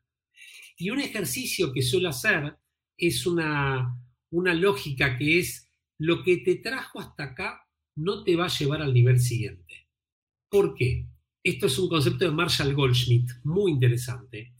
Y 0.77 0.91
un 0.91 1.01
ejercicio 1.01 1.73
que 1.73 1.83
suelo 1.83 2.09
hacer 2.09 2.57
es 2.97 3.27
una, 3.27 3.97
una 4.31 4.55
lógica 4.55 5.19
que 5.19 5.41
es 5.41 5.69
lo 5.99 6.23
que 6.23 6.39
te 6.39 6.57
trajo 6.57 7.01
hasta 7.01 7.25
acá 7.25 7.69
no 7.97 8.23
te 8.23 8.37
va 8.37 8.45
a 8.45 8.57
llevar 8.57 8.83
al 8.83 8.95
nivel 8.95 9.19
siguiente. 9.19 9.89
¿Por 10.49 10.75
qué? 10.75 11.09
Esto 11.43 11.67
es 11.67 11.79
un 11.79 11.89
concepto 11.89 12.25
de 12.25 12.31
Marshall 12.31 12.75
Goldschmidt 12.75 13.31
muy 13.45 13.73
interesante, 13.73 14.55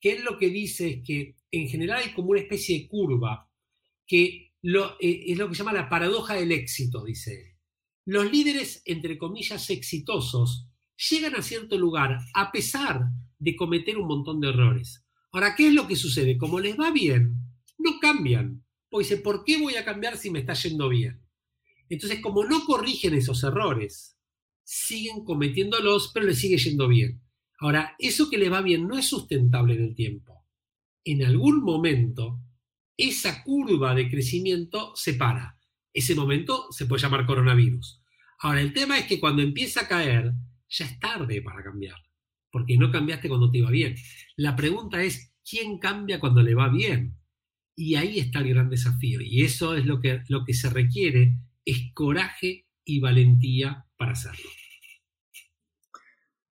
que 0.00 0.16
él 0.16 0.24
lo 0.24 0.36
que 0.36 0.50
dice 0.50 0.88
es 0.88 1.02
que 1.04 1.36
en 1.50 1.68
general 1.68 2.02
hay 2.02 2.12
como 2.12 2.30
una 2.30 2.40
especie 2.40 2.78
de 2.78 2.88
curva, 2.88 3.50
que 4.06 4.52
eh, 4.62 5.24
es 5.26 5.38
lo 5.38 5.48
que 5.48 5.54
se 5.54 5.58
llama 5.58 5.72
la 5.72 5.88
paradoja 5.88 6.34
del 6.34 6.52
éxito, 6.52 7.04
dice 7.04 7.34
él. 7.34 7.54
Los 8.06 8.30
líderes, 8.30 8.82
entre 8.84 9.16
comillas, 9.16 9.70
exitosos, 9.70 10.68
llegan 11.10 11.34
a 11.36 11.42
cierto 11.42 11.78
lugar 11.78 12.18
a 12.34 12.52
pesar 12.52 13.02
de 13.38 13.56
cometer 13.56 13.96
un 13.96 14.06
montón 14.06 14.40
de 14.40 14.48
errores. 14.48 15.04
Ahora, 15.32 15.54
¿qué 15.54 15.68
es 15.68 15.74
lo 15.74 15.86
que 15.86 15.96
sucede? 15.96 16.36
Como 16.36 16.60
les 16.60 16.78
va 16.78 16.90
bien, 16.90 17.34
no 17.78 17.98
cambian. 18.00 18.64
O 18.90 18.98
dice, 19.00 19.16
¿por 19.16 19.44
qué 19.44 19.58
voy 19.58 19.76
a 19.76 19.84
cambiar 19.84 20.16
si 20.16 20.30
me 20.30 20.40
está 20.40 20.54
yendo 20.54 20.88
bien? 20.88 21.20
Entonces, 21.88 22.20
como 22.20 22.44
no 22.44 22.64
corrigen 22.64 23.14
esos 23.14 23.42
errores, 23.42 24.13
siguen 24.64 25.24
cometiéndolos, 25.24 26.10
pero 26.12 26.26
les 26.26 26.38
sigue 26.38 26.56
yendo 26.56 26.88
bien. 26.88 27.22
Ahora, 27.58 27.94
eso 27.98 28.28
que 28.28 28.38
les 28.38 28.52
va 28.52 28.62
bien 28.62 28.88
no 28.88 28.98
es 28.98 29.06
sustentable 29.06 29.74
en 29.74 29.84
el 29.84 29.94
tiempo. 29.94 30.44
En 31.04 31.24
algún 31.24 31.62
momento, 31.62 32.40
esa 32.96 33.42
curva 33.42 33.94
de 33.94 34.10
crecimiento 34.10 34.92
se 34.96 35.14
para. 35.14 35.58
Ese 35.92 36.14
momento 36.14 36.66
se 36.70 36.86
puede 36.86 37.02
llamar 37.02 37.26
coronavirus. 37.26 38.02
Ahora, 38.40 38.60
el 38.60 38.72
tema 38.72 38.98
es 38.98 39.06
que 39.06 39.20
cuando 39.20 39.42
empieza 39.42 39.82
a 39.82 39.88
caer, 39.88 40.32
ya 40.68 40.86
es 40.86 40.98
tarde 40.98 41.40
para 41.42 41.62
cambiar, 41.62 41.96
porque 42.50 42.76
no 42.76 42.90
cambiaste 42.90 43.28
cuando 43.28 43.50
te 43.50 43.58
iba 43.58 43.70
bien. 43.70 43.94
La 44.36 44.56
pregunta 44.56 45.02
es, 45.02 45.34
¿quién 45.48 45.78
cambia 45.78 46.18
cuando 46.18 46.42
le 46.42 46.54
va 46.54 46.68
bien? 46.68 47.16
Y 47.76 47.94
ahí 47.94 48.18
está 48.18 48.40
el 48.40 48.48
gran 48.48 48.70
desafío. 48.70 49.20
Y 49.20 49.42
eso 49.42 49.74
es 49.74 49.86
lo 49.86 50.00
que, 50.00 50.22
lo 50.28 50.44
que 50.44 50.54
se 50.54 50.70
requiere, 50.70 51.36
es 51.64 51.92
coraje 51.94 52.66
y 52.84 53.00
valentía 53.00 53.83
para 53.96 54.12
hacerlo. 54.12 54.48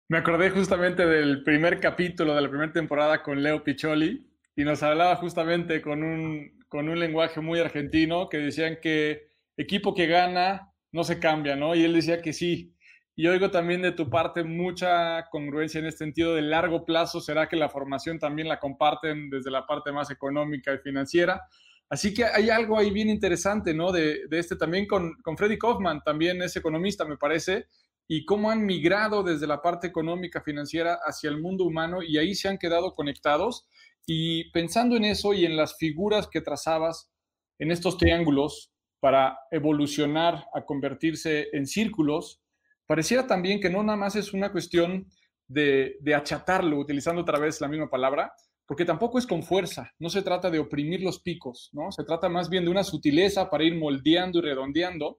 Me 0.09 0.19
acordé 0.19 0.51
justamente 0.51 1.05
del 1.05 1.43
primer 1.43 1.81
capítulo 1.81 2.35
de 2.35 2.43
la 2.43 2.49
primera 2.49 2.73
temporada 2.73 3.23
con 3.23 3.43
Leo 3.43 3.65
Picholi 3.65 4.31
y 4.55 4.65
nos 4.65 4.83
hablaba 4.83 5.17
justamente 5.17 5.83
con 5.83 6.05
un, 6.05 6.61
con 6.69 6.89
un 6.89 7.01
lenguaje 7.01 7.41
muy 7.41 7.59
argentino 7.59 8.29
que 8.29 8.39
decían 8.39 8.79
que 8.81 9.27
equipo 9.57 9.95
que 9.95 10.07
gana 10.07 10.73
no 10.93 11.03
se 11.03 11.19
cambia, 11.19 11.57
¿no? 11.57 11.75
Y 11.75 11.85
él 11.85 11.93
decía 11.93 12.23
que 12.23 12.33
sí. 12.33 12.77
Y 13.17 13.27
oigo 13.27 13.51
también 13.51 13.83
de 13.83 13.93
tu 13.93 14.09
parte 14.09 14.45
mucha 14.45 15.25
congruencia 15.31 15.81
en 15.81 15.87
este 15.87 16.05
sentido 16.05 16.35
de 16.35 16.43
largo 16.43 16.85
plazo. 16.85 17.21
¿Será 17.21 17.49
que 17.49 17.57
la 17.57 17.69
formación 17.69 18.19
también 18.19 18.47
la 18.47 18.61
comparten 18.61 19.29
desde 19.31 19.51
la 19.51 19.67
parte 19.67 19.91
más 19.91 20.11
económica 20.11 20.73
y 20.73 20.79
financiera? 20.79 21.43
Así 21.89 22.13
que 22.13 22.25
hay 22.25 22.51
algo 22.51 22.79
ahí 22.79 22.91
bien 22.91 23.09
interesante, 23.09 23.73
¿no? 23.73 23.93
De, 23.93 24.27
este 24.31 24.57
también 24.57 24.87
con, 24.87 25.15
con 25.23 25.37
Freddy 25.37 25.59
Kaufman, 25.59 26.03
también 26.03 26.43
es 26.43 26.57
economista, 26.57 27.05
me 27.05 27.17
parece, 27.17 27.67
y 28.09 28.25
cómo 28.25 28.51
han 28.51 28.65
migrado 28.65 29.23
desde 29.23 29.47
la 29.47 29.63
parte 29.63 29.87
económica 29.87 30.41
financiera 30.41 30.99
hacia 31.05 31.31
el 31.31 31.41
mundo 31.41 31.65
humano 31.65 32.03
y 32.03 32.19
ahí 32.19 32.35
se 32.35 32.49
han 32.49 32.59
quedado 32.59 32.93
conectados. 32.95 33.67
Y 34.05 34.51
pensando 34.51 34.97
en 34.97 35.05
eso 35.05 35.33
y 35.33 35.45
en 35.45 35.57
las 35.57 35.77
figuras 35.77 36.29
que 36.29 36.41
trazabas 36.41 37.11
en 37.59 37.71
estos 37.71 37.99
triángulos 37.99 38.73
para 39.01 39.39
evolucionar 39.51 40.47
a 40.55 40.65
convertirse 40.65 41.49
en 41.53 41.67
círculos, 41.67 42.41
pareciera 42.87 43.27
también 43.27 43.61
que 43.61 43.71
no 43.71 43.83
nada 43.83 43.99
más 43.99 44.15
es 44.17 44.33
una 44.33 44.53
cuestión 44.53 45.09
de 45.49 46.15
achatarlo, 46.15 46.79
utilizando 46.79 47.23
otra 47.23 47.39
vez 47.39 47.61
la 47.61 47.69
misma 47.69 47.89
palabra, 47.89 48.33
porque 48.67 48.85
tampoco 48.85 49.19
es 49.19 49.27
con 49.27 49.43
fuerza, 49.43 49.93
no 49.99 50.11
se 50.11 50.23
trata 50.23 50.51
de 50.51 50.59
oprimir 50.59 51.01
los 51.01 51.21
picos, 51.21 51.71
¿no? 51.73 51.93
Se 51.93 52.05
trata 52.05 52.29
más 52.29 52.49
bien 52.51 52.65
de 52.65 52.71
una 52.71 52.85
sutileza 52.85 53.49
para 53.49 53.65
ir 53.65 53.77
moldeando 53.77 54.41
y 54.41 54.43
redondeando, 54.43 55.19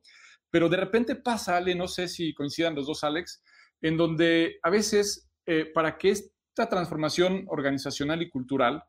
pero 0.51 0.69
de 0.69 0.77
repente 0.77 1.15
pasa, 1.15 1.57
Ale, 1.57 1.73
no 1.73 1.87
sé 1.87 2.07
si 2.07 2.33
coincidan 2.33 2.75
los 2.75 2.87
dos, 2.87 3.03
Alex, 3.03 3.41
en 3.81 3.95
donde 3.97 4.59
a 4.63 4.69
veces 4.69 5.29
eh, 5.45 5.65
para 5.73 5.97
que 5.97 6.09
esta 6.09 6.67
transformación 6.69 7.45
organizacional 7.47 8.21
y 8.21 8.29
cultural 8.29 8.83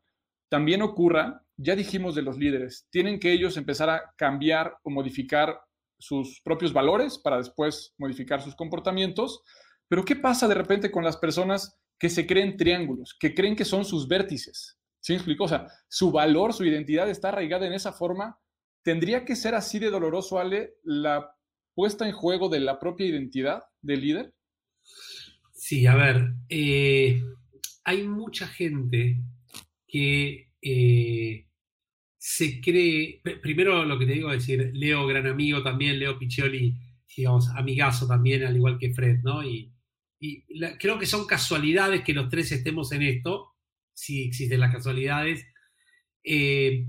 también 0.49 0.81
ocurra, 0.81 1.45
ya 1.57 1.75
dijimos 1.75 2.15
de 2.15 2.23
los 2.23 2.37
líderes, 2.37 2.87
tienen 2.89 3.19
que 3.19 3.31
ellos 3.31 3.55
empezar 3.55 3.89
a 3.89 4.13
cambiar 4.17 4.75
o 4.83 4.89
modificar 4.89 5.61
sus 5.99 6.41
propios 6.41 6.73
valores 6.73 7.17
para 7.17 7.37
después 7.37 7.93
modificar 7.97 8.41
sus 8.41 8.55
comportamientos, 8.55 9.41
pero 9.87 10.03
¿qué 10.03 10.15
pasa 10.15 10.47
de 10.47 10.55
repente 10.55 10.91
con 10.91 11.03
las 11.03 11.17
personas 11.17 11.77
que 11.99 12.09
se 12.09 12.25
creen 12.25 12.57
triángulos, 12.57 13.15
que 13.19 13.35
creen 13.35 13.55
que 13.55 13.65
son 13.65 13.85
sus 13.85 14.07
vértices? 14.07 14.79
¿Sí 14.99 15.13
me 15.13 15.17
explico? 15.17 15.43
O 15.43 15.47
sea, 15.47 15.67
su 15.87 16.11
valor, 16.11 16.53
su 16.53 16.65
identidad 16.65 17.09
está 17.09 17.29
arraigada 17.29 17.67
en 17.67 17.73
esa 17.73 17.91
forma. 17.91 18.39
¿Tendría 18.83 19.25
que 19.25 19.35
ser 19.35 19.55
así 19.55 19.79
de 19.79 19.89
doloroso, 19.89 20.39
Ale, 20.39 20.75
la 20.83 21.35
puesta 21.73 22.05
en 22.05 22.13
juego 22.13 22.49
de 22.49 22.59
la 22.59 22.79
propia 22.79 23.07
identidad 23.07 23.63
del 23.81 24.01
líder? 24.01 24.33
Sí, 25.53 25.85
a 25.85 25.95
ver, 25.95 26.33
eh, 26.49 27.21
hay 27.83 28.07
mucha 28.07 28.47
gente 28.47 29.21
que 29.87 30.51
eh, 30.61 31.47
se 32.17 32.61
cree, 32.61 33.21
primero 33.41 33.83
lo 33.85 33.97
que 33.97 34.05
te 34.05 34.13
digo 34.13 34.31
es 34.31 34.45
decir, 34.45 34.71
Leo, 34.73 35.07
gran 35.07 35.27
amigo 35.27 35.63
también, 35.63 35.99
Leo 35.99 36.17
Piccioli, 36.17 36.77
digamos, 37.15 37.49
amigazo 37.49 38.07
también, 38.07 38.43
al 38.45 38.55
igual 38.55 38.77
que 38.77 38.93
Fred, 38.93 39.19
¿no? 39.23 39.43
Y, 39.43 39.73
creo 40.79 40.99
que 40.99 41.05
son 41.05 41.25
casualidades 41.25 42.03
que 42.03 42.13
los 42.13 42.29
tres 42.29 42.51
estemos 42.51 42.91
en 42.91 43.03
esto, 43.03 43.55
si 43.93 44.23
existen 44.23 44.59
las 44.59 44.73
casualidades. 44.73 45.45
Eh, 46.23 46.87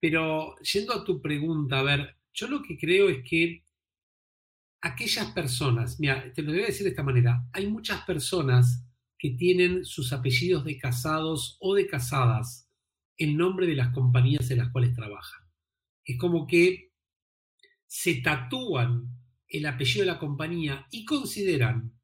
pero 0.00 0.56
yendo 0.60 0.94
a 0.94 1.04
tu 1.04 1.20
pregunta, 1.20 1.80
a 1.80 1.82
ver, 1.82 2.18
yo 2.32 2.48
lo 2.48 2.62
que 2.62 2.78
creo 2.78 3.08
es 3.08 3.18
que 3.28 3.64
aquellas 4.80 5.32
personas, 5.32 5.98
mira, 5.98 6.32
te 6.32 6.42
lo 6.42 6.52
voy 6.52 6.62
a 6.62 6.66
decir 6.66 6.84
de 6.84 6.90
esta 6.90 7.02
manera, 7.02 7.44
hay 7.52 7.66
muchas 7.66 8.04
personas 8.04 8.84
que 9.18 9.30
tienen 9.30 9.84
sus 9.84 10.12
apellidos 10.12 10.64
de 10.64 10.78
casados 10.78 11.56
o 11.60 11.74
de 11.74 11.88
casadas 11.88 12.70
en 13.16 13.36
nombre 13.36 13.66
de 13.66 13.74
las 13.74 13.92
compañías 13.92 14.50
en 14.50 14.58
las 14.58 14.70
cuales 14.70 14.94
trabajan. 14.94 15.42
Es 16.04 16.16
como 16.18 16.46
que 16.46 16.92
se 17.86 18.16
tatúan 18.16 19.08
el 19.48 19.66
apellido 19.66 20.04
de 20.04 20.12
la 20.12 20.18
compañía 20.18 20.86
y 20.90 21.04
consideran 21.04 21.97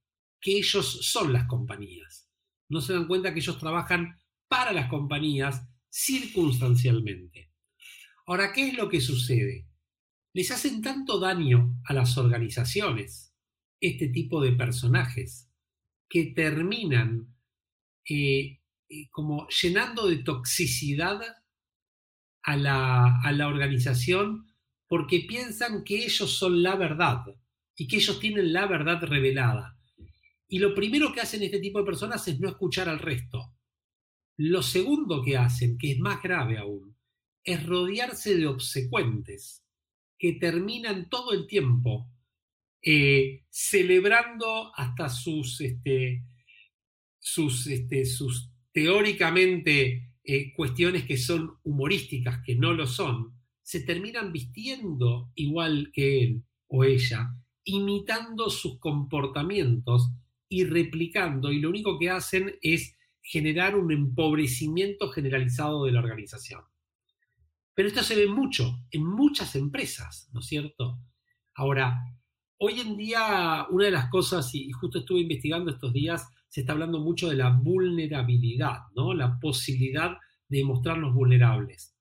que 0.44 0.58
ellos 0.58 0.98
son 1.10 1.32
las 1.32 1.46
compañías. 1.46 2.30
No 2.68 2.82
se 2.82 2.92
dan 2.92 3.06
cuenta 3.06 3.32
que 3.32 3.40
ellos 3.40 3.58
trabajan 3.58 4.20
para 4.46 4.72
las 4.72 4.90
compañías 4.90 5.66
circunstancialmente. 5.88 7.50
Ahora, 8.26 8.52
¿qué 8.52 8.68
es 8.68 8.74
lo 8.74 8.90
que 8.90 9.00
sucede? 9.00 9.66
Les 10.34 10.50
hacen 10.50 10.82
tanto 10.82 11.18
daño 11.18 11.80
a 11.86 11.94
las 11.94 12.18
organizaciones 12.18 13.34
este 13.80 14.08
tipo 14.08 14.42
de 14.42 14.52
personajes 14.52 15.50
que 16.10 16.26
terminan 16.26 17.34
eh, 18.06 18.60
eh, 18.90 19.08
como 19.10 19.48
llenando 19.48 20.06
de 20.08 20.18
toxicidad 20.18 21.22
a 22.42 22.56
la, 22.58 23.18
a 23.22 23.32
la 23.32 23.48
organización 23.48 24.46
porque 24.88 25.24
piensan 25.26 25.84
que 25.84 26.04
ellos 26.04 26.36
son 26.36 26.62
la 26.62 26.76
verdad 26.76 27.24
y 27.76 27.86
que 27.88 27.96
ellos 27.96 28.20
tienen 28.20 28.52
la 28.52 28.66
verdad 28.66 29.00
revelada. 29.04 29.73
Y 30.48 30.58
lo 30.58 30.74
primero 30.74 31.12
que 31.12 31.20
hacen 31.20 31.42
este 31.42 31.60
tipo 31.60 31.78
de 31.78 31.84
personas 31.84 32.26
es 32.28 32.38
no 32.38 32.48
escuchar 32.48 32.88
al 32.88 32.98
resto. 32.98 33.54
Lo 34.36 34.62
segundo 34.62 35.22
que 35.22 35.36
hacen, 35.36 35.78
que 35.78 35.92
es 35.92 35.98
más 35.98 36.22
grave 36.22 36.58
aún, 36.58 36.96
es 37.42 37.64
rodearse 37.64 38.36
de 38.36 38.46
obsecuentes 38.46 39.64
que 40.18 40.32
terminan 40.32 41.08
todo 41.08 41.32
el 41.32 41.46
tiempo 41.46 42.10
eh, 42.82 43.44
celebrando 43.48 44.72
hasta 44.74 45.08
sus, 45.08 45.60
este, 45.60 46.24
sus, 47.18 47.66
este, 47.66 48.04
sus 48.04 48.50
teóricamente 48.72 50.12
eh, 50.24 50.52
cuestiones 50.54 51.04
que 51.04 51.16
son 51.16 51.58
humorísticas, 51.62 52.40
que 52.44 52.56
no 52.56 52.72
lo 52.72 52.86
son, 52.86 53.38
se 53.62 53.80
terminan 53.80 54.32
vistiendo 54.32 55.30
igual 55.34 55.90
que 55.92 56.24
él 56.24 56.44
o 56.66 56.84
ella, 56.84 57.30
imitando 57.64 58.50
sus 58.50 58.78
comportamientos 58.78 60.10
y 60.54 60.62
replicando, 60.62 61.50
y 61.50 61.58
lo 61.58 61.68
único 61.68 61.98
que 61.98 62.10
hacen 62.10 62.56
es 62.62 62.96
generar 63.20 63.74
un 63.74 63.90
empobrecimiento 63.90 65.08
generalizado 65.08 65.84
de 65.84 65.90
la 65.90 65.98
organización. 65.98 66.62
Pero 67.74 67.88
esto 67.88 68.04
se 68.04 68.14
ve 68.14 68.28
mucho 68.28 68.78
en 68.92 69.04
muchas 69.04 69.56
empresas, 69.56 70.28
¿no 70.32 70.38
es 70.38 70.46
cierto? 70.46 71.00
Ahora, 71.56 72.04
hoy 72.58 72.78
en 72.78 72.96
día 72.96 73.66
una 73.68 73.86
de 73.86 73.90
las 73.90 74.08
cosas, 74.10 74.54
y 74.54 74.70
justo 74.70 75.00
estuve 75.00 75.22
investigando 75.22 75.72
estos 75.72 75.92
días, 75.92 76.28
se 76.46 76.60
está 76.60 76.72
hablando 76.72 77.00
mucho 77.00 77.28
de 77.28 77.34
la 77.34 77.50
vulnerabilidad, 77.50 78.78
¿no? 78.94 79.12
La 79.12 79.40
posibilidad 79.40 80.16
de 80.48 80.62
mostrarnos 80.62 81.12
vulnerables. 81.12 81.96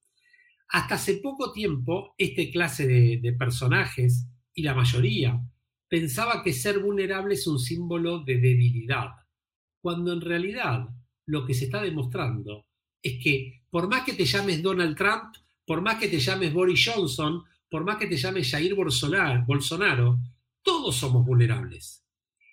Hasta 0.68 0.94
hace 0.94 1.16
poco 1.16 1.52
tiempo, 1.52 2.14
este 2.20 2.52
clase 2.52 2.86
de, 2.86 3.20
de 3.20 3.34
personajes, 3.34 4.28
y 4.54 4.62
la 4.62 4.76
mayoría, 4.76 5.42
pensaba 5.94 6.42
que 6.42 6.54
ser 6.54 6.80
vulnerable 6.80 7.36
es 7.36 7.46
un 7.46 7.60
símbolo 7.60 8.24
de 8.24 8.40
debilidad, 8.40 9.12
cuando 9.80 10.12
en 10.12 10.22
realidad 10.22 10.90
lo 11.28 11.46
que 11.46 11.54
se 11.54 11.66
está 11.66 11.84
demostrando 11.84 12.66
es 13.00 13.24
que 13.24 13.62
por 13.70 13.88
más 13.88 14.04
que 14.04 14.14
te 14.14 14.26
llames 14.26 14.64
Donald 14.64 14.98
Trump, 14.98 15.36
por 15.64 15.84
más 15.84 16.00
que 16.00 16.08
te 16.08 16.18
llames 16.18 16.52
Boris 16.52 16.84
Johnson, 16.84 17.44
por 17.70 17.86
más 17.86 17.98
que 17.98 18.08
te 18.08 18.18
llames 18.18 18.50
Jair 18.50 18.74
Bolsonaro, 18.74 20.18
todos 20.64 20.96
somos 20.96 21.24
vulnerables. 21.24 22.04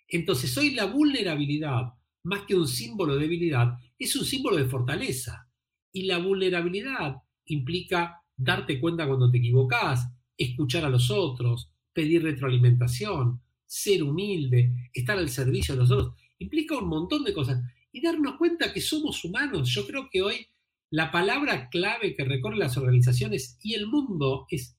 Entonces 0.07 0.55
hoy 0.59 0.74
la 0.74 0.84
vulnerabilidad, 0.84 1.95
más 2.24 2.43
que 2.43 2.55
un 2.55 2.68
símbolo 2.68 3.14
de 3.14 3.22
debilidad, 3.22 3.72
es 3.99 4.16
un 4.16 4.26
símbolo 4.26 4.59
de 4.59 4.68
fortaleza. 4.68 5.49
Y 5.91 6.03
la 6.03 6.18
vulnerabilidad 6.18 7.16
implica 7.47 8.20
darte 8.36 8.78
cuenta 8.78 9.07
cuando 9.07 9.30
te 9.30 9.38
equivocás, 9.38 10.11
escuchar 10.36 10.84
a 10.84 10.91
los 10.91 11.11
otros, 11.11 11.70
pedir 11.93 12.22
retroalimentación, 12.22 13.41
ser 13.66 14.03
humilde, 14.03 14.91
estar 14.93 15.16
al 15.18 15.28
servicio 15.28 15.74
de 15.74 15.80
los 15.80 15.91
otros. 15.91 16.14
Implica 16.38 16.76
un 16.76 16.88
montón 16.88 17.24
de 17.24 17.32
cosas. 17.32 17.62
Y 17.93 18.01
darnos 18.01 18.36
cuenta 18.36 18.72
que 18.72 18.80
somos 18.80 19.24
humanos. 19.24 19.70
Yo 19.70 19.86
creo 19.86 20.09
que 20.11 20.22
hoy 20.22 20.47
la 20.91 21.11
palabra 21.11 21.68
clave 21.68 22.14
que 22.16 22.24
recorre 22.24 22.57
las 22.57 22.76
organizaciones 22.76 23.59
y 23.62 23.74
el 23.74 23.86
mundo 23.86 24.47
es 24.51 24.76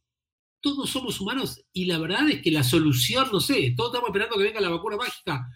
todos 0.62 0.90
somos 0.90 1.20
humanos 1.20 1.66
y 1.74 1.86
la 1.86 1.98
verdad 1.98 2.30
es 2.30 2.42
que 2.42 2.52
la 2.52 2.64
solución, 2.64 3.30
no 3.32 3.40
sé, 3.40 3.74
todos 3.76 3.92
estamos 3.92 4.10
esperando 4.10 4.38
que 4.38 4.44
venga 4.44 4.62
la 4.62 4.70
vacuna 4.70 4.98
mágica 4.98 5.48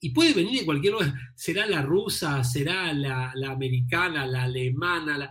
y 0.00 0.10
puede 0.10 0.32
venir 0.32 0.60
de 0.60 0.64
cualquier 0.64 0.94
lugar, 0.94 1.14
será 1.34 1.66
la 1.66 1.82
rusa, 1.82 2.42
será 2.44 2.92
la, 2.92 3.32
americana, 3.46 4.26
la 4.26 4.44
alemana, 4.44 5.18
la... 5.18 5.30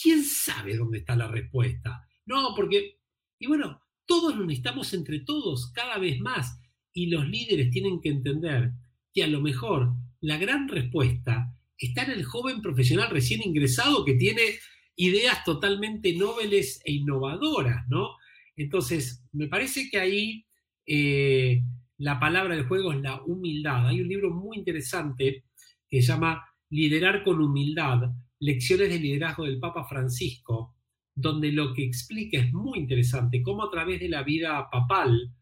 ¿quién 0.00 0.24
sabe 0.24 0.76
dónde 0.76 0.98
está 0.98 1.14
la 1.14 1.28
respuesta? 1.28 2.08
No, 2.26 2.54
porque, 2.56 2.98
y 3.38 3.46
bueno, 3.46 3.81
todos 4.06 4.36
nos 4.36 4.46
necesitamos 4.46 4.92
entre 4.94 5.20
todos 5.20 5.70
cada 5.72 5.98
vez 5.98 6.20
más 6.20 6.60
y 6.92 7.06
los 7.06 7.28
líderes 7.28 7.70
tienen 7.70 8.00
que 8.00 8.10
entender 8.10 8.72
que 9.12 9.24
a 9.24 9.28
lo 9.28 9.40
mejor 9.40 9.92
la 10.20 10.36
gran 10.36 10.68
respuesta 10.68 11.54
está 11.76 12.04
en 12.04 12.12
el 12.12 12.24
joven 12.24 12.62
profesional 12.62 13.10
recién 13.10 13.42
ingresado 13.42 14.04
que 14.04 14.14
tiene 14.14 14.42
ideas 14.96 15.44
totalmente 15.44 16.14
nobles 16.14 16.80
e 16.84 16.92
innovadoras, 16.92 17.88
¿no? 17.88 18.16
Entonces, 18.56 19.24
me 19.32 19.48
parece 19.48 19.88
que 19.90 19.98
ahí 19.98 20.46
eh, 20.86 21.62
la 21.98 22.20
palabra 22.20 22.54
del 22.54 22.66
juego 22.66 22.92
es 22.92 23.00
la 23.00 23.22
humildad. 23.22 23.88
Hay 23.88 24.00
un 24.00 24.08
libro 24.08 24.30
muy 24.30 24.58
interesante 24.58 25.44
que 25.88 26.02
se 26.02 26.08
llama 26.08 26.44
Liderar 26.70 27.22
con 27.22 27.40
humildad, 27.40 28.10
lecciones 28.38 28.88
de 28.88 28.98
liderazgo 28.98 29.44
del 29.44 29.58
Papa 29.58 29.84
Francisco, 29.84 30.71
donde 31.14 31.52
lo 31.52 31.74
que 31.74 31.84
explica 31.84 32.38
es 32.38 32.52
muy 32.52 32.78
interesante, 32.78 33.42
cómo 33.42 33.64
a 33.64 33.70
través 33.70 34.00
de 34.00 34.08
la 34.08 34.22
vida 34.22 34.68
papal 34.70 35.32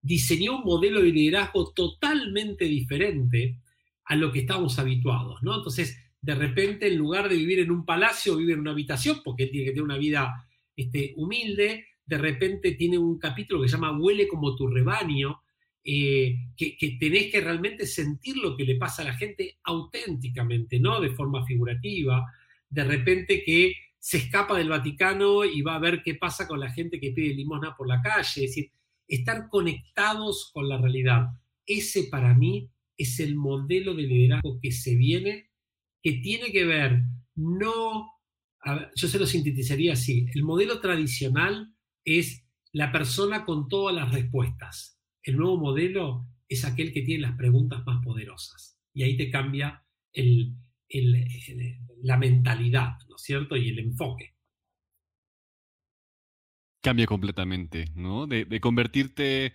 diseñó 0.00 0.58
un 0.58 0.64
modelo 0.64 1.00
de 1.00 1.12
liderazgo 1.12 1.72
totalmente 1.72 2.64
diferente 2.64 3.58
a 4.04 4.16
lo 4.16 4.32
que 4.32 4.40
estábamos 4.40 4.78
habituados, 4.78 5.42
¿no? 5.42 5.56
Entonces, 5.56 5.96
de 6.20 6.34
repente, 6.34 6.88
en 6.88 6.98
lugar 6.98 7.28
de 7.28 7.36
vivir 7.36 7.60
en 7.60 7.70
un 7.70 7.84
palacio, 7.84 8.36
vive 8.36 8.54
en 8.54 8.60
una 8.60 8.72
habitación, 8.72 9.20
porque 9.24 9.46
tiene 9.46 9.66
que 9.66 9.70
tener 9.72 9.84
una 9.84 9.98
vida 9.98 10.48
este, 10.76 11.14
humilde, 11.16 11.86
de 12.04 12.18
repente 12.18 12.72
tiene 12.72 12.98
un 12.98 13.18
capítulo 13.18 13.62
que 13.62 13.68
se 13.68 13.76
llama 13.76 13.96
Huele 13.96 14.26
como 14.26 14.56
tu 14.56 14.66
rebaño, 14.66 15.42
eh, 15.84 16.36
que, 16.56 16.76
que, 16.76 16.96
tenés 16.98 17.30
que 17.30 17.40
realmente 17.40 17.86
sentir 17.86 18.36
lo 18.36 18.56
que 18.56 18.64
le 18.64 18.76
pasa 18.76 19.02
a 19.02 19.06
la 19.06 19.14
gente 19.14 19.58
auténticamente, 19.64 20.78
no 20.78 21.00
de 21.00 21.10
forma 21.10 21.44
figurativa, 21.44 22.24
de 22.68 22.84
repente 22.84 23.42
que 23.44 23.74
se 24.02 24.16
escapa 24.16 24.58
del 24.58 24.68
Vaticano 24.68 25.44
y 25.44 25.62
va 25.62 25.76
a 25.76 25.78
ver 25.78 26.02
qué 26.02 26.16
pasa 26.16 26.48
con 26.48 26.58
la 26.58 26.72
gente 26.72 26.98
que 26.98 27.12
pide 27.12 27.34
limosna 27.34 27.76
por 27.76 27.86
la 27.86 28.02
calle, 28.02 28.44
es 28.44 28.50
decir, 28.50 28.72
estar 29.06 29.48
conectados 29.48 30.50
con 30.52 30.68
la 30.68 30.76
realidad. 30.76 31.28
Ese 31.64 32.08
para 32.10 32.34
mí 32.34 32.68
es 32.96 33.20
el 33.20 33.36
modelo 33.36 33.94
de 33.94 34.02
liderazgo 34.02 34.58
que 34.60 34.72
se 34.72 34.96
viene, 34.96 35.50
que 36.02 36.14
tiene 36.14 36.50
que 36.50 36.64
ver, 36.64 37.00
no, 37.36 38.08
yo 38.96 39.06
se 39.06 39.20
lo 39.20 39.26
sintetizaría 39.26 39.92
así, 39.92 40.26
el 40.34 40.42
modelo 40.42 40.80
tradicional 40.80 41.72
es 42.04 42.44
la 42.72 42.90
persona 42.90 43.44
con 43.44 43.68
todas 43.68 43.94
las 43.94 44.12
respuestas. 44.12 44.98
El 45.22 45.36
nuevo 45.36 45.58
modelo 45.58 46.26
es 46.48 46.64
aquel 46.64 46.92
que 46.92 47.02
tiene 47.02 47.22
las 47.22 47.36
preguntas 47.36 47.86
más 47.86 48.04
poderosas. 48.04 48.80
Y 48.92 49.04
ahí 49.04 49.16
te 49.16 49.30
cambia 49.30 49.86
la 52.02 52.16
mentalidad, 52.16 52.98
¿no 53.08 53.16
es 53.16 53.22
cierto? 53.22 53.56
Y 53.56 53.68
el 53.68 53.78
enfoque. 53.78 54.34
Cambia 56.82 57.06
completamente, 57.06 57.86
¿no? 57.94 58.26
De, 58.26 58.60
convertirte 58.60 59.52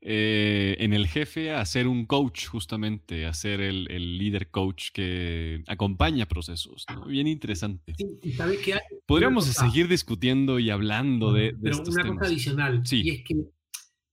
eh, 0.00 0.76
en 0.78 0.94
el 0.94 1.06
jefe 1.06 1.52
a 1.52 1.64
ser 1.66 1.86
un 1.86 2.06
coach, 2.06 2.46
justamente, 2.46 3.26
a 3.26 3.34
ser 3.34 3.60
el, 3.60 3.84
líder 4.18 4.50
coach 4.50 4.90
que 4.92 5.62
acompaña 5.66 6.26
procesos. 6.26 6.86
Bien 7.06 7.26
interesante. 7.26 7.94
Sí, 7.98 8.32
¿sabes 8.32 8.60
qué 8.60 8.78
Podríamos 9.06 9.44
seguir 9.44 9.88
discutiendo 9.88 10.58
y 10.58 10.70
hablando 10.70 11.34
de, 11.34 11.52
de 11.52 11.58
Pero 11.60 11.82
una 11.82 12.06
cosa 12.06 12.26
adicional, 12.26 12.82
y 12.90 13.10
es 13.10 13.24
que 13.24 13.34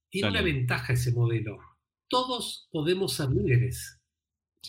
tiene 0.10 0.30
una 0.30 0.42
ventaja 0.42 0.94
ese 0.94 1.14
modelo. 1.14 1.58
Todos 2.10 2.68
podemos 2.72 3.14
ser 3.14 3.30
líderes. 3.30 4.00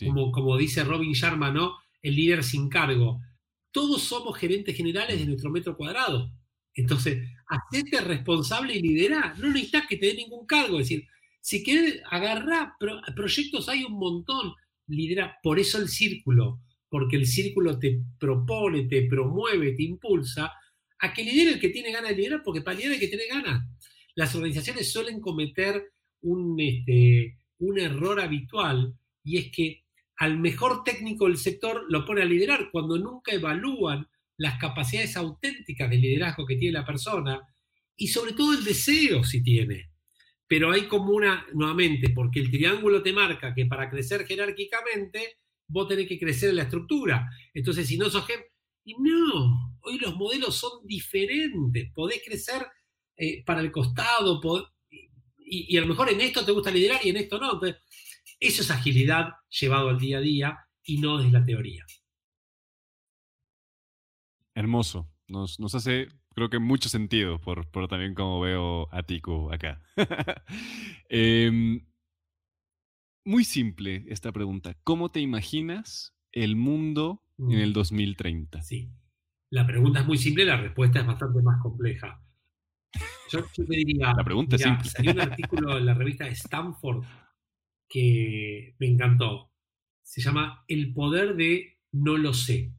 Como, 0.00 0.30
como 0.30 0.56
dice 0.56 0.84
Robin 0.84 1.12
Sharma, 1.12 1.50
¿no? 1.50 1.74
El 2.02 2.16
líder 2.16 2.44
sin 2.44 2.68
cargo. 2.68 3.20
Todos 3.70 4.02
somos 4.02 4.38
gerentes 4.38 4.76
generales 4.76 5.18
de 5.18 5.26
nuestro 5.26 5.50
metro 5.50 5.76
cuadrado. 5.76 6.30
Entonces, 6.74 7.28
hacete 7.46 8.00
responsable 8.00 8.74
y 8.74 8.82
lidera. 8.82 9.34
No 9.38 9.48
necesitas 9.48 9.86
que 9.88 9.96
te 9.96 10.06
dé 10.06 10.14
ningún 10.14 10.46
cargo. 10.46 10.78
Es 10.78 10.88
decir, 10.88 11.06
si 11.40 11.62
quieres 11.62 12.00
agarrar 12.10 12.72
proyectos 13.14 13.68
hay 13.68 13.84
un 13.84 13.94
montón. 13.94 14.54
Lidera. 14.86 15.36
Por 15.42 15.58
eso 15.58 15.78
el 15.78 15.88
círculo. 15.88 16.60
Porque 16.88 17.16
el 17.16 17.26
círculo 17.26 17.78
te 17.78 18.00
propone, 18.18 18.84
te 18.84 19.02
promueve, 19.02 19.72
te 19.72 19.82
impulsa 19.82 20.52
a 21.00 21.12
que 21.12 21.22
lidere 21.22 21.52
el 21.52 21.60
que 21.60 21.68
tiene 21.68 21.92
ganas 21.92 22.10
de 22.10 22.16
liderar, 22.16 22.42
porque 22.42 22.62
para 22.62 22.76
liderar 22.76 22.94
el 22.94 23.00
que 23.00 23.08
tiene 23.08 23.26
ganas 23.28 23.62
las 24.18 24.34
organizaciones 24.34 24.90
suelen 24.90 25.20
cometer 25.20 25.92
un, 26.22 26.58
este, 26.58 27.38
un 27.58 27.78
error 27.78 28.18
habitual 28.20 28.98
y 29.22 29.38
es 29.38 29.52
que 29.52 29.84
al 30.18 30.38
mejor 30.38 30.82
técnico 30.84 31.26
del 31.26 31.38
sector 31.38 31.84
lo 31.88 32.04
pone 32.04 32.22
a 32.22 32.26
liderar 32.26 32.70
cuando 32.72 32.98
nunca 32.98 33.32
evalúan 33.32 34.08
las 34.36 34.58
capacidades 34.58 35.16
auténticas 35.16 35.88
de 35.88 35.96
liderazgo 35.96 36.46
que 36.46 36.56
tiene 36.56 36.78
la 36.78 36.86
persona 36.86 37.40
y 37.96 38.08
sobre 38.08 38.32
todo 38.32 38.52
el 38.52 38.64
deseo 38.64 39.24
si 39.24 39.42
tiene. 39.42 39.90
Pero 40.46 40.72
hay 40.72 40.82
como 40.82 41.12
una, 41.12 41.46
nuevamente, 41.52 42.10
porque 42.10 42.40
el 42.40 42.50
triángulo 42.50 43.02
te 43.02 43.12
marca 43.12 43.54
que 43.54 43.66
para 43.66 43.90
crecer 43.90 44.26
jerárquicamente 44.26 45.38
vos 45.66 45.86
tenés 45.86 46.08
que 46.08 46.18
crecer 46.18 46.50
en 46.50 46.56
la 46.56 46.62
estructura. 46.62 47.28
Entonces, 47.52 47.86
si 47.86 47.98
no 47.98 48.08
sos 48.08 48.26
jefe, 48.26 48.52
y 48.84 48.94
no, 48.94 49.78
hoy 49.82 49.98
los 49.98 50.16
modelos 50.16 50.56
son 50.56 50.86
diferentes, 50.86 51.92
podés 51.92 52.22
crecer 52.24 52.66
eh, 53.16 53.44
para 53.44 53.60
el 53.60 53.70
costado, 53.70 54.40
y, 55.50 55.76
a 55.76 55.82
lo 55.82 55.86
mejor 55.88 56.10
en 56.10 56.20
esto 56.20 56.44
te 56.44 56.52
gusta 56.52 56.70
liderar 56.70 57.00
y 57.04 57.10
en 57.10 57.18
esto 57.18 57.38
no. 57.38 57.54
Entonces, 57.54 57.82
eso 58.40 58.62
es 58.62 58.70
agilidad 58.70 59.34
llevado 59.48 59.88
al 59.88 59.98
día 59.98 60.18
a 60.18 60.20
día 60.20 60.58
y 60.84 60.98
no 60.98 61.18
desde 61.18 61.32
la 61.32 61.44
teoría. 61.44 61.84
Hermoso. 64.54 65.08
Nos, 65.28 65.74
hace, 65.74 66.08
creo 66.34 66.48
que 66.48 66.58
mucho 66.58 66.88
sentido 66.88 67.38
por, 67.40 67.70
por 67.70 67.86
también 67.86 68.14
como 68.14 68.40
veo 68.40 68.88
a 68.92 69.02
Tico 69.02 69.52
acá. 69.52 69.82
Em, 71.10 71.86
muy 73.24 73.44
simple 73.44 74.04
esta 74.08 74.32
pregunta. 74.32 74.74
¿Cómo 74.84 75.10
te 75.10 75.20
imaginas 75.20 76.14
el 76.32 76.56
mundo 76.56 77.22
en 77.38 77.58
el 77.58 77.72
2030? 77.72 78.62
Sí. 78.62 78.90
La 79.50 79.66
pregunta 79.66 80.00
es 80.00 80.06
muy 80.06 80.18
simple, 80.18 80.44
la 80.44 80.56
respuesta 80.56 81.00
es 81.00 81.06
bastante 81.06 81.42
más 81.42 81.60
compleja. 81.60 82.22
Yo, 83.30 83.44
te 83.54 83.64
diría, 83.64 84.14
la 84.14 84.24
pregunta 84.24 84.56
es 84.56 84.62
simple. 84.62 84.88
Salió 84.88 85.12
un 85.12 85.20
artículo 85.20 85.78
en 85.78 85.86
la 85.86 85.94
revista 85.94 86.26
Stanford 86.28 87.04
que 87.88 88.74
me 88.78 88.86
encantó. 88.86 89.52
Se 90.02 90.20
llama 90.20 90.64
El 90.68 90.92
poder 90.92 91.36
de 91.36 91.78
no 91.92 92.16
lo 92.16 92.32
sé. 92.32 92.72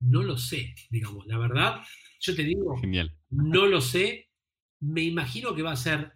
No 0.00 0.22
lo 0.22 0.38
sé, 0.38 0.74
digamos. 0.90 1.26
La 1.26 1.38
verdad, 1.38 1.82
yo 2.20 2.34
te 2.34 2.44
digo, 2.44 2.78
Genial. 2.78 3.16
no 3.30 3.66
lo 3.66 3.80
sé. 3.80 4.30
Me 4.80 5.02
imagino 5.02 5.54
que 5.54 5.62
va 5.62 5.72
a 5.72 5.76
ser 5.76 6.12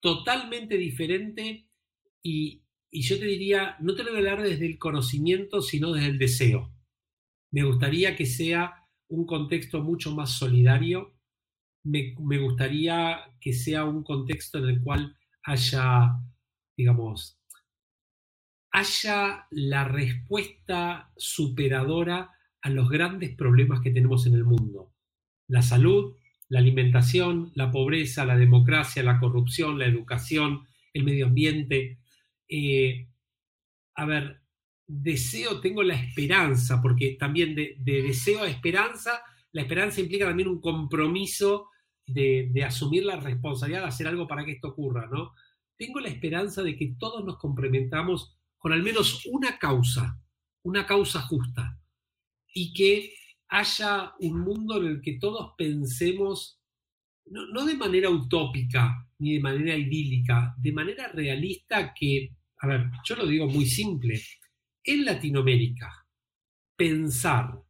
totalmente 0.00 0.76
diferente 0.76 1.68
y, 2.22 2.62
y 2.90 3.02
yo 3.02 3.18
te 3.18 3.26
diría, 3.26 3.76
no 3.80 3.94
te 3.94 4.02
lo 4.02 4.10
voy 4.10 4.16
a 4.16 4.30
hablar 4.32 4.42
desde 4.42 4.66
el 4.66 4.78
conocimiento, 4.78 5.60
sino 5.60 5.92
desde 5.92 6.08
el 6.08 6.18
deseo. 6.18 6.72
Me 7.50 7.62
gustaría 7.62 8.16
que 8.16 8.26
sea 8.26 8.84
un 9.08 9.26
contexto 9.26 9.82
mucho 9.82 10.14
más 10.14 10.30
solidario, 10.38 11.14
me, 11.84 12.38
gustaría 12.38 13.20
que 13.40 13.52
sea 13.52 13.84
un 13.84 14.02
contexto 14.02 14.58
en 14.58 14.64
el 14.64 14.82
cual 14.82 15.16
haya, 15.42 16.18
digamos, 16.76 17.38
haya 18.74 19.46
la 19.52 19.84
respuesta 19.84 21.12
superadora 21.16 22.32
a 22.60 22.70
los 22.70 22.90
grandes 22.90 23.32
problemas 23.36 23.80
que 23.80 23.92
tenemos 23.92 24.26
en 24.26 24.34
el 24.34 24.42
mundo. 24.42 24.92
La 25.46 25.62
salud, 25.62 26.16
la 26.48 26.58
alimentación, 26.58 27.52
la 27.54 27.70
pobreza, 27.70 28.24
la 28.24 28.36
democracia, 28.36 29.04
la 29.04 29.20
corrupción, 29.20 29.78
la 29.78 29.86
educación, 29.86 30.66
el 30.92 31.04
medio 31.04 31.26
ambiente. 31.26 32.00
Eh, 32.48 33.06
a 33.94 34.06
ver, 34.06 34.40
deseo, 34.88 35.60
tengo 35.60 35.84
la 35.84 35.94
esperanza, 35.94 36.82
porque 36.82 37.16
también 37.16 37.54
de, 37.54 37.76
de, 37.78 38.02
deseo 38.02 38.42
a 38.42 38.50
esperanza, 38.50 39.22
la 39.52 39.62
esperanza 39.62 40.00
implica 40.00 40.26
también 40.26 40.48
un 40.48 40.60
compromiso 40.60 41.68
de, 42.06 42.64
asumir 42.66 43.04
la 43.04 43.20
responsabilidad 43.20 43.82
de 43.82 43.88
hacer 43.88 44.08
algo 44.08 44.26
para 44.26 44.44
que 44.44 44.50
esto 44.50 44.70
ocurra, 44.70 45.06
¿no? 45.06 45.32
Tengo 45.76 46.00
la 46.00 46.08
esperanza 46.08 46.64
de 46.64 46.76
que 46.76 46.96
todos 46.98 47.24
nos 47.24 47.38
complementamos 47.38 48.36
con 48.64 48.72
al 48.72 48.82
menos 48.82 49.26
una 49.26 49.58
causa, 49.58 50.18
una 50.62 50.86
causa 50.86 51.20
justa, 51.20 51.78
y 52.54 52.72
que 52.72 53.12
haya 53.48 54.14
un 54.20 54.40
mundo 54.40 54.78
en 54.78 54.86
el 54.86 55.02
que 55.02 55.18
todos 55.18 55.52
pensemos, 55.58 56.58
no, 57.26 57.46
no 57.48 57.66
de 57.66 57.76
manera 57.76 58.08
utópica 58.08 59.06
ni 59.18 59.34
de 59.34 59.40
manera 59.40 59.76
idílica, 59.76 60.54
de 60.56 60.72
manera 60.72 61.08
realista 61.08 61.92
que, 61.92 62.30
a 62.56 62.66
ver, 62.66 62.90
yo 63.04 63.16
lo 63.16 63.26
digo 63.26 63.46
muy 63.48 63.66
simple, 63.66 64.18
en 64.82 65.04
Latinoamérica, 65.04 66.06
pensar 66.74 67.62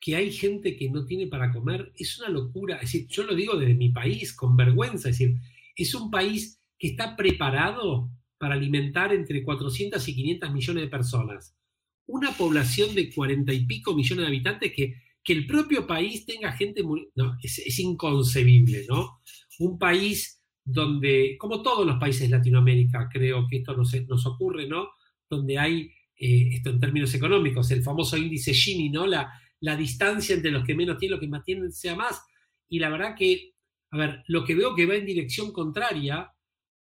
que 0.00 0.16
hay 0.16 0.32
gente 0.32 0.74
que 0.74 0.88
no 0.88 1.04
tiene 1.04 1.26
para 1.26 1.52
comer, 1.52 1.92
es 1.98 2.18
una 2.18 2.30
locura. 2.30 2.76
Es 2.76 2.92
decir, 2.92 3.08
yo 3.08 3.24
lo 3.24 3.34
digo 3.34 3.58
desde 3.58 3.74
mi 3.74 3.90
país, 3.90 4.34
con 4.34 4.56
vergüenza. 4.56 5.10
Es 5.10 5.18
decir, 5.18 5.36
es 5.76 5.94
un 5.94 6.10
país 6.10 6.62
que 6.78 6.88
está 6.88 7.14
preparado 7.14 8.08
para 8.44 8.56
alimentar 8.56 9.10
entre 9.14 9.42
400 9.42 10.06
y 10.06 10.14
500 10.14 10.52
millones 10.52 10.82
de 10.82 10.90
personas. 10.90 11.56
Una 12.04 12.30
población 12.32 12.94
de 12.94 13.10
40 13.10 13.50
y 13.54 13.64
pico 13.64 13.94
millones 13.94 14.20
de 14.22 14.26
habitantes 14.26 14.72
que, 14.76 14.96
que 15.24 15.32
el 15.32 15.46
propio 15.46 15.86
país 15.86 16.26
tenga 16.26 16.52
gente. 16.52 16.82
No, 17.14 17.38
es, 17.42 17.78
inconcebible, 17.78 18.84
¿no? 18.86 19.22
Un 19.60 19.78
país 19.78 20.42
donde, 20.62 21.38
como 21.38 21.62
todos 21.62 21.86
los 21.86 21.96
países 21.98 22.28
de 22.28 22.36
Latinoamérica, 22.36 23.08
creo 23.10 23.46
que 23.48 23.56
esto 23.56 23.74
nos, 23.74 23.94
nos 24.06 24.26
ocurre, 24.26 24.68
¿no? 24.68 24.88
Donde 25.30 25.58
hay, 25.58 25.90
eh, 26.14 26.50
esto 26.52 26.68
en 26.68 26.80
términos 26.80 27.14
económicos, 27.14 27.70
el 27.70 27.82
famoso 27.82 28.18
índice 28.18 28.52
Gini, 28.52 28.90
¿no? 28.90 29.06
La, 29.06 29.32
la 29.60 29.74
distancia 29.74 30.34
entre 30.34 30.50
los 30.50 30.64
que 30.64 30.74
menos 30.74 30.98
tienen 30.98 31.12
los 31.12 31.20
que 31.20 31.28
más 31.28 31.44
tienen 31.44 31.72
sea 31.72 31.96
más. 31.96 32.20
Y 32.68 32.78
la 32.78 32.90
verdad 32.90 33.14
que, 33.16 33.54
a 33.90 33.96
ver, 33.96 34.22
lo 34.26 34.44
que 34.44 34.54
veo 34.54 34.74
que 34.74 34.84
va 34.84 34.96
en 34.96 35.06
dirección 35.06 35.50
contraria 35.50 36.30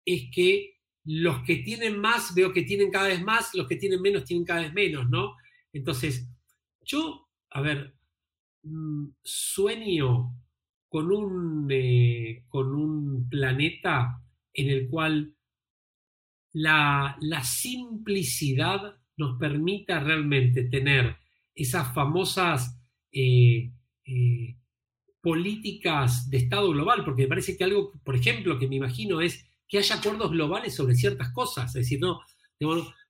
es 0.05 0.31
que 0.33 0.78
los 1.11 1.43
que 1.43 1.57
tienen 1.57 1.99
más 1.99 2.35
veo 2.35 2.53
que 2.53 2.65
tienen 2.65 2.91
cada 2.91 3.09
vez 3.09 3.23
más, 3.23 3.55
los 3.55 3.67
que 3.67 3.77
tienen 3.77 4.03
menos 4.03 4.25
tienen 4.25 4.45
cada 4.45 4.61
vez 4.61 4.75
menos, 4.75 5.09
¿no? 5.09 5.37
Entonces, 5.73 6.29
yo, 6.83 7.31
a 7.49 7.63
ver, 7.63 7.95
mm, 8.63 9.07
sueño 9.23 10.35
con 10.87 11.11
un, 11.11 11.67
eh, 11.71 12.45
con 12.49 12.75
un 12.75 13.27
planeta 13.27 14.23
en 14.53 14.69
el 14.69 14.89
cual 14.91 15.35
la, 16.53 17.17
la 17.23 17.43
simplicidad 17.43 18.99
nos 19.17 19.39
permita 19.39 20.01
realmente 20.01 20.65
tener 20.65 21.17
esas 21.55 21.95
famosas 21.95 22.79
eh, 23.13 23.73
eh, 24.05 24.57
políticas 25.23 26.29
de 26.29 26.37
Estado 26.37 26.69
global, 26.69 27.03
porque 27.03 27.23
me 27.23 27.29
parece 27.29 27.57
que 27.57 27.65
algo, 27.65 27.93
por 28.05 28.15
ejemplo, 28.15 28.59
que 28.59 28.69
me 28.69 28.77
imagino 28.77 29.23
es 29.23 29.48
que 29.69 29.79
haya 29.79 29.97
acuerdos 29.97 30.31
globales 30.31 30.75
sobre 30.75 30.95
ciertas 30.95 31.33
cosas. 31.33 31.67
Es 31.77 31.83
decir, 31.83 32.01
no, 32.01 32.21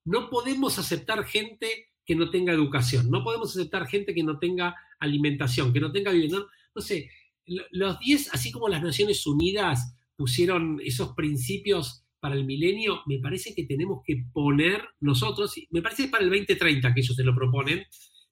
no 0.04 0.30
podemos 0.30 0.78
aceptar 0.78 1.24
gente 1.24 1.88
que 2.04 2.14
no 2.14 2.30
tenga 2.30 2.52
educación, 2.52 3.10
no 3.10 3.22
podemos 3.22 3.54
aceptar 3.54 3.86
gente 3.86 4.14
que 4.14 4.24
no 4.24 4.38
tenga 4.38 4.74
alimentación, 4.98 5.72
que 5.72 5.80
no 5.80 5.92
tenga 5.92 6.10
vivienda. 6.10 6.38
No, 6.74 6.80
sé, 6.80 7.10
los 7.44 7.98
10, 7.98 8.34
así 8.34 8.50
como 8.50 8.68
las 8.68 8.82
Naciones 8.82 9.26
Unidas 9.26 9.94
pusieron 10.16 10.80
esos 10.82 11.14
principios 11.14 12.04
para 12.20 12.34
el 12.34 12.44
milenio, 12.44 13.02
me 13.06 13.18
parece 13.20 13.54
que 13.54 13.64
tenemos 13.64 14.00
que 14.04 14.24
poner 14.32 14.82
nosotros, 15.00 15.54
me 15.70 15.82
parece 15.82 16.04
que 16.04 16.08
para 16.08 16.24
el 16.24 16.30
2030 16.30 16.92
que 16.92 17.00
ellos 17.00 17.14
se 17.14 17.22
lo 17.22 17.34
proponen, 17.34 17.84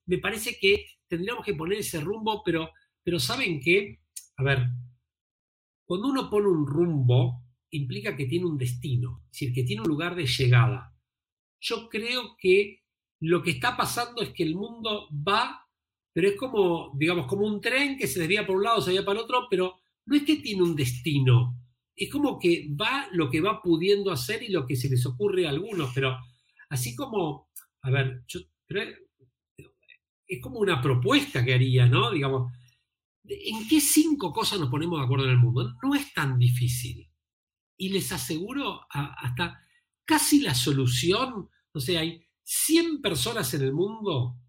me 0.05 0.17
parece 0.17 0.57
que 0.59 0.85
tendríamos 1.07 1.45
que 1.45 1.53
poner 1.53 1.77
ese 1.77 2.01
rumbo, 2.01 2.41
pero, 2.43 2.69
pero 3.03 3.19
¿saben 3.19 3.61
qué? 3.61 3.99
A 4.37 4.43
ver, 4.43 4.67
cuando 5.85 6.09
uno 6.09 6.29
pone 6.29 6.47
un 6.47 6.67
rumbo, 6.67 7.46
implica 7.71 8.15
que 8.15 8.25
tiene 8.25 8.45
un 8.45 8.57
destino, 8.57 9.23
es 9.25 9.31
decir, 9.31 9.53
que 9.53 9.63
tiene 9.63 9.81
un 9.81 9.87
lugar 9.87 10.15
de 10.15 10.25
llegada. 10.25 10.93
Yo 11.59 11.89
creo 11.89 12.35
que 12.37 12.83
lo 13.19 13.41
que 13.41 13.51
está 13.51 13.75
pasando 13.75 14.21
es 14.21 14.29
que 14.29 14.43
el 14.43 14.55
mundo 14.55 15.09
va, 15.11 15.65
pero 16.13 16.29
es 16.29 16.35
como, 16.35 16.91
digamos, 16.95 17.27
como 17.27 17.45
un 17.45 17.61
tren 17.61 17.97
que 17.97 18.07
se 18.07 18.19
desvía 18.19 18.45
por 18.45 18.57
un 18.57 18.63
lado, 18.63 18.81
se 18.81 18.91
desvía 18.91 19.05
para 19.05 19.21
otro, 19.21 19.47
pero 19.49 19.79
no 20.05 20.15
es 20.15 20.23
que 20.23 20.37
tiene 20.37 20.63
un 20.63 20.75
destino. 20.75 21.55
Es 21.95 22.11
como 22.11 22.37
que 22.39 22.67
va 22.79 23.07
lo 23.11 23.29
que 23.29 23.41
va 23.41 23.61
pudiendo 23.61 24.11
hacer 24.11 24.43
y 24.43 24.49
lo 24.49 24.65
que 24.65 24.75
se 24.75 24.89
les 24.89 25.05
ocurre 25.05 25.47
a 25.47 25.49
algunos, 25.49 25.91
pero 25.93 26.15
así 26.69 26.95
como, 26.95 27.49
a 27.81 27.89
ver, 27.89 28.23
yo 28.27 28.39
es 30.27 30.41
como 30.41 30.59
una 30.59 30.81
propuesta 30.81 31.43
que 31.43 31.53
haría, 31.53 31.87
¿no? 31.87 32.11
Digamos, 32.11 32.51
¿en 33.23 33.67
qué 33.67 33.79
cinco 33.79 34.33
cosas 34.33 34.59
nos 34.59 34.69
ponemos 34.69 34.99
de 34.99 35.05
acuerdo 35.05 35.25
en 35.25 35.31
el 35.31 35.37
mundo? 35.37 35.73
No 35.81 35.95
es 35.95 36.13
tan 36.13 36.37
difícil. 36.37 37.09
Y 37.77 37.89
les 37.89 38.11
aseguro 38.11 38.81
hasta 38.89 39.61
casi 40.05 40.41
la 40.41 40.55
solución, 40.55 41.49
o 41.71 41.79
sea, 41.79 42.01
hay 42.01 42.25
100 42.43 43.01
personas 43.01 43.53
en 43.53 43.61
el 43.61 43.73
mundo 43.73 44.39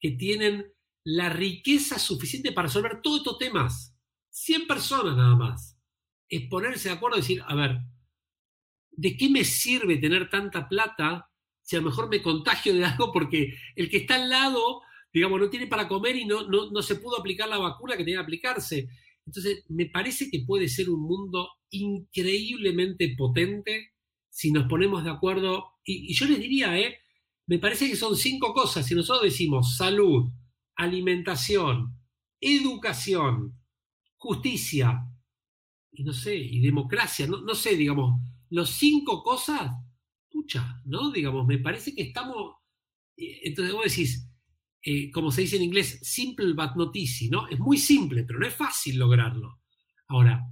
que 0.00 0.12
tienen 0.12 0.72
la 1.04 1.28
riqueza 1.28 1.98
suficiente 1.98 2.52
para 2.52 2.68
resolver 2.68 3.00
todos 3.02 3.18
estos 3.18 3.38
temas. 3.38 3.94
100 4.30 4.66
personas 4.66 5.16
nada 5.16 5.36
más. 5.36 5.78
Es 6.28 6.48
ponerse 6.48 6.88
de 6.88 6.94
acuerdo 6.94 7.18
y 7.18 7.20
decir, 7.20 7.42
a 7.46 7.54
ver, 7.54 7.78
¿de 8.90 9.16
qué 9.16 9.28
me 9.28 9.44
sirve 9.44 9.96
tener 9.96 10.30
tanta 10.30 10.68
plata 10.68 11.30
si 11.62 11.76
a 11.76 11.80
lo 11.80 11.86
mejor 11.86 12.08
me 12.08 12.22
contagio 12.22 12.74
de 12.74 12.84
algo 12.84 13.12
porque 13.12 13.54
el 13.76 13.90
que 13.90 13.98
está 13.98 14.14
al 14.14 14.30
lado 14.30 14.82
digamos, 15.12 15.40
no 15.40 15.50
tiene 15.50 15.66
para 15.66 15.88
comer 15.88 16.16
y 16.16 16.24
no, 16.24 16.46
no, 16.48 16.82
se 16.82 16.96
pudo 16.96 17.18
aplicar 17.18 17.48
la 17.48 17.58
vacuna 17.58 17.96
que 17.96 18.04
tenía 18.04 18.18
que 18.18 18.24
aplicarse. 18.24 18.88
Entonces, 19.26 19.64
me 19.68 19.86
parece 19.86 20.30
que 20.30 20.44
puede 20.46 20.68
ser 20.68 20.90
un 20.90 21.02
mundo 21.02 21.48
increíblemente 21.70 23.14
potente 23.16 23.92
si 24.28 24.52
nos 24.52 24.68
ponemos 24.68 25.04
de 25.04 25.10
acuerdo. 25.10 25.72
Y, 25.84 26.14
yo 26.14 26.26
les 26.26 26.38
diría, 26.38 26.78
¿eh? 26.78 26.98
me 27.46 27.58
parece 27.58 27.88
que 27.88 27.96
son 27.96 28.16
cinco 28.16 28.52
cosas. 28.52 28.86
Si 28.86 28.94
nosotros 28.94 29.24
decimos 29.24 29.76
salud, 29.76 30.30
alimentación, 30.76 31.96
educación, 32.40 33.58
justicia, 34.16 35.00
y 35.92 36.04
no 36.04 36.12
sé, 36.12 36.36
y 36.36 36.60
democracia, 36.60 37.26
no, 37.26 37.40
no 37.40 37.54
sé, 37.54 37.76
digamos, 37.76 38.20
los 38.50 38.70
cinco 38.70 39.22
cosas, 39.22 39.72
pucha, 40.30 40.80
¿no? 40.84 41.10
Digamos, 41.10 41.46
me 41.46 41.58
parece 41.58 41.94
que 41.94 42.02
estamos. 42.02 42.56
Eh, 43.16 43.40
entonces 43.44 43.74
vos 43.74 43.84
decís, 43.84 44.28
eh, 44.82 45.10
como 45.10 45.30
se 45.30 45.42
dice 45.42 45.56
en 45.56 45.64
inglés, 45.64 45.98
simple 46.02 46.52
but 46.52 46.76
not 46.76 46.94
easy, 46.96 47.28
¿no? 47.28 47.48
Es 47.48 47.58
muy 47.58 47.78
simple, 47.78 48.24
pero 48.24 48.38
no 48.38 48.46
es 48.46 48.54
fácil 48.54 48.98
lograrlo. 48.98 49.60
Ahora, 50.06 50.42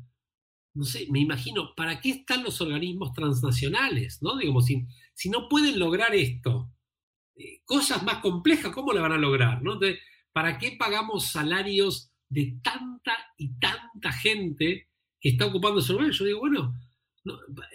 no 0.76 0.84
sé, 0.84 1.06
me 1.10 1.20
imagino, 1.20 1.74
¿para 1.74 2.00
qué 2.00 2.10
están 2.10 2.44
los 2.44 2.60
organismos 2.60 3.12
transnacionales? 3.12 4.18
¿no? 4.20 4.36
Digamos, 4.36 4.66
si, 4.66 5.30
no 5.30 5.48
pueden 5.48 5.78
lograr 5.78 6.14
esto, 6.14 6.70
eh, 7.34 7.62
cosas 7.64 8.02
más 8.02 8.18
complejas, 8.18 8.72
¿cómo 8.72 8.92
la 8.92 9.00
van 9.00 9.12
a 9.12 9.18
lograr? 9.18 9.62
¿no? 9.62 9.78
¿Para 10.32 10.58
qué 10.58 10.76
pagamos 10.78 11.30
salarios 11.30 12.10
de 12.28 12.58
tanta 12.62 13.16
y 13.38 13.58
tanta 13.58 14.12
gente 14.12 14.88
que 15.18 15.30
está 15.30 15.46
ocupando 15.46 15.80
ese 15.80 15.94
lugar? 15.94 16.10
Yo 16.10 16.24
digo, 16.24 16.40
bueno, 16.40 16.74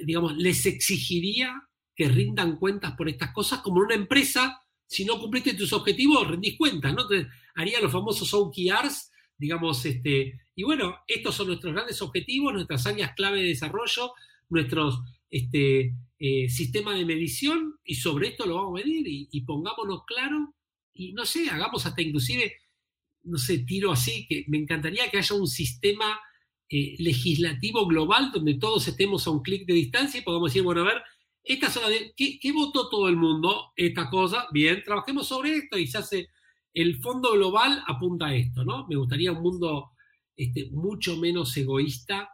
digamos, 0.05 0.37
les 0.37 0.65
exigiría 0.65 1.67
que 1.95 2.07
rindan 2.07 2.57
cuentas 2.57 2.93
por 2.95 3.09
estas 3.09 3.31
cosas 3.31 3.61
como 3.61 3.81
una 3.81 3.95
empresa 3.95 4.61
si 4.91 5.05
no 5.05 5.17
cumpliste 5.19 5.53
tus 5.53 5.71
objetivos, 5.71 6.27
rendís 6.27 6.57
cuentas, 6.57 6.93
¿no? 6.93 7.03
Entonces, 7.03 7.27
haría 7.55 7.79
los 7.79 7.93
famosos 7.93 8.33
OKRs, 8.33 9.09
digamos, 9.41 9.83
este, 9.85 10.39
y 10.55 10.63
bueno, 10.63 10.99
estos 11.07 11.33
son 11.33 11.47
nuestros 11.47 11.73
grandes 11.73 11.99
objetivos, 12.03 12.53
nuestras 12.53 12.85
áreas 12.85 13.13
clave 13.15 13.41
de 13.41 13.47
desarrollo, 13.47 14.13
nuestros 14.49 15.01
este, 15.31 15.95
eh, 16.19 16.47
sistemas 16.47 16.95
de 16.95 17.05
medición, 17.05 17.79
y 17.83 17.95
sobre 17.95 18.27
esto 18.27 18.45
lo 18.45 18.55
vamos 18.55 18.79
a 18.79 18.85
medir, 18.85 19.05
y, 19.07 19.41
pongámonos 19.41 20.05
claro, 20.05 20.53
y 20.93 21.13
no 21.13 21.25
sé, 21.25 21.49
hagamos 21.49 21.83
hasta 21.87 22.03
inclusive, 22.03 22.53
no 23.23 23.39
sé, 23.39 23.59
tiro 23.59 23.91
así, 23.91 24.27
que 24.29 24.45
me 24.47 24.59
encantaría 24.59 25.09
que 25.09 25.17
haya 25.17 25.35
un 25.35 25.47
sistema 25.47 26.19
eh, 26.69 26.95
legislativo 26.99 27.87
global 27.87 28.31
donde 28.31 28.53
todos 28.59 28.87
estemos 28.87 29.25
a 29.25 29.31
un 29.31 29.41
clic 29.41 29.65
de 29.65 29.73
distancia 29.73 30.19
y 30.19 30.23
podamos 30.23 30.51
decir, 30.51 30.61
bueno, 30.61 30.81
a 30.81 30.85
ver, 30.85 31.01
esta 31.43 31.71
zona 31.71 31.89
de, 31.89 32.13
¿qué, 32.15 32.51
votó 32.51 32.87
todo 32.87 33.09
el 33.09 33.15
mundo? 33.15 33.71
Esta 33.75 34.07
cosa, 34.07 34.45
bien, 34.51 34.83
trabajemos 34.85 35.27
sobre 35.27 35.55
esto 35.55 35.79
y 35.79 35.87
se 35.87 35.97
hace, 35.97 36.29
el 36.73 37.01
fondo 37.01 37.33
global 37.33 37.83
apunta 37.87 38.27
a 38.27 38.35
esto, 38.35 38.63
¿no? 38.63 38.87
Me 38.87 38.95
gustaría 38.95 39.31
un 39.31 39.41
mundo 39.41 39.91
este, 40.35 40.69
mucho 40.71 41.17
menos 41.17 41.55
egoísta 41.57 42.29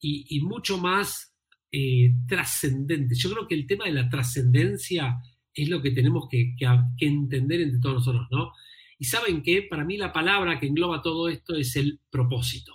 y, 0.00 0.40
mucho 0.40 0.78
más 0.78 1.32
eh, 1.70 2.12
trascendente. 2.26 3.14
Yo 3.14 3.30
creo 3.30 3.46
que 3.46 3.54
el 3.54 3.66
tema 3.66 3.84
de 3.84 3.92
la 3.92 4.08
trascendencia 4.08 5.18
es 5.54 5.68
lo 5.68 5.80
que 5.80 5.92
tenemos 5.92 6.26
que, 6.28 6.54
entender 6.98 7.60
entre 7.60 7.80
todos 7.80 8.06
nosotros, 8.06 8.26
¿no? 8.30 8.52
Y 8.98 9.04
saben 9.04 9.42
que 9.42 9.62
para 9.62 9.84
mí 9.84 9.96
la 9.96 10.12
palabra 10.12 10.58
que 10.58 10.66
engloba 10.66 11.02
todo 11.02 11.28
esto 11.28 11.54
es 11.54 11.76
el 11.76 12.00
propósito. 12.10 12.72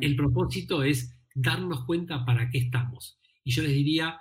El 0.00 0.16
propósito 0.16 0.82
es 0.82 1.18
darnos 1.34 1.84
cuenta 1.84 2.24
para 2.24 2.50
qué 2.50 2.58
estamos. 2.58 3.18
Y 3.44 3.52
yo 3.52 3.62
les 3.62 3.72
diría, 3.72 4.20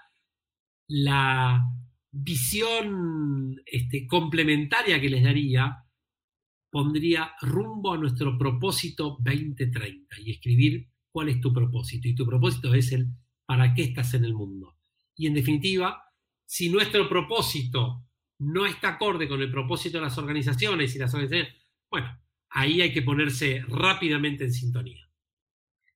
la 0.87 1.63
visión 2.11 3.61
este, 3.65 4.07
complementaria 4.07 5.01
que 5.01 5.09
les 5.09 5.23
daría 5.23 5.83
pondría 6.77 7.33
rumbo 7.41 7.91
a 7.91 7.97
nuestro 7.97 8.37
propósito 8.37 9.17
2030 9.21 10.15
y 10.19 10.29
escribir 10.29 10.87
cuál 11.11 11.29
es 11.29 11.41
tu 11.41 11.51
propósito. 11.51 12.07
Y 12.07 12.13
tu 12.13 12.23
propósito 12.23 12.71
es 12.75 12.91
el 12.91 13.07
para 13.47 13.73
qué 13.73 13.81
estás 13.81 14.13
en 14.13 14.25
el 14.25 14.35
mundo. 14.35 14.77
Y 15.15 15.25
en 15.25 15.33
definitiva, 15.33 16.03
si 16.45 16.69
nuestro 16.69 17.09
propósito 17.09 18.05
no 18.37 18.67
está 18.67 18.89
acorde 18.89 19.27
con 19.27 19.41
el 19.41 19.49
propósito 19.49 19.97
de 19.97 20.03
las 20.03 20.19
organizaciones 20.19 20.95
y 20.95 20.99
las 20.99 21.11
organizaciones, 21.15 21.55
bueno, 21.89 22.15
ahí 22.51 22.79
hay 22.79 22.93
que 22.93 23.01
ponerse 23.01 23.63
rápidamente 23.67 24.43
en 24.43 24.53
sintonía. 24.53 25.09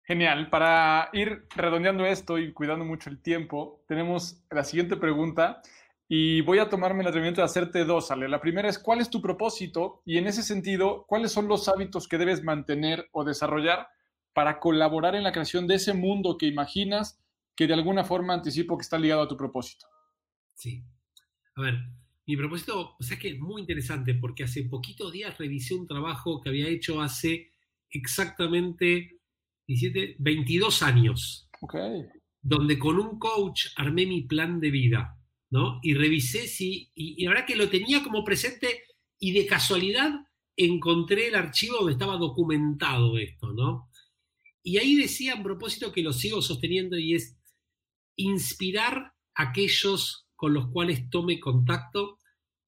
Genial. 0.02 0.50
Para 0.50 1.12
ir 1.14 1.46
redondeando 1.56 2.08
esto 2.08 2.40
y 2.40 2.54
cuidando 2.54 2.86
mucho 2.86 3.12
el 3.12 3.22
tiempo, 3.22 3.86
tenemos 3.88 4.44
la 4.50 4.64
siguiente 4.64 4.98
pregunta 4.98 5.62
Y 6.14 6.42
voy 6.42 6.60
a 6.60 6.68
tomarme 6.68 7.04
el 7.04 7.08
atrevimiento 7.08 7.40
de 7.40 7.46
hacerte 7.46 7.86
dos, 7.86 8.12
Ale. 8.12 8.28
La 8.28 8.42
primera 8.42 8.68
es, 8.68 8.78
¿cuál 8.78 9.00
es 9.00 9.10
tu 9.10 9.22
propósito? 9.22 10.02
Y 10.06 10.18
en 10.18 10.28
ese 10.28 10.44
sentido, 10.44 11.06
¿cuáles 11.08 11.32
son 11.32 11.48
los 11.48 11.70
hábitos 11.70 12.10
que 12.10 12.18
debes 12.18 12.44
mantener 12.44 13.08
o 13.14 13.24
desarrollar 13.24 13.88
para 14.34 14.60
colaborar 14.60 15.16
en 15.16 15.24
la 15.24 15.32
creación 15.32 15.68
de 15.68 15.76
ese 15.76 15.94
mundo 15.94 16.38
que 16.38 16.48
imaginas 16.48 17.24
que 17.56 17.66
de 17.66 17.76
alguna 17.76 18.04
forma 18.04 18.34
anticipo 18.34 18.78
que 18.78 18.82
está 18.82 19.00
ligado 19.00 19.22
a 19.22 19.28
tu 19.30 19.38
propósito? 19.38 19.86
Sí. 20.54 20.84
A 21.56 21.62
ver, 21.62 21.76
mi 22.26 22.36
propósito, 22.36 22.98
o 23.00 23.04
sea 23.04 23.18
que 23.18 23.30
es 23.30 23.40
muy 23.40 23.62
interesante 23.62 24.14
porque 24.14 24.44
hace 24.44 24.66
poquitos 24.66 25.14
días 25.14 25.38
revisé 25.38 25.76
un 25.76 25.88
trabajo 25.88 26.42
que 26.42 26.50
había 26.50 26.68
hecho 26.68 27.00
hace 27.00 27.54
exactamente 27.90 29.22
17, 29.66 30.18
22 30.20 30.84
años. 30.84 31.50
Ok. 31.62 31.76
Donde 32.42 32.78
con 32.78 33.00
un 33.00 33.18
coach 33.18 33.68
armé 33.78 34.06
mi 34.06 34.24
plan 34.24 34.60
de 34.60 34.72
vida. 34.72 35.18
¿No? 35.52 35.80
Y 35.84 35.94
revisé 35.94 36.48
si, 36.48 36.90
y, 36.96 37.26
ahora 37.26 37.46
que 37.46 37.56
lo 37.56 37.70
tenía 37.70 38.02
como 38.04 38.24
presente 38.24 38.84
y 39.20 39.34
de 39.34 39.46
casualidad 39.46 40.12
encontré 40.56 41.28
el 41.28 41.36
archivo 41.36 41.78
donde 41.78 41.94
estaba 41.94 42.18
documentado 42.18 43.18
esto, 43.18 43.54
¿no? 43.54 43.90
Y 44.64 44.78
ahí 44.78 44.96
decía 44.96 45.34
a 45.34 45.44
propósito 45.44 45.92
que 45.92 46.02
lo 46.02 46.14
sigo 46.14 46.42
sosteniendo 46.42 46.98
y 46.98 47.16
es 47.16 47.38
inspirar 48.16 49.14
a 49.36 49.44
aquellos 49.50 50.28
con 50.36 50.54
los 50.54 50.70
cuales 50.72 51.10
tome 51.10 51.40
contacto 51.40 52.18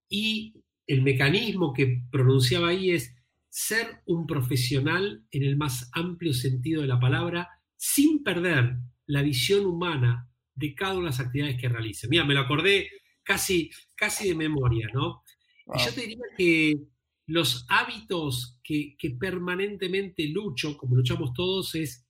y 0.09 0.53
el 0.85 1.01
mecanismo 1.01 1.73
que 1.73 2.03
pronunciaba 2.11 2.69
ahí 2.69 2.91
es 2.91 3.15
ser 3.49 4.01
un 4.05 4.27
profesional 4.27 5.25
en 5.31 5.43
el 5.43 5.55
más 5.55 5.89
amplio 5.93 6.33
sentido 6.33 6.81
de 6.81 6.87
la 6.87 6.99
palabra 6.99 7.49
sin 7.77 8.23
perder 8.23 8.77
la 9.05 9.21
visión 9.21 9.65
humana 9.65 10.29
de 10.55 10.75
cada 10.75 10.93
una 10.93 11.05
de 11.05 11.09
las 11.11 11.19
actividades 11.19 11.59
que 11.59 11.69
realice. 11.69 12.07
Mira, 12.07 12.25
me 12.25 12.33
lo 12.33 12.41
acordé 12.41 12.89
casi, 13.23 13.71
casi 13.95 14.29
de 14.29 14.35
memoria, 14.35 14.89
¿no? 14.93 15.23
Y 15.75 15.83
yo 15.83 15.93
te 15.93 16.01
diría 16.01 16.17
que 16.37 16.75
los 17.27 17.65
hábitos 17.69 18.59
que, 18.63 18.95
permanentemente 19.19 20.27
lucho, 20.27 20.77
como 20.77 20.95
luchamos 20.95 21.33
todos, 21.33 21.75
es, 21.75 22.05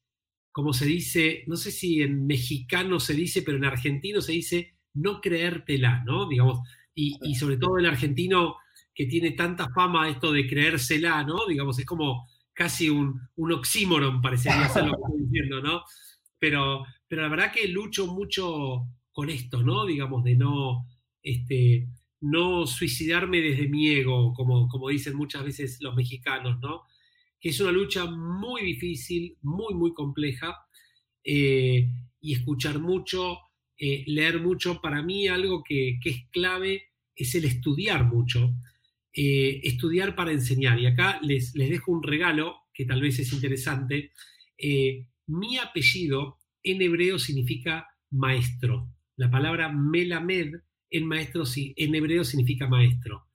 como 0.52 0.74
se 0.74 0.86
dice, 0.86 1.44
no 1.48 1.56
sé 1.56 1.72
si 1.72 2.02
en 2.02 2.26
mexicano 2.26 3.00
se 3.00 3.14
dice, 3.14 3.42
pero 3.42 3.58
en 3.58 3.66
argentino 3.66 4.22
se 4.22 4.34
dice 4.34 4.76
no 4.96 5.22
creértela, 5.22 6.04
¿no? 6.06 6.28
Digamos, 6.28 6.60
y, 6.94 7.36
sobre 7.36 7.58
todo 7.58 7.80
el 7.80 7.88
argentino 7.88 8.58
que 8.94 9.08
tiene 9.08 9.32
tanta 9.32 9.70
fama 9.74 10.08
esto 10.08 10.32
de 10.32 10.48
creérsela, 10.48 11.24
¿no? 11.24 11.48
Digamos, 11.48 11.80
es 11.80 11.86
como 11.86 12.28
casi 12.54 12.90
un, 12.90 13.20
un 13.36 13.52
oxímoron, 13.54 14.22
parecería 14.22 14.70
ser 14.70 14.86
lo 14.86 14.92
que 14.92 15.02
estoy 15.02 15.24
diciendo, 15.24 15.62
¿no? 15.62 15.84
Pero, 16.38 16.86
pero 17.14 17.22
la 17.22 17.30
verdad 17.30 17.52
que 17.54 17.68
lucho 17.68 18.08
mucho 18.08 18.88
con 19.12 19.30
esto, 19.30 19.62
¿no? 19.62 19.86
Digamos, 19.86 20.24
de 20.24 20.36
no, 20.36 20.88
este, 21.22 21.88
no 22.22 22.66
suicidarme 22.66 23.40
desde 23.40 23.68
mi 23.68 23.88
ego, 23.90 24.34
como, 24.34 24.68
como 24.68 24.90
dicen 24.90 25.16
muchas 25.16 25.44
veces 25.44 25.78
los 25.80 25.94
mexicanos, 25.94 26.60
¿no? 26.60 26.82
Que 27.40 27.50
es 27.50 27.60
una 27.60 27.72
lucha 27.72 28.08
muy 28.08 28.64
difícil, 28.64 29.38
muy, 29.44 29.76
muy 29.76 29.94
compleja, 29.94 30.58
eh, 31.24 31.88
y 32.20 32.34
escuchar 32.34 32.80
mucho, 32.80 33.38
eh, 33.78 34.04
leer 34.08 34.42
mucho, 34.42 34.82
para 34.82 35.04
mí 35.04 35.28
algo 35.28 35.64
que, 35.64 36.00
es 36.04 36.26
clave 36.32 36.94
es 37.16 37.36
el 37.36 37.46
estudiar 37.46 38.06
mucho, 38.06 38.56
eh, 39.14 39.62
estudiar 39.62 40.16
para 40.16 40.32
enseñar. 40.32 40.80
Y 40.80 40.88
acá 40.88 41.20
les, 41.22 41.54
les, 41.54 41.70
dejo 41.70 41.92
un 41.92 42.02
regalo 42.02 42.56
que 42.74 42.86
tal 42.86 43.02
vez 43.02 43.20
es 43.20 43.32
interesante. 43.34 44.14
mi 45.28 45.58
apellido 45.60 46.40
en 46.64 46.82
hebreo 46.82 47.20
significa 47.20 47.88
maestro. 48.12 48.90
La 49.16 49.30
palabra 49.30 49.72
melamed 49.72 50.56
en, 50.90 51.10
en 51.12 51.96
hebreo 51.96 52.24
significa 52.24 52.68
maestro. 52.68 53.28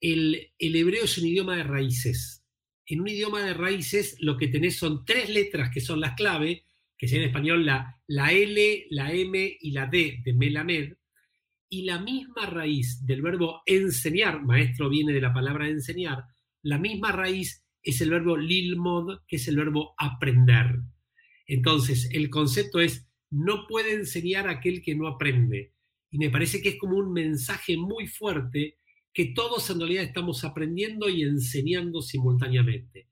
El, 0.00 0.52
hebreo 0.58 1.04
es 1.04 1.16
un 1.18 1.26
idioma 1.26 1.56
de 1.56 1.62
raíces. 1.62 2.44
En 2.86 3.00
un 3.00 3.08
idioma 3.08 3.42
de 3.42 3.54
raíces 3.54 4.16
lo 4.20 4.36
que 4.36 4.48
tenés 4.48 4.76
son 4.76 5.04
tres 5.04 5.30
letras 5.30 5.70
que 5.72 5.80
son 5.80 6.00
las 6.00 6.14
clave, 6.14 6.64
que 6.98 7.08
sean 7.08 7.22
en 7.22 7.28
español 7.28 7.64
la, 7.64 8.00
la 8.06 8.32
L, 8.32 8.86
la 8.90 9.12
M 9.12 9.56
y 9.60 9.70
la 9.70 9.86
D 9.86 10.20
de 10.24 10.34
melamed, 10.34 10.94
y 11.70 11.82
la 11.82 11.98
misma 11.98 12.46
raíz 12.46 13.04
del 13.04 13.22
verbo 13.22 13.62
enseñar, 13.66 14.42
maestro 14.42 14.90
viene 14.90 15.12
de 15.12 15.20
la 15.20 15.32
palabra 15.32 15.68
enseñar, 15.68 16.24
la 16.62 16.78
misma 16.78 17.10
raíz 17.10 17.64
es 17.82 18.00
el 18.00 18.10
verbo 18.10 18.36
lilmod, 18.36 19.20
que 19.26 19.36
es 19.36 19.48
el 19.48 19.56
verbo 19.56 19.94
aprender. 19.98 20.80
Entonces, 21.46 22.08
el 22.12 22.30
concepto 22.30 22.80
es, 22.80 23.06
no 23.30 23.66
puede 23.66 23.94
enseñar 23.94 24.48
a 24.48 24.52
aquel 24.52 24.82
que 24.82 24.94
no 24.94 25.08
aprende. 25.08 25.72
Y 26.10 26.18
me 26.18 26.30
parece 26.30 26.62
que 26.62 26.70
es 26.70 26.78
como 26.78 26.96
un 26.96 27.12
mensaje 27.12 27.76
muy 27.76 28.06
fuerte 28.06 28.78
que 29.12 29.26
todos 29.26 29.68
en 29.70 29.78
realidad 29.78 30.04
estamos 30.04 30.44
aprendiendo 30.44 31.08
y 31.08 31.22
enseñando 31.22 32.02
simultáneamente. 32.02 33.08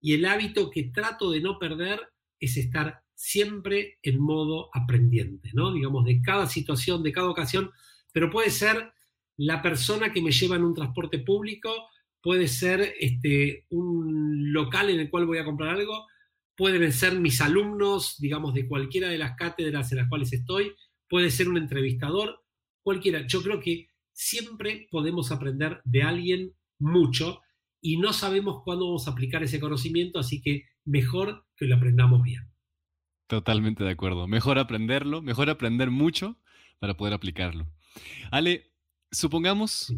Y 0.00 0.14
el 0.14 0.24
hábito 0.24 0.70
que 0.70 0.84
trato 0.84 1.30
de 1.30 1.40
no 1.40 1.58
perder 1.58 2.00
es 2.38 2.56
estar 2.56 3.02
siempre 3.14 3.98
en 4.02 4.18
modo 4.18 4.70
aprendiente, 4.72 5.50
¿no? 5.52 5.72
Digamos, 5.72 6.04
de 6.04 6.22
cada 6.22 6.46
situación, 6.46 7.02
de 7.02 7.12
cada 7.12 7.28
ocasión, 7.28 7.70
pero 8.12 8.30
puede 8.30 8.50
ser 8.50 8.92
la 9.36 9.60
persona 9.60 10.12
que 10.12 10.22
me 10.22 10.32
lleva 10.32 10.56
en 10.56 10.64
un 10.64 10.74
transporte 10.74 11.18
público, 11.18 11.70
puede 12.22 12.48
ser 12.48 12.94
este, 12.98 13.66
un 13.70 14.52
local 14.52 14.90
en 14.90 15.00
el 15.00 15.10
cual 15.10 15.26
voy 15.26 15.38
a 15.38 15.44
comprar 15.44 15.70
algo, 15.70 16.06
pueden 16.60 16.92
ser 16.92 17.18
mis 17.18 17.40
alumnos, 17.40 18.16
digamos, 18.18 18.52
de 18.52 18.68
cualquiera 18.68 19.08
de 19.08 19.16
las 19.16 19.34
cátedras 19.34 19.90
en 19.92 19.96
las 19.96 20.10
cuales 20.10 20.30
estoy, 20.34 20.74
puede 21.08 21.30
ser 21.30 21.48
un 21.48 21.56
entrevistador, 21.56 22.44
cualquiera. 22.82 23.26
Yo 23.26 23.42
creo 23.42 23.60
que 23.60 23.88
siempre 24.12 24.86
podemos 24.90 25.32
aprender 25.32 25.80
de 25.84 26.02
alguien 26.02 26.52
mucho 26.78 27.40
y 27.80 27.96
no 27.96 28.12
sabemos 28.12 28.60
cuándo 28.62 28.84
vamos 28.88 29.08
a 29.08 29.12
aplicar 29.12 29.42
ese 29.42 29.58
conocimiento, 29.58 30.18
así 30.18 30.42
que 30.42 30.64
mejor 30.84 31.46
que 31.56 31.64
lo 31.64 31.76
aprendamos 31.76 32.22
bien. 32.22 32.52
Totalmente 33.26 33.82
de 33.82 33.92
acuerdo. 33.92 34.28
Mejor 34.28 34.58
aprenderlo, 34.58 35.22
mejor 35.22 35.48
aprender 35.48 35.90
mucho 35.90 36.36
para 36.78 36.94
poder 36.94 37.14
aplicarlo. 37.14 37.72
Ale, 38.30 38.74
supongamos 39.10 39.94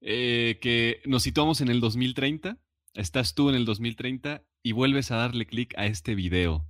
eh, 0.00 0.60
que 0.62 1.02
nos 1.06 1.24
situamos 1.24 1.60
en 1.60 1.68
el 1.68 1.80
2030, 1.80 2.60
estás 2.94 3.34
tú 3.34 3.48
en 3.48 3.56
el 3.56 3.64
2030 3.64 4.44
y 4.62 4.72
vuelves 4.72 5.10
a 5.10 5.16
darle 5.16 5.46
clic 5.46 5.74
a 5.76 5.86
este 5.86 6.14
video, 6.14 6.66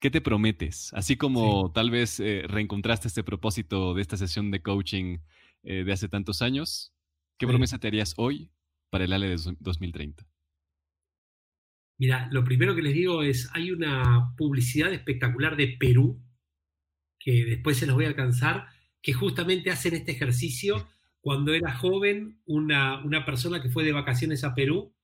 ¿qué 0.00 0.10
te 0.10 0.20
prometes? 0.20 0.92
Así 0.94 1.16
como 1.16 1.72
tal 1.72 1.90
vez 1.90 2.20
eh, 2.20 2.44
reencontraste 2.46 3.08
este 3.08 3.24
propósito 3.24 3.94
de 3.94 4.02
esta 4.02 4.16
sesión 4.16 4.50
de 4.50 4.62
coaching 4.62 5.18
eh, 5.62 5.84
de 5.84 5.92
hace 5.92 6.08
tantos 6.08 6.42
años, 6.42 6.92
¿qué 7.38 7.46
promesa 7.46 7.78
te 7.78 7.88
harías 7.88 8.14
hoy 8.16 8.50
para 8.90 9.04
el 9.04 9.12
ALE 9.12 9.28
de 9.28 9.36
2030? 9.60 10.26
Mira, 11.98 12.28
lo 12.30 12.44
primero 12.44 12.76
que 12.76 12.82
les 12.82 12.94
digo 12.94 13.22
es, 13.22 13.50
hay 13.54 13.72
una 13.72 14.32
publicidad 14.36 14.92
espectacular 14.92 15.56
de 15.56 15.76
Perú, 15.78 16.22
que 17.18 17.44
después 17.44 17.76
se 17.76 17.86
los 17.86 17.96
voy 17.96 18.04
a 18.04 18.08
alcanzar, 18.08 18.68
que 19.02 19.12
justamente 19.12 19.70
hacen 19.70 19.94
este 19.94 20.12
ejercicio 20.12 20.88
cuando 21.20 21.52
era 21.52 21.74
joven, 21.74 22.40
una, 22.46 23.04
una 23.04 23.24
persona 23.24 23.60
que 23.60 23.68
fue 23.68 23.84
de 23.84 23.92
vacaciones 23.92 24.44
a 24.44 24.54
Perú 24.54 24.94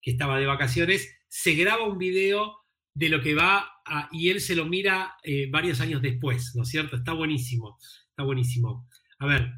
que 0.00 0.12
estaba 0.12 0.38
de 0.38 0.46
vacaciones, 0.46 1.16
se 1.28 1.54
graba 1.54 1.86
un 1.86 1.98
video 1.98 2.56
de 2.94 3.08
lo 3.10 3.20
que 3.20 3.34
va 3.34 3.68
y 4.10 4.30
él 4.30 4.40
se 4.40 4.56
lo 4.56 4.64
mira 4.64 5.14
eh, 5.22 5.48
varios 5.50 5.80
años 5.80 6.02
después, 6.02 6.52
¿no 6.54 6.62
es 6.62 6.68
cierto? 6.68 6.96
Está 6.96 7.12
buenísimo, 7.12 7.78
está 8.10 8.22
buenísimo. 8.22 8.88
A 9.18 9.26
ver, 9.26 9.52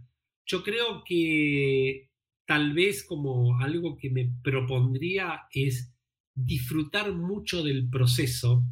yo 0.45 0.63
creo 0.63 1.05
que 1.05 2.11
tal 2.47 2.73
vez 2.73 3.05
como 3.05 3.59
algo 3.61 3.97
que 3.97 4.11
me 4.11 4.33
propondría 4.43 5.43
es 5.53 5.95
disfrutar 6.35 7.13
mucho 7.13 7.63
del 7.63 7.89
proceso 7.89 8.65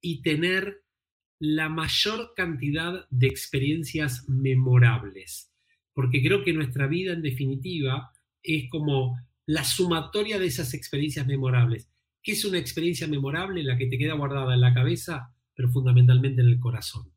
y 0.00 0.22
tener 0.22 0.82
la 1.38 1.68
mayor 1.68 2.32
cantidad 2.34 3.06
de 3.10 3.26
experiencias 3.26 4.28
memorables, 4.28 5.52
porque 5.92 6.22
creo 6.22 6.44
que 6.44 6.52
nuestra 6.52 6.86
vida 6.86 7.12
en 7.12 7.22
definitiva 7.22 8.10
es 8.42 8.68
como 8.70 9.16
la 9.46 9.64
sumatoria 9.64 10.38
de 10.38 10.46
esas 10.46 10.74
experiencias 10.74 11.26
memorables. 11.26 11.88
¿Qué 12.22 12.32
es 12.32 12.44
una 12.44 12.58
experiencia 12.58 13.06
memorable? 13.06 13.62
La 13.62 13.78
que 13.78 13.86
te 13.86 13.96
queda 13.96 14.14
guardada 14.14 14.54
en 14.54 14.60
la 14.60 14.74
cabeza, 14.74 15.32
pero 15.54 15.70
fundamentalmente 15.70 16.42
en 16.42 16.48
el 16.48 16.58
corazón. 16.58 17.12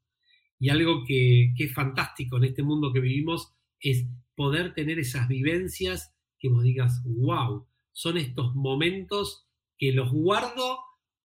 Y 0.60 0.70
algo 0.70 1.04
que, 1.04 1.54
es 1.58 1.74
fantástico 1.74 2.38
en 2.38 2.44
este 2.44 2.62
mundo 2.62 2.94
que 2.94 3.00
vivimos 3.00 3.54
es 3.80 4.06
poder 4.36 4.74
tener 4.74 5.00
esas 5.00 5.28
vivencias 5.28 6.14
que 6.38 6.50
vos 6.50 6.64
digas, 6.64 7.02
wow, 7.06 7.68
son 7.92 8.18
estos 8.18 8.56
momentos 8.56 9.48
que 9.78 9.92
los 9.92 10.12
guardo 10.12 10.80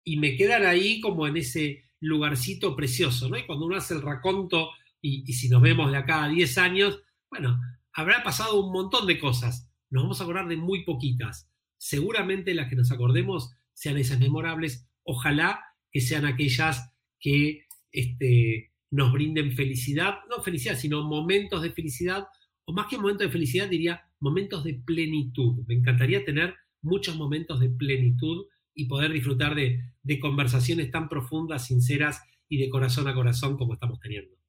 y 0.03 0.17
me 0.17 0.35
quedan 0.35 0.65
ahí 0.65 1.01
como 1.01 1.27
en 1.27 1.37
ese 1.37 1.83
lugarcito 1.99 2.75
precioso, 2.75 3.29
¿no? 3.29 3.37
Y 3.37 3.45
cuando 3.45 3.65
uno 3.65 3.77
hace 3.77 3.93
el 3.93 4.01
raconto, 4.01 4.69
y, 5.01 5.23
y 5.25 5.33
si 5.33 5.49
nos 5.49 5.61
vemos 5.61 5.91
de 5.91 5.97
acá 5.97 6.23
a 6.23 6.29
10 6.29 6.57
años, 6.57 7.01
bueno, 7.29 7.59
habrá 7.93 8.23
pasado 8.23 8.63
un 8.63 8.71
montón 8.71 9.07
de 9.07 9.19
cosas, 9.19 9.70
nos 9.91 10.03
vamos 10.03 10.19
a 10.19 10.23
acordar 10.23 10.47
de 10.47 10.57
muy 10.57 10.83
poquitas. 10.83 11.51
Seguramente 11.77 12.53
las 12.55 12.69
que 12.69 12.75
nos 12.75 12.91
acordemos 12.91 13.51
sean 13.73 13.97
esas 13.97 14.19
memorables. 14.19 14.87
Ojalá 15.03 15.59
que 15.91 16.01
sean 16.01 16.25
aquellas 16.25 16.93
que 17.19 17.65
este, 17.91 18.71
nos 18.89 19.11
brinden 19.11 19.51
felicidad, 19.51 20.19
no 20.29 20.41
felicidad, 20.41 20.77
sino 20.77 21.03
momentos 21.03 21.61
de 21.61 21.71
felicidad, 21.71 22.27
o 22.65 22.73
más 22.73 22.87
que 22.87 22.97
momentos 22.97 23.27
de 23.27 23.31
felicidad, 23.31 23.69
diría 23.69 24.01
momentos 24.19 24.63
de 24.63 24.75
plenitud. 24.75 25.63
Me 25.67 25.75
encantaría 25.75 26.23
tener 26.23 26.55
muchos 26.81 27.15
momentos 27.15 27.59
de 27.59 27.69
plenitud 27.69 28.45
y 28.73 28.85
poder 28.85 29.11
disfrutar 29.11 29.55
de, 29.55 29.81
de 30.03 30.19
conversaciones 30.19 30.89
tan 30.89 31.09
profundas, 31.09 31.67
sinceras 31.67 32.21
y 32.47 32.57
de 32.57 32.69
corazón 32.69 33.07
a 33.07 33.13
corazón 33.13 33.57
como 33.57 33.73
estamos 33.73 33.99
teniendo. 33.99 34.40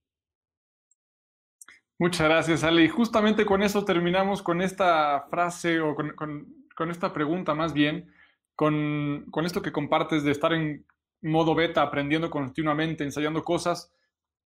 Muchas 2.02 2.28
gracias, 2.28 2.64
Ale. 2.64 2.82
Y 2.82 2.88
justamente 2.88 3.46
con 3.46 3.62
eso 3.62 3.84
terminamos 3.84 4.42
con 4.42 4.60
esta 4.60 5.24
frase 5.30 5.78
o 5.78 5.94
con, 5.94 6.90
esta 6.90 7.12
pregunta 7.12 7.54
más 7.54 7.72
bien, 7.72 8.12
con, 8.56 9.24
con, 9.30 9.46
esto 9.46 9.62
que 9.62 9.70
compartes 9.70 10.24
de 10.24 10.32
estar 10.32 10.52
en 10.52 10.84
modo 11.20 11.54
beta, 11.54 11.80
aprendiendo 11.80 12.28
continuamente, 12.28 13.04
ensayando 13.04 13.44
cosas. 13.44 13.92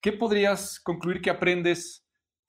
¿Qué 0.02 0.12
podrías 0.12 0.78
concluir 0.80 1.22
que 1.22 1.30
aprendes, 1.30 2.06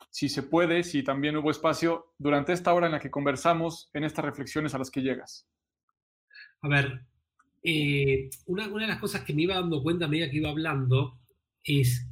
si 0.10 0.28
se 0.28 0.44
puede, 0.44 0.84
si 0.84 1.04
también 1.04 1.38
hubo 1.38 1.52
espacio, 1.52 2.14
durante 2.18 2.52
esta 2.52 2.74
hora 2.74 2.88
en 2.88 2.92
la 2.92 3.00
que 3.00 3.10
conversamos, 3.10 3.90
en 3.94 4.04
estas 4.04 4.26
reflexiones 4.26 4.76
a 4.76 4.78
las 4.78 4.92
que 4.92 5.04
llegas? 5.04 5.48
A 6.62 6.68
ver, 6.68 7.06
eh, 7.64 8.30
una, 8.46 8.68
una 8.68 8.82
de 8.82 8.92
las 8.92 9.00
cosas 9.00 9.22
que 9.22 9.34
me 9.34 9.44
iba 9.44 9.56
dando 9.56 9.82
cuenta 9.82 10.04
a 10.04 10.10
medida 10.10 10.30
que 10.30 10.36
iba 10.36 10.50
hablando 10.50 11.18
es 11.64 12.06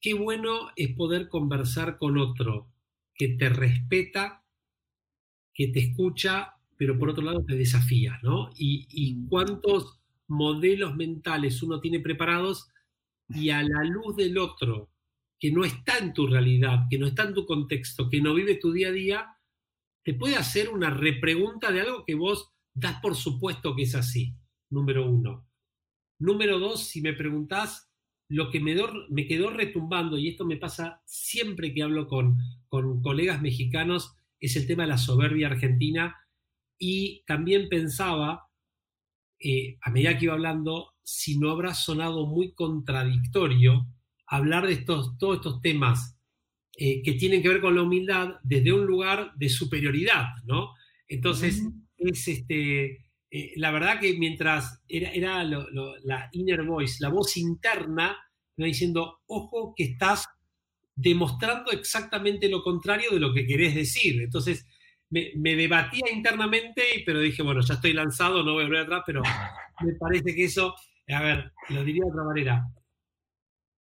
qué 0.00 0.14
bueno 0.14 0.70
es 0.76 0.94
poder 0.94 1.28
conversar 1.28 1.98
con 1.98 2.18
otro 2.18 2.70
que 3.14 3.28
te 3.28 3.48
respeta, 3.50 4.44
que 5.52 5.68
te 5.68 5.80
escucha, 5.80 6.54
pero 6.76 6.98
por 6.98 7.10
otro 7.10 7.22
lado 7.22 7.44
te 7.44 7.54
desafía, 7.54 8.18
¿no? 8.22 8.50
Y, 8.56 9.14
mm. 9.14 9.28
cuántos 9.28 10.00
modelos 10.26 10.96
mentales 10.96 11.62
uno 11.62 11.80
tiene 11.80 12.00
preparados 12.00 12.68
y 13.28 13.50
a 13.50 13.62
la 13.62 13.84
luz 13.84 14.16
del 14.16 14.38
otro, 14.38 14.90
que 15.38 15.52
no 15.52 15.64
está 15.64 15.98
en 15.98 16.14
tu 16.14 16.26
realidad, 16.26 16.86
que 16.88 16.98
no 16.98 17.06
está 17.06 17.24
en 17.24 17.34
tu 17.34 17.44
contexto, 17.44 18.08
que 18.08 18.20
no 18.20 18.34
vive 18.34 18.56
tu 18.56 18.72
día 18.72 18.88
a 18.88 18.92
día, 18.92 19.36
te 20.02 20.14
puede 20.14 20.36
hacer 20.36 20.70
una 20.70 20.90
repregunta 20.90 21.70
de 21.70 21.82
algo 21.82 22.04
que 22.04 22.14
vos 22.14 22.52
das 22.72 23.00
por 23.00 23.14
supuesto 23.14 23.76
que 23.76 23.82
es 23.82 23.94
así, 23.94 24.34
número 24.70 25.06
uno. 25.08 25.46
Número 26.18 26.58
dos, 26.58 26.84
si 26.84 27.02
me 27.02 27.12
preguntás 27.12 27.89
lo 28.30 28.48
que 28.50 28.60
me, 28.60 28.76
me, 29.08 29.26
quedó 29.26 29.50
retumbando, 29.50 30.16
y 30.16 30.28
esto 30.28 30.46
me 30.46 30.56
pasa 30.56 31.02
siempre 31.04 31.74
que 31.74 31.82
hablo 31.82 32.06
con, 32.06 32.38
con 32.68 33.02
colegas 33.02 33.42
mexicanos, 33.42 34.16
es 34.38 34.54
el 34.54 34.68
tema 34.68 34.84
de 34.84 34.90
la 34.90 34.98
soberbia 34.98 35.48
argentina. 35.48 36.16
Y 36.78 37.24
también 37.26 37.68
pensaba, 37.68 38.48
eh, 39.40 39.76
a 39.82 39.90
medida 39.90 40.16
que 40.16 40.26
iba 40.26 40.34
hablando, 40.34 40.94
si 41.02 41.38
no 41.38 41.50
habrá 41.50 41.74
sonado 41.74 42.24
muy 42.26 42.52
contradictorio 42.52 43.88
hablar 44.28 44.68
de 44.68 44.74
estos, 44.74 45.18
todos 45.18 45.38
estos 45.38 45.60
temas 45.60 46.16
eh, 46.76 47.02
que 47.02 47.14
tienen 47.14 47.42
que 47.42 47.48
ver 47.48 47.60
con 47.60 47.74
la 47.74 47.82
humildad 47.82 48.36
desde 48.44 48.72
un 48.72 48.86
lugar 48.86 49.32
de 49.34 49.48
superioridad, 49.48 50.26
¿no? 50.44 50.72
Entonces, 51.08 51.64
es 51.98 52.28
este 52.28 53.09
eh, 53.30 53.52
la 53.56 53.70
verdad 53.70 54.00
que 54.00 54.18
mientras 54.18 54.82
era, 54.88 55.10
era 55.10 55.44
la 55.44 56.28
inner 56.32 56.64
voice, 56.64 56.96
la 57.00 57.10
voz 57.10 57.36
interna, 57.36 58.16
me 58.56 58.66
diciendo, 58.66 59.20
ojo 59.26 59.72
que 59.76 59.84
estás 59.84 60.26
demostrando 60.94 61.70
exactamente 61.70 62.48
lo 62.48 62.62
contrario 62.62 63.10
de 63.10 63.20
lo 63.20 63.32
que 63.32 63.46
querés 63.46 63.74
decir. 63.74 64.20
Entonces, 64.20 64.66
me, 65.10 65.56
debatía 65.56 66.10
internamente, 66.12 66.82
pero 67.04 67.20
dije, 67.20 67.42
bueno, 67.42 67.60
ya 67.60 67.74
estoy 67.74 67.92
lanzado, 67.92 68.42
no 68.42 68.54
voy 68.54 68.64
a 68.64 68.66
volver 68.66 68.82
atrás, 68.82 69.02
pero 69.06 69.22
me 69.80 69.94
parece 69.94 70.34
que 70.34 70.44
eso, 70.44 70.74
a 71.08 71.22
ver, 71.22 71.52
lo 71.68 71.84
diría 71.84 72.04
de 72.04 72.10
otra 72.10 72.24
manera. 72.24 72.64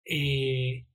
Eh, 0.06 0.86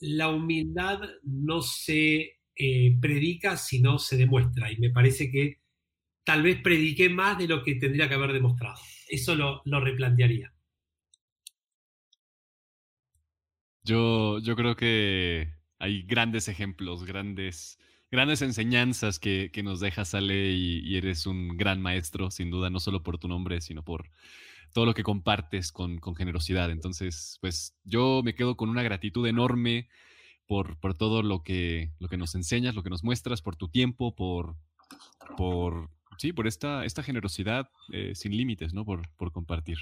la 0.00 0.28
humildad 0.28 1.00
no 1.22 1.62
se 1.62 2.38
eh, 2.54 2.96
predica, 3.00 3.56
sino 3.56 3.98
se 3.98 4.16
demuestra. 4.16 4.70
Y 4.72 4.78
me 4.78 4.90
parece 4.90 5.30
que 5.30 5.60
tal 6.26 6.42
vez 6.42 6.60
prediqué 6.60 7.08
más 7.08 7.38
de 7.38 7.46
lo 7.46 7.62
que 7.62 7.76
tendría 7.76 8.08
que 8.08 8.14
haber 8.14 8.32
demostrado. 8.32 8.80
Eso 9.08 9.36
lo, 9.36 9.62
replantearía. 9.80 10.52
Yo, 13.84 14.40
yo 14.40 14.56
creo 14.56 14.74
que 14.74 15.48
hay 15.78 16.02
grandes 16.02 16.48
ejemplos, 16.48 17.04
grandes, 17.04 17.78
grandes 18.10 18.42
enseñanzas 18.42 19.20
que, 19.20 19.52
nos 19.62 19.78
dejas, 19.78 20.16
Ale, 20.16 20.50
y, 20.50 20.96
eres 20.96 21.26
un 21.26 21.56
gran 21.56 21.80
maestro, 21.80 22.32
sin 22.32 22.50
duda, 22.50 22.70
no 22.70 22.80
solo 22.80 23.04
por 23.04 23.18
tu 23.18 23.28
nombre, 23.28 23.60
sino 23.60 23.84
por 23.84 24.10
todo 24.72 24.84
lo 24.84 24.94
que 24.94 25.04
compartes 25.04 25.70
con, 25.70 26.00
generosidad. 26.16 26.72
Entonces, 26.72 27.38
pues 27.40 27.78
yo 27.84 28.22
me 28.24 28.34
quedo 28.34 28.56
con 28.56 28.68
una 28.68 28.82
gratitud 28.82 29.24
enorme 29.28 29.88
por, 30.48 30.76
por 30.80 30.94
todo 30.94 31.22
lo 31.22 31.44
que, 31.44 31.92
lo 32.00 32.08
que 32.08 32.16
nos 32.16 32.34
enseñas, 32.34 32.74
lo 32.74 32.82
que 32.82 32.90
nos 32.90 33.04
muestras, 33.04 33.42
por 33.42 33.54
tu 33.54 33.68
tiempo, 33.68 34.16
por, 34.16 34.56
por 35.36 35.95
sí, 36.18 36.32
por 36.32 36.46
esta, 36.46 36.84
esta 36.84 37.02
generosidad 37.02 37.68
eh, 37.92 38.12
sin 38.14 38.36
límites, 38.36 38.74
¿no? 38.74 38.84
Por, 38.84 39.02
por 39.16 39.32
compartir. 39.32 39.78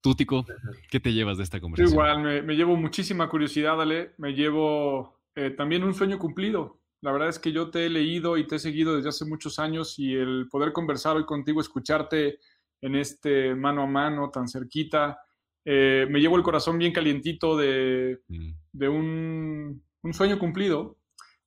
Tú, 0.00 0.14
Tico, 0.14 0.44
¿qué 0.90 1.00
te 1.00 1.12
llevas 1.12 1.38
de 1.38 1.44
esta 1.44 1.60
conversación? 1.60 1.92
Igual, 1.94 2.44
me, 2.44 2.54
llevo 2.56 2.76
muchísima 2.76 3.28
curiosidad, 3.28 3.80
Ale. 3.80 4.12
Me 4.18 4.34
llevo 4.34 5.20
eh, 5.34 5.50
también 5.50 5.82
un 5.82 5.94
sueño 5.94 6.18
cumplido. 6.18 6.80
La 7.00 7.10
verdad 7.10 7.28
es 7.30 7.38
que 7.38 7.52
yo 7.52 7.70
te 7.70 7.86
he 7.86 7.90
leído 7.90 8.36
y 8.36 8.46
te 8.46 8.56
he 8.56 8.58
seguido 8.58 8.96
desde 8.96 9.08
hace 9.08 9.24
muchos 9.24 9.58
años 9.58 9.98
y 9.98 10.14
el 10.14 10.48
poder 10.50 10.72
conversar 10.72 11.16
hoy 11.16 11.24
contigo, 11.24 11.60
escucharte 11.60 12.38
en 12.82 12.96
este 12.96 13.54
mano 13.54 13.82
a 13.82 13.86
mano 13.86 14.30
tan 14.30 14.46
cerquita, 14.46 15.18
eh, 15.64 16.06
me 16.10 16.20
llevo 16.20 16.36
el 16.36 16.42
corazón 16.42 16.76
bien 16.76 16.92
calientito 16.92 17.56
de, 17.56 18.20
mm. 18.28 18.50
de 18.72 18.88
un, 18.88 19.82
un, 20.02 20.14
sueño 20.14 20.38
cumplido. 20.38 20.98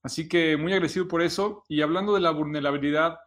Así 0.01 0.27
que 0.27 0.57
muy 0.57 0.73
agradecido 0.73 1.07
por 1.07 1.21
eso. 1.21 1.63
Y 1.69 1.81
hablando 1.81 2.15
de 2.15 2.21
la 2.21 2.31
vulnerabilidad, 2.31 3.19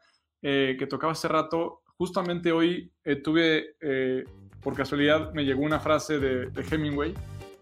eh, 0.43 0.77
que 0.79 0.87
tocaba 0.87 1.13
hace 1.13 1.29
rato, 1.29 1.83
justamente 1.97 2.53
hoy 2.53 2.91
eh, 3.05 3.17
tuve, 3.17 3.77
eh, 3.81 4.25
por 4.63 4.75
casualidad, 4.75 5.33
me 5.35 5.45
llegó 5.45 5.63
una 5.63 5.81
frase 5.81 6.19
de, 6.19 6.51
Hemingway, 6.71 7.15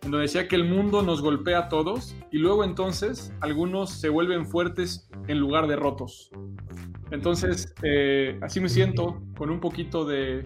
en 0.03 0.11
donde 0.11 0.23
decía 0.23 0.47
que 0.47 0.57
el 0.57 0.65
mundo 0.65 1.03
nos 1.03 1.23
golpea 1.23 1.59
a 1.59 1.69
todos 1.69 2.15
y 2.31 2.39
luego 2.39 2.63
entonces 2.63 3.33
algunos 3.41 3.91
se 3.91 4.09
vuelven 4.09 4.47
fuertes 4.47 5.09
en 5.27 5.39
lugar 5.39 5.67
de 5.67 5.77
rotos. 5.77 6.31
Entonces, 7.11 7.75
así 8.43 8.61
me 8.61 8.69
siento, 8.69 9.23
con 9.37 9.51
un 9.51 9.61
poquito 9.61 10.05
de, 10.05 10.45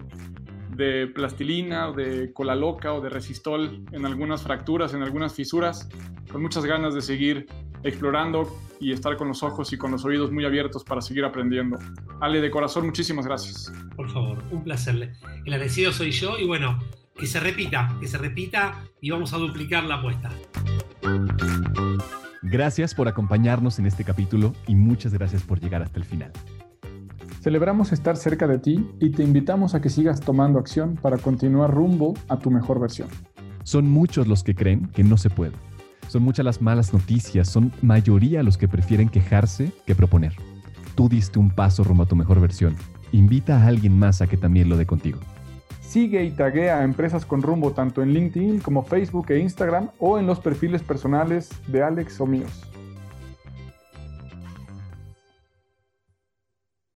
de 0.75 1.07
plastilina 1.07 1.89
o 1.89 1.93
de 1.93 2.31
cola 2.33 2.55
loca 2.55 2.93
o 2.93 3.01
de 3.01 3.09
resistol 3.09 3.83
en 3.91 4.05
algunas 4.05 4.43
fracturas, 4.43 4.93
en 4.93 5.03
algunas 5.03 5.33
fisuras, 5.33 5.87
con 6.31 6.41
muchas 6.41 6.65
ganas 6.65 6.93
de 6.93 7.01
seguir 7.01 7.47
explorando 7.83 8.47
y 8.79 8.91
estar 8.91 9.15
con 9.17 9.27
los 9.27 9.43
ojos 9.43 9.71
y 9.73 9.77
con 9.77 9.91
los 9.91 10.05
oídos 10.05 10.31
muy 10.31 10.45
abiertos 10.45 10.83
para 10.83 11.01
seguir 11.01 11.25
aprendiendo. 11.25 11.77
Ale, 12.21 12.41
de 12.41 12.51
corazón, 12.51 12.85
muchísimas 12.85 13.25
gracias. 13.25 13.71
Por 13.95 14.09
favor, 14.09 14.43
un 14.51 14.63
placer. 14.63 15.13
El 15.45 15.53
agradecido 15.53 15.91
soy 15.91 16.11
yo 16.11 16.37
y 16.37 16.45
bueno, 16.45 16.79
que 17.15 17.27
se 17.27 17.39
repita, 17.39 17.95
que 17.99 18.07
se 18.07 18.17
repita 18.17 18.83
y 19.01 19.11
vamos 19.11 19.33
a 19.33 19.37
duplicar 19.37 19.83
la 19.83 19.95
apuesta. 19.95 20.29
Gracias 22.41 22.93
por 22.93 23.07
acompañarnos 23.07 23.79
en 23.79 23.85
este 23.85 24.03
capítulo 24.03 24.53
y 24.67 24.75
muchas 24.75 25.13
gracias 25.13 25.43
por 25.43 25.59
llegar 25.59 25.81
hasta 25.81 25.99
el 25.99 26.05
final. 26.05 26.31
Celebramos 27.43 27.91
estar 27.91 28.15
cerca 28.15 28.47
de 28.47 28.57
ti 28.57 28.89
y 28.99 29.11
te 29.11 29.21
invitamos 29.21 29.75
a 29.75 29.81
que 29.81 29.89
sigas 29.89 30.21
tomando 30.21 30.57
acción 30.57 30.95
para 30.95 31.17
continuar 31.17 31.71
rumbo 31.71 32.13
a 32.29 32.39
tu 32.39 32.49
mejor 32.49 32.79
versión. 32.79 33.09
Son 33.63 33.87
muchos 33.87 34.27
los 34.27 34.43
que 34.43 34.55
creen 34.55 34.87
que 34.87 35.03
no 35.03 35.17
se 35.17 35.29
puede 35.29 35.53
son 36.13 36.23
muchas 36.23 36.45
las 36.45 36.61
malas 36.61 36.93
noticias, 36.93 37.49
son 37.49 37.71
mayoría 37.81 38.43
los 38.43 38.57
que 38.57 38.67
prefieren 38.67 39.09
quejarse 39.09 39.71
que 39.85 39.95
proponer. 39.95 40.33
Tú 40.93 41.09
diste 41.09 41.39
un 41.39 41.49
paso 41.49 41.83
rumbo 41.83 42.03
a 42.03 42.05
tu 42.05 42.15
mejor 42.15 42.39
versión. 42.39 42.75
Invita 43.11 43.57
a 43.57 43.67
alguien 43.67 43.97
más 43.97 44.21
a 44.21 44.27
que 44.27 44.37
también 44.37 44.69
lo 44.69 44.77
dé 44.77 44.85
contigo. 44.85 45.19
Sigue 45.81 46.23
y 46.23 46.31
taguea 46.31 46.79
a 46.79 46.83
Empresas 46.83 47.25
con 47.25 47.41
Rumbo 47.41 47.71
tanto 47.71 48.01
en 48.01 48.13
LinkedIn 48.13 48.59
como 48.59 48.83
Facebook 48.83 49.25
e 49.29 49.39
Instagram 49.39 49.89
o 49.99 50.17
en 50.17 50.25
los 50.25 50.39
perfiles 50.39 50.81
personales 50.81 51.49
de 51.67 51.83
Alex 51.83 52.19
o 52.21 52.25
míos. 52.25 52.72